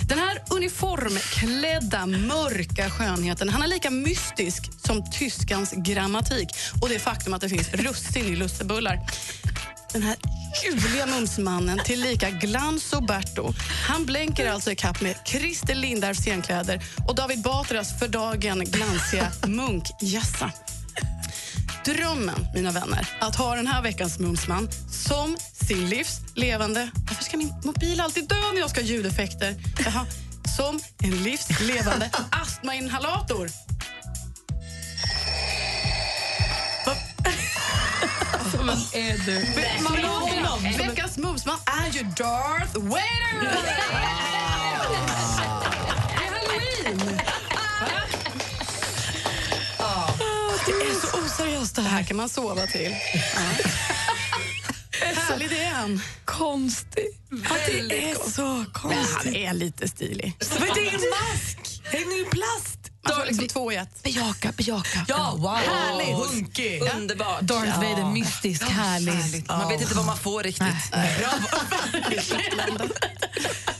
Den 0.08 0.18
här 0.18 0.42
uniformklädda, 0.50 2.06
mörka 2.06 2.90
skönheten 2.90 3.48
han 3.48 3.62
är 3.62 3.66
lika 3.66 3.90
mystisk 3.90 4.70
som 4.86 5.10
tyskans 5.10 5.72
grammatik 5.72 6.48
och 6.82 6.88
det 6.88 6.98
faktum 6.98 7.34
att 7.34 7.40
det 7.40 7.48
finns 7.48 7.72
russin 7.72 8.26
i 8.26 8.36
lussebullar. 8.36 9.00
Den 9.92 10.02
här 10.02 10.16
ljuvliga 10.64 11.06
mumsmannen 11.06 11.78
tillika 11.84 12.30
Glans 12.30 12.92
och 12.92 13.02
Berto 13.02 13.52
han 13.88 14.06
blänker 14.06 14.50
alltså 14.50 14.72
i 14.72 14.76
kapp 14.76 15.00
med 15.00 15.14
Christer 15.24 15.74
Lindarws 15.74 16.18
scenkläder 16.18 16.80
och 17.08 17.14
David 17.14 17.42
Batras 17.56 17.98
för 17.98 18.08
dagen 18.08 18.64
glansiga 18.64 19.32
munkjassa. 19.46 20.52
Drömmen, 21.84 22.46
mina 22.54 22.70
vänner, 22.70 23.08
att 23.20 23.36
ha 23.36 23.54
den 23.54 23.66
här 23.66 23.82
veckans 23.82 24.18
mumsman 24.18 24.68
som 24.90 25.36
sin 25.66 25.88
livs 25.88 26.20
levande... 26.34 26.90
Varför 27.08 27.24
ska 27.24 27.36
min 27.36 27.54
mobil 27.64 28.00
alltid 28.00 28.28
dö 28.28 28.34
när 28.54 28.60
jag 28.60 28.70
ska 28.70 28.80
ha 28.80 28.86
ljudeffekter? 28.86 29.54
Jaha, 29.84 30.06
som 30.56 30.80
en 31.02 31.22
livs 31.22 31.60
levande 31.60 32.10
astmainhalator. 32.30 33.50
Vem 38.52 38.68
är 38.92 39.26
du? 39.26 39.44
Malone, 39.82 40.78
veckans 40.78 41.18
mumsman 41.18 41.58
är 41.84 41.92
ju 41.92 42.02
Darth 42.02 42.78
Vader! 42.78 43.66
Det 51.86 51.90
här. 51.90 52.02
kan 52.02 52.16
man 52.16 52.28
sova 52.28 52.66
till. 52.66 52.96
Ja. 53.34 53.40
Härlig 55.16 55.50
det 55.50 55.58
är 55.62 55.70
han. 55.70 56.00
Konstig. 56.24 57.06
Ja, 57.30 57.56
det 57.66 58.10
är 58.10 58.30
så 58.30 58.42
Men 58.42 58.66
konstigt. 58.66 59.16
han 59.24 59.34
är 59.36 59.54
lite 59.54 59.88
stilig. 59.88 60.36
Men 60.58 60.68
det 60.74 60.80
är 60.80 60.94
en 60.94 61.00
mask! 61.10 61.82
Det 61.90 61.96
är 61.96 62.18
ju 62.18 62.24
plast. 62.24 62.78
Man 63.08 63.16
får 63.16 63.26
liksom 63.26 63.48
två 63.48 63.72
i 63.72 63.76
ett. 63.76 64.02
Bejaka, 64.02 64.52
bejaka. 64.56 65.04
Ja, 65.08 65.34
wow. 65.36 65.54
Härligt. 65.54 66.16
Hunkig. 66.16 66.82
Underbart. 66.96 67.40
Darth 67.40 67.76
Vader, 67.80 68.10
mystisk, 68.12 68.62
härlig. 68.62 69.44
Man 69.48 69.68
vet 69.68 69.80
inte 69.80 69.94
vad 69.94 70.06
man 70.06 70.18
får 70.18 70.42
riktigt. 70.42 70.92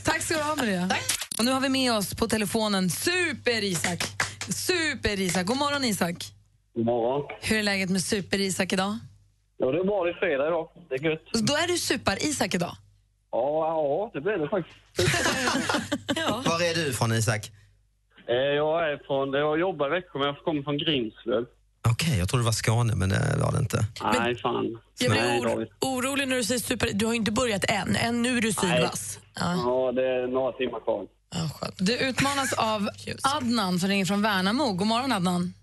Tack 0.03 0.21
ska 0.23 0.33
du 0.37 0.41
ha, 0.43 0.55
Maria. 0.55 0.89
Och 1.37 1.45
nu 1.45 1.51
har 1.51 1.59
vi 1.59 1.69
med 1.69 1.93
oss 1.93 2.13
på 2.13 2.27
telefonen 2.27 2.89
Super-Isak. 2.89 4.03
Super-Isak. 4.49 5.45
God 5.45 5.57
morgon, 5.57 5.83
Isak. 5.83 6.31
God 6.77 6.85
morgon. 6.85 7.25
Hur 7.41 7.57
är 7.59 7.63
läget 7.63 7.89
med 7.89 8.01
Super-Isak 8.03 8.73
idag? 8.73 8.97
Ja, 9.57 9.71
det 9.71 9.79
är 9.79 9.83
bra. 9.83 10.03
Det 10.03 10.09
är 10.09 10.13
fredag 10.13 10.47
idag. 10.47 10.69
Det 10.89 10.95
är 10.95 10.99
gött. 11.09 11.21
Då 11.33 11.53
är 11.53 11.67
du 11.67 11.77
Super-Isak 11.77 12.55
idag. 12.55 12.75
Ja, 13.31 13.67
ja, 13.67 14.11
det 14.13 14.21
blir 14.21 14.37
det 14.37 14.49
faktiskt. 14.49 14.77
Var 16.49 16.61
är 16.69 16.75
du 16.85 16.93
från 16.93 17.11
Isak? 17.13 17.51
Eh, 18.27 18.35
Jag 18.35 18.91
är 18.91 18.97
från... 19.07 19.33
Jag 19.33 19.59
jobbar 19.59 19.87
i 19.87 19.89
Växjö, 19.89 20.19
men 20.19 20.27
jag 20.27 20.37
kommer 20.37 20.61
från 20.63 20.77
Grimslöv. 20.77 21.45
Okej, 21.89 22.17
jag 22.19 22.29
trodde 22.29 22.43
det 22.43 22.45
var 22.45 22.51
Skåne 22.51 22.95
men 22.95 23.09
det 23.09 23.35
var 23.41 23.51
det 23.51 23.57
inte. 23.59 23.85
Nej, 24.19 24.35
fan. 24.35 24.79
Jag 24.99 25.11
blir 25.11 25.21
Nej, 25.21 25.39
or 25.39 25.67
orolig 25.81 26.27
när 26.27 26.35
du 26.35 26.43
säger 26.43 26.59
super... 26.61 26.89
Du 26.93 27.05
har 27.05 27.13
ju 27.13 27.17
inte 27.19 27.31
börjat 27.31 27.63
än. 27.69 27.95
Än 27.95 28.21
nu 28.21 28.37
är 28.37 28.41
du 28.41 28.53
sylvass. 28.53 29.19
Ja. 29.35 29.53
Ja, 29.65 29.91
det 29.91 30.07
är 30.07 30.27
några 30.27 30.51
timmar 30.51 30.79
kvar. 30.79 31.07
Ja. 31.35 31.49
Du 31.77 31.97
utmanas 31.97 32.53
av 32.53 32.89
Adnan 33.37 33.79
som 33.79 33.89
ringer 33.89 34.05
från 34.05 34.21
Värnamo. 34.21 34.73
God 34.73 34.87
morgon, 34.87 35.11
Adnan. 35.11 35.53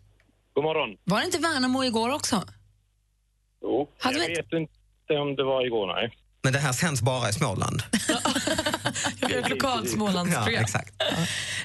God 0.55 0.65
morgon. 0.65 0.97
Var 1.05 1.19
det 1.21 1.25
inte 1.27 1.39
Värnamo 1.39 1.85
igår 1.85 2.15
också? 2.15 2.45
Jo, 3.63 3.89
Hade 3.99 4.19
jag 4.19 4.29
vi 4.29 4.35
vet 4.35 4.53
inte 4.53 5.15
om 5.23 5.37
det 5.37 5.45
var 5.45 5.67
igår, 5.67 5.87
nej. 5.95 6.17
Men 6.43 6.53
det 6.53 6.59
här 6.59 6.73
sänds 6.73 7.03
bara 7.03 7.29
i 7.29 7.33
Småland. 7.33 7.83
Ett 9.31 9.51
lokalt 9.51 9.91
Smålandsprogram. 9.91 10.55
Ja, 10.55 10.61
exakt. 10.61 10.95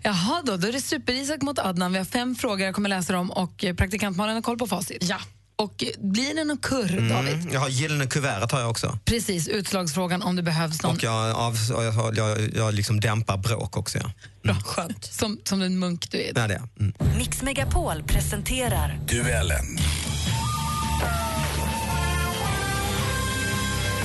Jaha, 0.03 0.41
då, 0.45 0.57
då 0.57 0.67
är 0.67 0.71
det 0.71 0.81
Super-Isak 0.81 1.41
mot 1.41 1.59
Adnan. 1.59 1.91
Vi 1.91 1.97
har 1.97 2.05
fem 2.05 2.35
frågor 2.35 2.65
jag 2.65 2.75
kommer 2.75 2.89
läsa 2.89 3.13
dem 3.13 3.31
och 3.31 3.63
eh, 3.63 3.75
praktikant 3.75 4.17
Malin 4.17 4.35
har 4.35 4.41
koll 4.41 4.57
på 4.57 4.67
facit. 4.67 5.03
Ja. 5.09 5.17
Och 5.59 5.83
blir 5.99 6.35
det 6.35 6.43
någon 6.43 6.57
kurr, 6.57 7.09
David? 7.09 7.33
Mm, 7.33 7.53
jag 7.53 7.59
har 7.59 7.69
gyllene 7.69 8.07
kuvertet 8.07 8.51
har 8.51 8.59
jag 8.59 8.69
också. 8.69 8.99
Precis, 9.05 9.47
utslagsfrågan 9.47 10.21
om 10.21 10.35
det 10.35 10.43
behövs 10.43 10.83
någon. 10.83 10.95
Och 10.95 11.03
jag, 11.03 11.35
av, 11.35 11.57
jag, 11.69 12.17
jag, 12.17 12.55
jag 12.55 12.73
liksom 12.73 12.99
dämpar 12.99 13.37
bråk 13.37 13.77
också. 13.77 13.97
Ja. 13.97 14.11
Bra, 14.43 14.55
skönt. 14.55 15.05
Som, 15.05 15.39
som 15.43 15.59
den 15.59 15.79
munk 15.79 16.11
du 16.11 16.17
är. 16.17 16.31
Ja, 16.35 16.47
det 16.47 16.53
är. 16.53 16.63
Mm. 16.79 16.93
Mix 17.17 17.41
Megapol 17.41 18.03
presenterar 18.03 18.99
Duellen. 19.07 19.77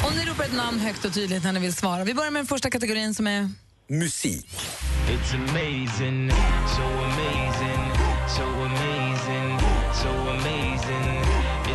Om 0.06 0.14
ni 0.16 0.24
ropar 0.24 0.44
ett 0.44 0.54
namn 0.54 0.80
högt 0.80 1.04
och 1.04 1.14
tydligt 1.14 1.44
när 1.44 1.52
ni 1.52 1.60
vill 1.60 1.74
svara. 1.74 2.04
Vi 2.04 2.14
börjar 2.14 2.30
med 2.30 2.40
den 2.40 2.46
första 2.46 2.70
kategorin 2.70 3.14
som 3.14 3.26
är... 3.26 3.50
Musik. 3.88 4.48
It's 5.08 5.34
amazing, 5.34 6.30
so 6.76 6.82
amazing, 6.82 7.92
so 8.36 8.42
amazing, 8.42 8.63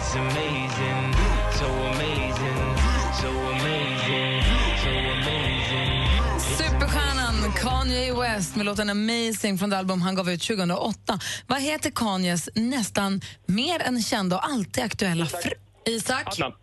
It's 0.10 0.18
amazing, 0.18 1.14
so 1.60 1.66
amazing, 1.66 2.78
so 3.22 3.30
amazing, 3.30 4.44
so 4.84 4.90
amazing. 4.90 6.40
Superstjärnan 6.58 7.54
Kanye 7.54 8.14
West 8.14 8.56
med 8.56 8.66
låten 8.66 8.90
Amazing 8.90 9.58
från 9.58 9.70
det 9.70 9.78
album 9.78 10.02
han 10.02 10.16
gav 10.16 10.30
ut 10.30 10.42
2008. 10.42 11.20
Vad 11.48 11.62
heter 11.62 11.92
Kanyes 11.92 12.50
nästan 12.56 13.22
mer 13.46 13.82
än 13.82 14.02
kända 14.02 14.38
och 14.38 14.50
alltid 14.50 14.84
aktuella 14.84 15.26
fru? 15.26 15.52
Isak? 15.86 16.28
Adnan. 16.28 16.54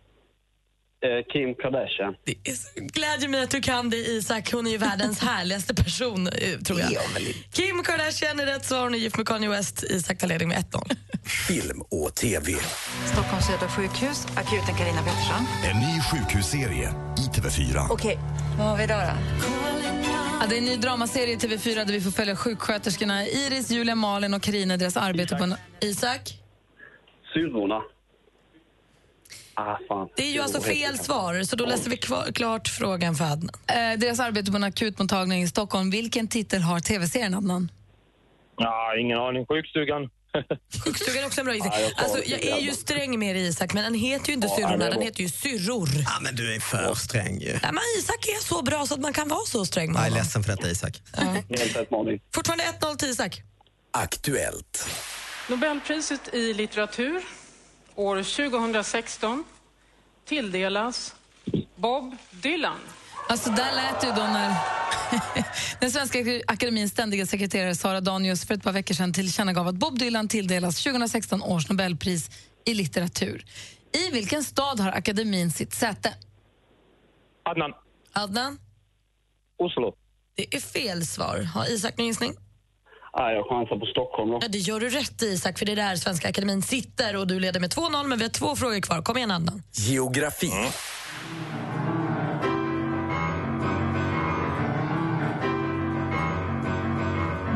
Eh, 1.05 1.23
Kim 1.33 1.55
Kardashian. 1.55 2.15
Det 2.25 2.31
är 2.31 2.81
glädjer 2.93 3.29
mig 3.29 3.43
att 3.43 3.49
du 3.49 3.61
kan 3.61 3.89
det, 3.89 3.97
Isak. 3.97 4.51
Hon 4.51 4.67
är 4.67 4.71
ju 4.71 4.77
världens 4.77 5.19
härligaste 5.29 5.75
person, 5.75 6.27
eh, 6.27 6.59
tror 6.59 6.79
jag. 6.79 6.91
Kim 7.53 7.83
Kardashian 7.83 8.39
är 8.39 8.45
rätt 8.45 8.65
svar. 8.65 8.83
Hon 8.83 8.93
är 8.93 8.97
gift 8.97 9.17
med 9.17 9.27
Kanye 9.27 9.49
West. 9.49 9.83
Isak 9.83 10.17
tar 10.17 10.27
ledning 10.27 10.49
med 10.49 10.57
1-0. 10.57 10.95
Film 11.47 11.81
och 11.81 12.15
TV. 12.15 12.53
Stockholms 13.13 13.45
södra 13.47 13.67
sjukhus, 13.67 14.25
akuten 14.35 14.75
Carina 14.75 15.01
Pettersson. 15.03 15.45
En 15.63 15.77
ny 15.77 16.01
sjukhusserie 16.01 16.89
i 17.17 17.39
TV4. 17.39 17.87
Okej, 17.89 18.19
vad 18.57 18.67
har 18.67 18.77
vi 18.77 18.85
då? 18.85 18.93
då? 18.93 19.01
Ja, 20.41 20.45
det 20.49 20.55
är 20.55 20.59
en 20.59 20.65
ny 20.65 20.75
dramaserie 20.77 21.33
i 21.33 21.37
TV4 21.37 21.85
där 21.85 21.93
vi 21.93 22.01
får 22.01 22.11
följa 22.11 22.35
sjuksköterskorna 22.35 23.25
Iris, 23.27 23.71
Julia, 23.71 23.95
Malin 23.95 24.33
och 24.33 24.41
Karina 24.41 24.77
deras 24.77 24.97
arbete 24.97 25.35
på 25.35 25.43
en... 25.43 25.55
Isak? 25.81 26.21
Syrrorna. 27.33 27.81
Ah, 29.59 29.77
fan. 29.87 30.09
Det 30.15 30.23
är 30.23 30.31
ju 30.31 30.39
alltså 30.41 30.61
fel 30.61 30.97
svar, 30.99 31.43
så 31.43 31.55
då 31.55 31.65
läser 31.65 31.89
vi 31.89 31.97
kvar, 31.97 32.31
klart 32.35 32.67
frågan 32.67 33.15
för 33.15 33.25
Adnan. 33.25 33.49
Eh, 33.67 33.99
deras 33.99 34.19
arbete 34.19 34.51
på 34.51 34.57
en 34.57 34.63
akutmottagning 34.63 35.43
i 35.43 35.47
Stockholm. 35.47 35.89
Vilken 35.89 36.27
titel 36.27 36.61
har 36.61 36.79
TV-serien, 36.79 37.33
Adnan? 37.33 37.71
Ja, 38.57 38.97
ingen 38.99 39.17
aning. 39.17 39.45
Sjukstugan. 39.45 40.09
Sjukstugan 40.85 41.23
är 41.23 41.27
också 41.27 41.41
en 41.41 41.45
bra 41.45 41.53
gissning. 41.53 41.73
Ja, 41.75 41.79
jag 41.79 42.03
Alltså, 42.03 42.23
jag 42.25 42.43
är 42.43 42.57
ju 42.57 42.71
sträng 42.71 43.19
med 43.19 43.35
dig, 43.35 43.47
Isak, 43.47 43.73
men 43.73 43.83
den 43.83 43.93
heter 43.93 44.27
ju 44.27 44.33
inte 44.33 44.47
Ja, 44.47 44.55
syrrorna, 44.55 44.89
den 44.89 45.01
heter 45.01 45.21
ju 45.21 45.29
syrror. 45.29 45.89
Ja, 46.05 46.19
men 46.21 46.35
du 46.35 46.55
är 46.55 46.59
för 46.59 46.93
sträng 46.95 47.39
ju. 47.39 47.51
Nej, 47.51 47.59
men 47.61 47.83
Isak 47.99 48.27
är 48.27 48.43
så 48.43 48.61
bra 48.61 48.85
så 48.85 48.93
att 48.93 48.99
man 48.99 49.13
kan 49.13 49.27
vara 49.27 49.45
så 49.45 49.65
sträng 49.65 49.91
med 49.91 49.99
Jag 49.99 50.07
är 50.07 50.11
ledsen 50.11 50.43
för 50.43 50.51
detta 50.51 50.69
Isak. 50.69 51.01
Fortfarande 52.35 52.63
1-0 52.63 52.95
till 52.97 53.09
Isak. 53.09 53.41
Aktuellt. 53.91 54.89
Nobelpriset 55.49 56.33
i 56.33 56.53
litteratur 56.53 57.21
år 57.97 58.15
2016 58.51 59.43
tilldelas 60.25 61.15
Bob 61.75 62.15
Dylan. 62.31 62.79
Alltså 63.29 63.49
där 63.49 63.75
lät 63.75 64.03
ju 64.03 64.07
då 64.07 64.21
när 64.21 64.53
den 65.79 65.91
svenska 65.91 66.19
akademins 66.47 66.91
ständiga 66.91 67.25
sekreterare 67.25 67.75
Sara 67.75 68.01
Danius 68.01 68.45
för 68.45 68.53
ett 68.53 68.63
par 68.63 68.71
veckor 68.71 68.95
sedan 68.95 69.13
tillkännagav 69.13 69.67
att 69.67 69.75
Bob 69.75 69.99
Dylan 69.99 70.27
tilldelas 70.27 70.83
2016 70.83 71.41
års 71.41 71.69
Nobelpris 71.69 72.29
i 72.65 72.73
litteratur. 72.73 73.45
I 73.91 74.11
vilken 74.11 74.43
stad 74.43 74.79
har 74.79 74.91
akademin 74.91 75.51
sitt 75.51 75.73
säte? 75.73 76.13
Adnan. 77.43 77.73
Adnan? 78.13 78.59
Oslo. 79.57 79.93
Det 80.35 80.55
är 80.55 80.59
fel 80.59 81.05
svar. 81.05 81.41
Har 81.41 81.65
Isak 81.71 81.97
någon 81.97 82.07
gissning? 82.07 82.35
Ah, 83.19 83.31
jag 83.31 83.45
chansar 83.49 83.75
på 83.79 83.85
Stockholm 83.85 84.31
då. 84.31 84.39
Ja, 84.41 84.47
det 84.47 84.57
gör 84.57 84.79
du 84.79 84.89
rätt 84.89 85.23
i, 85.23 85.25
Isak, 85.25 85.59
för 85.59 85.65
det 85.65 85.71
är 85.71 85.75
där 85.75 85.95
Svenska 85.95 86.29
Akademin 86.29 86.61
sitter 86.61 87.15
och 87.15 87.27
du 87.27 87.39
leder 87.39 87.59
med 87.59 87.69
2-0, 87.73 88.07
men 88.07 88.17
vi 88.17 88.23
har 88.23 88.29
två 88.29 88.55
frågor 88.55 88.81
kvar. 88.81 89.01
Kom 89.01 89.17
igen, 89.17 89.31
Adnan. 89.31 89.63
Geografi. 89.71 90.51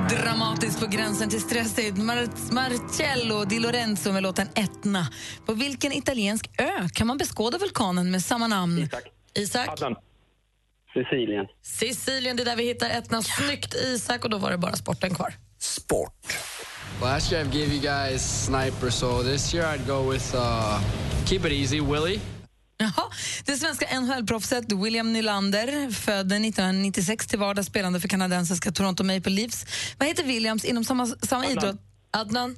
Dramatiskt 0.09 0.79
på 0.79 0.85
gränsen 0.87 1.29
till 1.29 1.41
stressigt. 1.41 1.97
Mar- 1.97 2.53
Marcello 2.53 3.45
Di 3.45 3.59
Lorenzo 3.59 4.11
med 4.11 4.23
låten 4.23 4.47
Etna. 4.55 5.07
På 5.45 5.53
vilken 5.53 5.91
italiensk 5.91 6.49
ö 6.57 6.89
kan 6.93 7.07
man 7.07 7.17
beskåda 7.17 7.57
vulkanen 7.57 8.11
med 8.11 8.21
samma 8.23 8.47
namn? 8.47 8.77
Isak. 8.77 9.03
Isak? 9.35 9.67
Adnan. 9.69 9.95
Sicilien. 10.93 11.45
Sicilien, 11.61 12.37
det 12.37 12.43
är 12.43 12.45
där 12.45 12.55
vi 12.55 12.63
hittar 12.63 12.89
Etna. 12.89 13.21
Snyggt, 13.21 13.73
Isak. 13.75 14.23
Och 14.23 14.29
då 14.29 14.37
var 14.37 14.51
det 14.51 14.57
bara 14.57 14.75
sporten 14.75 15.15
kvar. 15.15 15.33
Sport. 15.61 16.13
Last 17.01 17.31
year 17.31 17.41
I've 17.45 17.51
gave 17.51 17.67
you 17.73 17.81
guys 17.81 18.45
sniper, 18.45 18.91
so 18.91 19.23
this 19.23 19.53
year 19.53 19.65
I'd 19.75 19.87
go 19.87 20.11
with 20.11 20.35
uh, 20.35 20.79
keep 21.25 21.45
it 21.45 21.51
easy, 21.51 21.79
Willie. 21.81 22.19
Jaha. 22.77 23.09
Det 23.45 23.57
svenska 23.57 23.85
NHL-proffset 23.85 24.73
William 24.73 25.13
Nylander, 25.13 25.91
född 25.91 26.31
1996 26.31 27.27
till 27.27 27.39
vardags 27.39 27.67
spelande 27.67 27.99
för 27.99 28.07
kanadensiska 28.07 28.71
Toronto 28.71 29.03
Maple 29.03 29.31
Leafs. 29.31 29.65
Vad 29.97 30.07
heter 30.07 30.23
Williams 30.23 30.65
inom 30.65 30.83
samma, 30.83 31.05
samma 31.07 31.43
Adnan. 31.45 31.57
idrott? 31.57 31.75
Adnan? 32.11 32.55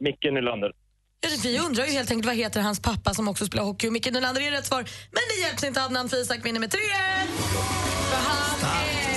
Micke 0.00 0.24
Nylander. 0.32 0.72
Ja, 1.20 1.28
Vi 1.42 1.58
undrar 1.58 1.84
ju 1.86 1.92
helt 1.92 2.10
enkelt 2.10 2.26
vad 2.26 2.36
heter 2.36 2.60
hans 2.60 2.80
pappa 2.80 3.14
som 3.14 3.28
också 3.28 3.46
spelar 3.46 3.64
hockey. 3.64 3.90
Micke 3.90 4.10
Nylander 4.12 4.40
är 4.42 4.50
rätt 4.50 4.66
svar. 4.66 4.84
Men 5.10 5.22
det 5.36 5.46
hjälps 5.46 5.64
inte 5.64 5.82
Adnan 5.84 6.08
för 6.08 6.16
Isak 6.22 6.44
vinner 6.46 6.60
med 6.60 6.70
3 6.70 6.80
För 8.10 8.16
han 8.16 8.36
är 8.70 9.13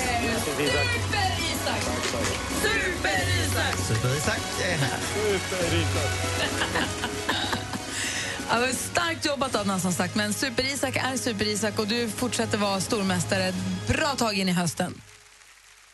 Super-Isak! 0.58 1.82
Super-Isak! 2.62 3.76
Super-Isak 3.88 4.40
är 4.62 4.78
här. 4.78 5.00
Ja, 8.50 8.68
starkt 8.74 9.26
jobbat 9.26 9.56
Adnan 9.56 9.80
som 9.80 9.92
sagt, 9.92 10.16
men 10.16 10.34
Super-Isak 10.34 10.96
är 10.96 11.18
Super-Isak 11.18 11.80
och 11.80 11.88
du 11.88 12.10
fortsätter 12.10 12.58
vara 12.58 12.82
stormästare 12.82 13.44
ett 13.44 13.56
bra 13.88 14.08
tag 14.08 14.34
in 14.34 14.50
i 14.50 14.52
hösten. 14.52 15.02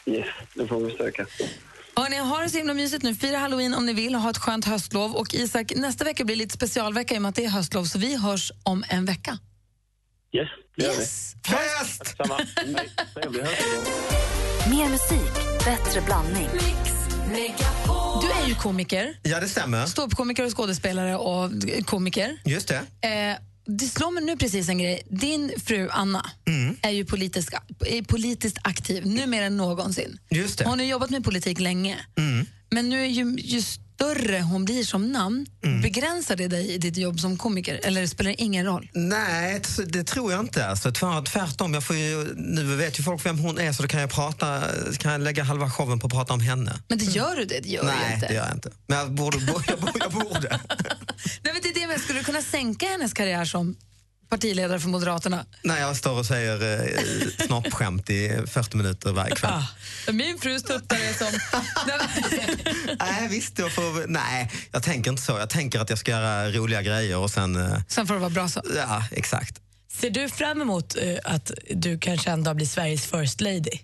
Yes, 0.06 0.26
det 0.54 0.68
får 0.68 0.80
vi 0.80 0.92
försöka. 0.92 1.26
Hörrni, 1.96 2.18
ha 2.18 2.40
det 2.40 2.50
så 2.50 2.58
himla 2.58 2.74
mysigt 2.74 3.04
nu. 3.04 3.16
Fira 3.16 3.38
halloween 3.38 3.74
om 3.74 3.86
ni 3.86 3.94
vill 3.94 4.16
och 4.16 4.22
ha 4.22 4.30
ett 4.30 4.38
skönt 4.38 4.66
höstlov. 4.66 5.16
Och 5.16 5.34
Isak, 5.34 5.72
nästa 5.76 6.06
vecka 6.06 6.26
blir 6.26 6.36
lite 6.36 6.54
specialvecka 6.54 7.16
i 7.16 7.18
och 7.18 7.22
med 7.22 7.30
att 7.30 7.36
det 7.36 7.46
är 7.46 7.50
höstlov, 7.50 7.86
så 7.86 8.00
vi 8.00 8.18
hörs 8.18 8.52
om 8.64 8.84
en 8.90 9.06
vecka. 9.06 9.40
Yes, 10.34 10.48
det 10.76 10.84
gör 10.84 10.94
Yes. 10.94 11.36
Fest! 11.46 12.16
Samma. 12.18 12.40
Mer 14.70 14.90
musik, 14.90 15.34
bättre 15.66 16.02
blandning. 16.02 16.50
Du 18.22 18.44
är 18.44 18.48
ju 18.48 18.56
komiker, 18.56 19.18
Ja, 19.24 19.40
det 19.40 19.48
stämmer. 19.48 19.86
ståuppkomiker 19.86 20.46
och 20.46 20.58
skådespelare 20.58 21.18
och 21.18 21.52
komiker. 21.86 22.38
Just 22.46 22.68
det. 22.68 22.76
Eh, 23.08 23.38
det 23.66 23.86
slår 23.86 24.12
mig 24.12 24.24
nu 24.24 24.38
precis 24.38 24.70
en 24.70 24.78
grej. 24.78 25.02
Din 25.10 25.52
fru 25.66 25.90
Anna 25.92 26.30
Mm. 26.48 26.76
är 26.82 26.90
ju 26.90 27.06
politisk, 27.06 27.54
är 27.86 28.02
politiskt 28.04 28.58
aktiv, 28.64 29.06
nu 29.06 29.28
mer 29.28 29.44
än 29.44 29.58
någonsin. 29.58 30.20
Just 30.30 30.58
det. 30.60 30.66
Hon 30.66 30.80
har 30.80 30.86
jobbat 30.86 31.10
med 31.10 31.24
politik 31.24 31.60
länge. 31.60 31.98
Mm. 32.18 32.46
Men 32.72 32.90
nu 32.90 33.02
är 33.02 33.08
ju, 33.08 33.36
ju 33.40 33.62
större 33.96 34.40
hon 34.42 34.66
blir 34.66 34.84
som 34.84 35.12
namn, 35.12 35.46
Mm. 35.64 35.82
begränsar 35.82 36.36
det 36.36 36.48
dig 36.48 36.74
i 36.74 36.78
ditt 36.78 36.98
jobb 36.98 37.20
som 37.20 37.38
komiker? 37.38 37.80
Eller 37.84 38.08
spelar 38.08 38.32
det 38.32 38.42
ingen 38.42 38.66
roll? 38.66 38.90
Nej, 38.94 39.62
det 39.88 40.04
tror 40.04 40.32
jag 40.32 40.42
inte. 40.42 40.66
Alltså, 40.68 40.90
tvär- 40.90 41.26
tvärtom, 41.26 41.74
jag 41.74 41.84
får 41.84 41.96
ju, 41.96 42.34
nu 42.36 42.76
vet 42.76 43.00
ju 43.00 43.04
folk 43.04 43.26
vem 43.26 43.40
hon 43.40 43.58
är 43.60 43.74
så 43.74 43.82
då 43.82 43.88
kan 43.88 44.02
jag, 44.02 44.10
prata, 44.12 44.64
kan 44.98 45.12
jag 45.12 45.22
lägga 45.22 45.44
halva 45.44 45.70
showen 45.72 46.00
på 46.00 46.08
att 46.08 46.14
prata 46.14 46.34
om 46.34 46.40
henne. 46.40 46.80
Men 46.88 46.98
det 46.98 47.06
gör 47.06 47.36
du 47.36 47.46
det? 47.46 47.60
Det 47.60 47.70
gör 47.70 47.84
Nej, 47.84 48.14
inte. 48.16 48.28
det 48.28 48.34
gör 48.34 48.46
jag 48.46 48.56
inte. 48.56 48.72
Men 48.88 48.98
jag 49.00 49.12
borde. 49.12 49.38
Jag 49.68 49.80
borde, 49.80 50.00
jag 50.00 50.12
borde. 50.12 50.50
Nej, 51.44 51.54
men 51.54 51.62
det 51.64 51.70
är 51.70 51.74
det, 51.82 51.88
men 51.88 52.00
skulle 52.00 52.20
du 52.20 52.26
kunna 52.26 52.42
sänka 52.42 52.86
hennes 52.86 53.14
karriär 53.14 53.46
som 53.46 53.76
partiledare 54.38 54.80
för 54.80 54.90
Moderaterna? 54.90 55.46
När 55.62 55.80
jag 55.80 55.96
står 55.98 56.20
och 56.20 56.26
säger 56.26 56.82
eh, 56.84 57.46
snoppskämt 57.46 58.10
i 58.10 58.38
40 58.48 58.78
minuter 58.78 59.12
varje 59.12 59.36
kväll. 59.36 59.52
Min 60.12 60.38
frus 60.38 60.64
tuttar 60.64 60.96
är 60.96 61.14
som... 61.14 61.40
Nej, 63.00 63.28
visst. 63.30 63.60
Jag 63.60 63.72
får, 63.72 64.08
nej, 64.08 64.52
jag 64.72 64.84
tänker 64.84 65.12
inte 65.12 65.24
så. 65.24 65.32
Jag 65.32 65.50
tänker 65.50 65.80
att 65.80 65.90
jag 65.90 66.00
ska 66.00 66.12
göra 66.12 66.50
roliga 66.52 66.82
grejer 66.82 67.18
och 67.18 67.32
sen... 67.32 67.56
eh, 67.56 67.78
Sen 67.88 68.08
får 68.08 68.14
det 68.14 68.20
vara 68.20 68.30
bra 68.30 68.48
så. 68.50 68.62
Ja, 68.76 69.04
exakt. 69.12 69.60
Ser 70.02 70.10
du 70.10 70.30
fram 70.30 70.62
emot 70.62 70.96
eh, 71.02 71.18
att 71.24 71.52
du 71.76 72.00
kanske 72.00 72.30
en 72.32 72.44
dag 72.44 72.56
blir 72.56 72.66
Sveriges 72.68 73.06
first 73.06 73.42
lady? 73.42 73.80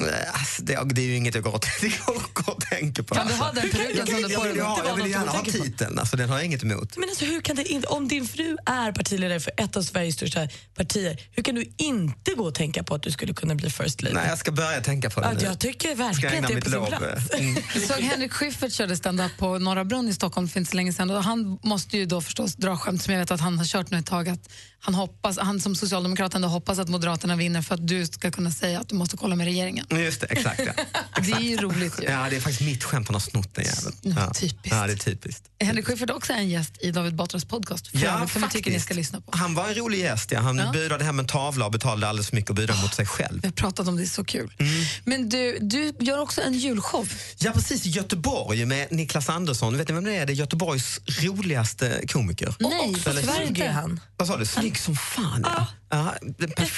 Eh, 0.00 0.34
Alltså, 0.40 0.62
det, 0.62 0.80
det 0.94 1.00
är 1.02 1.06
ju 1.06 1.16
inget 1.16 1.34
jag 1.34 1.44
går 1.44 1.54
och, 1.54 1.66
det 1.80 1.88
går 2.06 2.16
och, 2.16 2.48
och 2.48 2.60
tänker 2.60 3.02
på. 3.02 3.14
Kan 3.14 3.26
du 3.26 3.32
ha 3.34 3.52
den 3.52 3.70
peruken 3.70 3.96
jag, 3.96 4.08
som 4.08 4.20
jag, 4.20 4.28
du 4.28 4.32
jag, 4.32 4.42
får? 4.42 4.48
vill, 4.48 4.60
ha, 4.62 4.76
var 4.76 4.84
jag 4.84 4.96
vill 4.96 5.10
gärna 5.10 5.30
ha 5.32 5.44
titeln, 5.44 5.98
alltså, 5.98 6.16
den 6.16 6.28
har 6.28 6.36
jag 6.36 6.44
inget 6.46 6.62
emot. 6.62 6.96
Men 6.96 7.08
alltså, 7.08 7.24
hur 7.24 7.40
kan 7.40 7.56
det 7.56 7.64
inte, 7.64 7.88
om 7.88 8.08
din 8.08 8.26
fru 8.26 8.56
är 8.66 8.92
partiledare 8.92 9.40
för 9.40 9.52
ett 9.56 9.76
av 9.76 9.82
Sveriges 9.82 10.14
största 10.14 10.48
partier, 10.76 11.20
hur 11.32 11.42
kan 11.42 11.54
du 11.54 11.72
inte 11.76 12.30
gå 12.36 12.44
och 12.44 12.54
tänka 12.54 12.82
på 12.84 12.94
att 12.94 13.02
du 13.02 13.10
skulle 13.10 13.34
kunna 13.34 13.54
bli 13.54 13.70
first 13.70 14.02
lady? 14.02 14.14
Nej, 14.14 14.28
jag 14.28 14.38
ska 14.38 14.52
börja 14.52 14.80
tänka 14.80 15.10
på 15.10 15.20
det 15.20 15.26
Ja, 15.26 15.32
nu. 15.38 15.44
jag 15.44 15.58
tycker 15.58 15.94
verkligen 15.94 16.44
att 16.44 16.50
det 16.50 16.54
är 16.56 16.60
på 16.60 16.70
sin 16.70 16.78
lov, 16.78 16.86
plats. 16.86 17.30
mm. 17.34 17.56
Jag 17.74 17.82
såg 17.82 17.96
Henrik 18.00 18.32
Schyffert 18.32 18.72
körde 18.72 18.96
stand-up 18.96 19.32
på 19.38 19.58
Norra 19.58 19.84
Brunn 19.84 20.08
i 20.08 20.14
Stockholm 20.14 20.48
för 20.48 20.60
inte 20.60 20.70
så 20.70 20.76
länge 20.76 20.92
sedan. 20.92 21.10
Och 21.10 21.24
han 21.24 21.58
måste 21.62 21.96
ju 21.96 22.06
då 22.06 22.20
förstås 22.20 22.54
dra 22.54 22.76
skämt 22.76 23.02
som 23.02 23.12
jag 23.12 23.20
vet 23.20 23.30
att 23.30 23.40
han 23.40 23.58
har 23.58 23.64
kört 23.64 23.90
nu 23.90 23.98
ett 23.98 24.06
tag. 24.06 24.28
Att 24.28 24.48
han, 24.80 24.94
hoppas, 24.94 25.38
han 25.38 25.60
som 25.60 25.76
socialdemokrat 25.76 26.34
ändå 26.34 26.48
hoppas 26.48 26.78
att 26.78 26.88
Moderaterna 26.88 27.36
vinner 27.36 27.62
för 27.62 27.74
att 27.74 27.88
du 27.88 28.06
ska 28.06 28.30
kunna 28.30 28.50
säga 28.50 28.80
att 28.80 28.88
du 28.88 28.94
måste 28.94 29.16
kolla 29.16 29.36
med 29.36 29.44
regeringen. 29.44 29.83
Just 29.90 30.20
det, 30.20 30.26
exakt. 30.26 30.60
Ja. 30.66 30.72
Det 31.22 31.32
är 31.32 31.40
ju 31.40 31.56
roligt 31.56 31.94
ju. 32.02 32.04
ja, 32.04 32.26
det 32.30 32.36
är 32.36 32.40
faktiskt 32.40 32.60
mitt 32.60 32.84
skämt 32.84 33.08
han 33.08 33.14
har 33.14 33.20
snott 33.20 33.54
den 33.54 33.64
jäveln. 33.64 33.96
Ja. 34.02 34.34
typiskt. 34.34 34.58
Ja, 34.62 34.86
det 34.86 34.92
är 34.92 34.96
typiskt. 34.96 35.44
Henrik 35.60 35.86
Schyffert 35.86 36.10
är 36.10 36.16
också 36.16 36.32
en 36.32 36.48
gäst 36.48 36.72
i 36.82 36.90
David 36.90 37.14
Batras 37.14 37.44
podcast. 37.44 37.88
För 37.88 38.06
övrigt, 38.06 38.32
som 38.32 38.42
jag 38.42 38.50
tycker 38.50 38.70
ni 38.70 38.80
ska 38.80 38.94
lyssna 38.94 39.20
på. 39.20 39.36
Han 39.36 39.54
var 39.54 39.68
en 39.68 39.74
rolig 39.74 39.98
gäst. 39.98 40.30
Ja. 40.30 40.40
Han 40.40 40.58
Ja. 40.58 40.72
budade 40.72 41.04
hem 41.04 41.18
en 41.18 41.26
tavla 41.26 41.66
och 41.66 41.72
betalade 41.72 42.08
alldeles 42.08 42.28
för 42.28 42.36
mycket 42.36 42.50
och 42.50 42.56
budade 42.56 42.82
mot 42.82 42.94
sig 42.94 43.06
själv. 43.06 43.40
Vi 43.42 43.48
har 43.48 43.52
pratat 43.52 43.88
om 43.88 43.96
det, 43.96 44.02
är 44.02 44.06
så 44.06 44.24
kul. 44.24 44.54
Mm. 44.58 44.72
Men 45.04 45.28
du, 45.28 45.58
du 45.60 45.92
gör 46.00 46.18
också 46.20 46.40
en 46.42 46.52
julshow. 46.54 47.08
Ja, 47.38 47.52
precis. 47.52 47.86
I 47.86 47.90
Göteborg 47.90 48.64
med 48.64 48.92
Niklas 48.92 49.28
Andersson. 49.28 49.76
Vet 49.78 49.88
ni 49.88 49.94
vem 49.94 50.04
det 50.04 50.16
är? 50.16 50.26
Det 50.26 50.32
är 50.32 50.34
Göteborgs 50.34 51.00
roligaste 51.22 52.00
komiker. 52.08 52.54
Nej, 52.58 52.94
tyvärr 53.04 53.42
inte. 53.42 53.66
han. 53.66 54.00
Vad 54.16 54.28
sa 54.28 54.36
du? 54.36 54.46
Snygg 54.46 54.78
som 54.78 54.96
fan. 54.96 55.40
Ja. 55.44 55.66
Ja, 55.90 56.14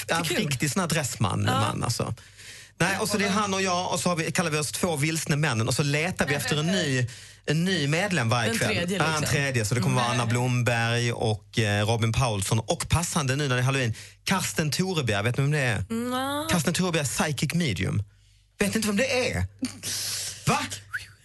ja, 0.09 0.23
riktig 0.29 0.71
sån 0.73 0.81
här 0.81 0.89
dressman. 0.89 1.43
Man, 1.45 1.83
alltså. 1.83 2.15
Nej, 2.79 2.99
och 2.99 3.09
så 3.09 3.19
det 3.19 3.25
är 3.25 3.31
han 3.31 3.55
och 3.55 3.63
jag 3.63 3.93
och 3.93 4.01
så 4.01 4.15
vi, 4.15 4.33
kallar 4.33 4.51
vi 4.51 4.59
oss 4.59 4.73
två 4.73 4.97
vilsna 4.97 5.37
männen 5.37 5.69
och 5.69 5.75
så 5.75 5.83
letar 5.83 6.27
vi 6.27 6.35
efter 6.35 6.57
en 6.57 6.67
ny, 6.67 7.07
en 7.47 7.65
ny 7.65 7.87
medlem 7.89 8.29
varje 8.29 8.51
En 8.51 8.59
kväll. 8.59 8.69
tredje, 8.77 8.97
Ja, 8.99 9.05
en 9.05 9.21
liksom. 9.21 9.35
tredje. 9.37 9.65
Så 9.65 9.75
det 9.75 9.81
kommer 9.81 9.97
vara 9.97 10.07
Anna 10.13 10.27
Blomberg 10.27 11.13
och 11.13 11.59
eh, 11.59 11.87
Robin 11.87 12.13
Paulsson 12.13 12.59
och 12.59 12.89
passande 12.89 13.37
nu 13.37 13.49
när 13.49 13.57
det 13.57 13.63
är 13.63 13.65
halloween, 13.65 13.95
Karsten 14.25 14.71
Torebjer. 14.71 15.23
Vet 15.23 15.37
ni 15.37 15.43
vem 15.43 15.51
det 15.53 15.59
är? 15.61 15.85
Mm. 15.91 16.49
Karsten 16.51 16.75
Torebjer, 16.75 17.05
psychic 17.05 17.55
medium. 17.55 18.03
Vet 18.59 18.69
ni 18.75 18.77
inte 18.77 18.89
vem 18.89 18.97
det 18.97 19.31
är? 19.31 19.45
Va? 20.47 20.59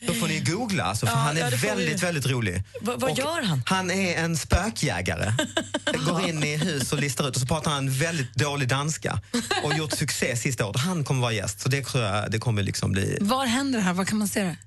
Då 0.08 0.14
får 0.14 0.28
ni 0.28 0.40
googla, 0.40 0.84
alltså, 0.84 1.06
för 1.06 1.14
Ja, 1.14 1.20
han 1.20 1.38
är 1.38 1.42
ja, 1.42 1.52
får 1.52 1.58
vi. 1.58 1.68
väldigt, 1.68 2.04
väldigt 2.04 2.26
rolig. 2.26 2.64
Va- 2.82 2.96
vad 2.98 3.12
Och 3.12 3.18
gör 3.18 3.42
han? 3.42 3.62
Han 3.66 3.92
är 3.92 4.16
en 4.18 4.38
spökjägare. 4.38 5.34
Går 6.08 6.30
in 6.30 6.44
i 6.44 6.58
hus 6.58 6.94
och 6.94 7.00
listar 7.00 7.28
ut 7.30 7.36
och 7.36 7.42
så 7.42 7.48
pratar 7.48 7.72
han 7.72 7.90
väldigt 7.90 8.34
dålig 8.36 8.68
danska 8.68 9.20
och 9.64 9.74
gjort 9.78 9.92
succé 9.94 10.36
sista 10.36 10.66
året. 10.66 10.82
Han 10.82 11.04
kommer 11.04 11.22
vara 11.22 11.32
gäst, 11.32 11.60
så 11.62 11.70
det 11.70 11.86
tror 11.86 12.04
jag 12.04 12.32
det 12.32 12.40
kommer 12.40 12.64
liksom 12.64 12.92
bli. 12.92 13.18
Var 13.22 13.46
händer 13.46 13.80
det 13.80 13.86
här? 13.86 13.94
Var 13.94 14.06
kan 14.06 14.18
man 14.18 14.28
se 14.28 14.44
det? 14.44 14.58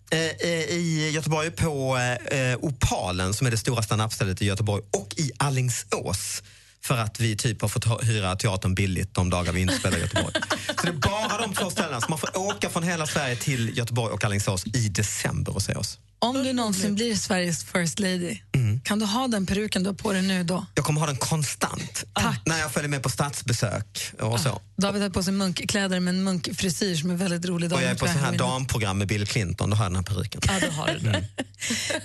Eh, 0.40 0.50
eh, 0.50 0.58
I 0.76 1.10
Göteborg 1.14 1.50
på 1.50 1.98
eh, 2.30 2.56
Opalen 2.60 3.34
som 3.34 3.46
är 3.46 3.50
det 3.50 3.58
stora 3.58 3.82
standupstället 3.82 4.42
i 4.42 4.46
Göteborg 4.46 4.82
och 4.92 5.14
i 5.16 5.30
Allingsås. 5.38 6.42
För 6.84 6.98
att 6.98 7.20
vi 7.20 7.36
typ 7.36 7.62
har 7.62 7.68
fått 7.68 8.02
hyra 8.02 8.36
teatern 8.36 8.74
billigt 8.74 9.14
de 9.14 9.30
dagar 9.30 9.52
vi 9.52 9.60
inte 9.60 9.74
spelar 9.74 9.98
i 9.98 10.00
Göteborg. 10.00 10.34
Så 10.80 10.86
det 10.86 10.88
är 10.88 10.92
bara 10.92 11.38
de 11.42 11.54
två 11.54 11.70
ställena. 11.70 12.00
Så 12.00 12.10
man 12.10 12.18
får 12.18 12.38
åka 12.38 12.70
från 12.70 12.82
hela 12.82 13.06
Sverige 13.06 13.36
till 13.36 13.78
Göteborg 13.78 14.12
och 14.12 14.24
Alingsås 14.24 14.66
i 14.66 14.88
december 14.88 15.54
och 15.54 15.62
se 15.62 15.74
oss. 15.74 15.98
Om 16.24 16.42
du 16.44 16.52
någonsin 16.52 16.94
blir 16.94 17.14
Sveriges 17.14 17.64
first 17.64 17.98
lady, 18.00 18.38
Mm. 18.54 18.80
kan 18.80 18.98
du 18.98 19.06
ha 19.06 19.28
den 19.28 19.46
peruken 19.46 19.82
du 19.82 19.88
har 19.88 19.94
på 19.94 20.12
dig 20.12 20.22
nu 20.22 20.44
då? 20.44 20.66
Jag 20.74 20.84
kommer 20.84 21.00
ha 21.00 21.06
den 21.06 21.16
konstant. 21.16 22.04
När 22.44 22.58
jag 22.58 22.72
följer 22.72 22.88
med 22.88 23.02
på 23.02 23.08
statsbesök 23.08 24.12
och 24.20 24.40
så. 24.40 24.60
David 24.76 25.02
har 25.02 25.10
på 25.10 25.22
sig 25.22 25.32
munkkläder 25.32 26.00
med 26.00 26.14
en 26.14 26.24
munkfrisyr 26.24 26.96
som 26.96 27.10
är 27.10 27.14
väldigt 27.14 27.44
rolig. 27.44 27.72
Och 27.72 27.82
jag 27.82 27.90
är 27.90 27.94
på 27.94 28.06
så 28.06 28.12
här 28.12 28.38
damprogram 28.38 28.98
med 28.98 29.08
Bill 29.08 29.26
Clinton, 29.26 29.70
då 29.70 29.76
har 29.76 29.84
jag 29.84 29.92
den 29.92 29.96
här 29.96 30.02
peruken. 30.14 30.40
Ja, 30.46 30.52
då 30.66 30.72
har 30.72 30.86
du 30.86 30.98
det. 30.98 31.24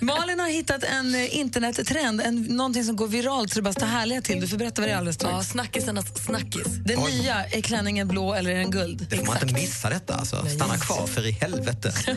Malin 0.00 0.40
har 0.40 0.48
hittat 0.48 0.82
en 0.84 1.14
eh, 1.14 1.36
internettrend, 1.36 2.20
en, 2.20 2.42
någonting 2.42 2.84
som 2.84 2.96
går 2.96 3.08
viralt 3.08 3.50
så 3.52 3.58
det 3.58 3.62
bara 3.62 3.72
står 3.72 3.86
härliga 3.86 4.22
till. 4.22 4.40
Du 4.40 4.48
får 4.48 4.56
berätta 4.56 4.80
vad 4.82 4.88
det 4.88 4.92
är 4.92 4.96
alldeles 4.96 5.16
strax. 5.16 5.32
Ja, 5.32 5.42
snackisarnas 5.44 6.24
snackis. 6.24 6.66
Det 6.84 6.96
nya, 6.96 7.44
är 7.44 7.60
klänningen 7.60 8.08
blå 8.08 8.34
eller 8.34 8.50
är 8.50 8.58
den 8.58 8.70
guld? 8.70 9.06
Det 9.10 9.16
får 9.16 9.26
man 9.26 9.42
inte 9.42 9.54
missa 9.54 9.90
detta 9.90 10.14
alltså. 10.14 10.46
Stanna 10.56 10.78
kvar 10.78 11.06
för 11.06 11.26
i 11.26 11.30
helvete. 11.32 11.94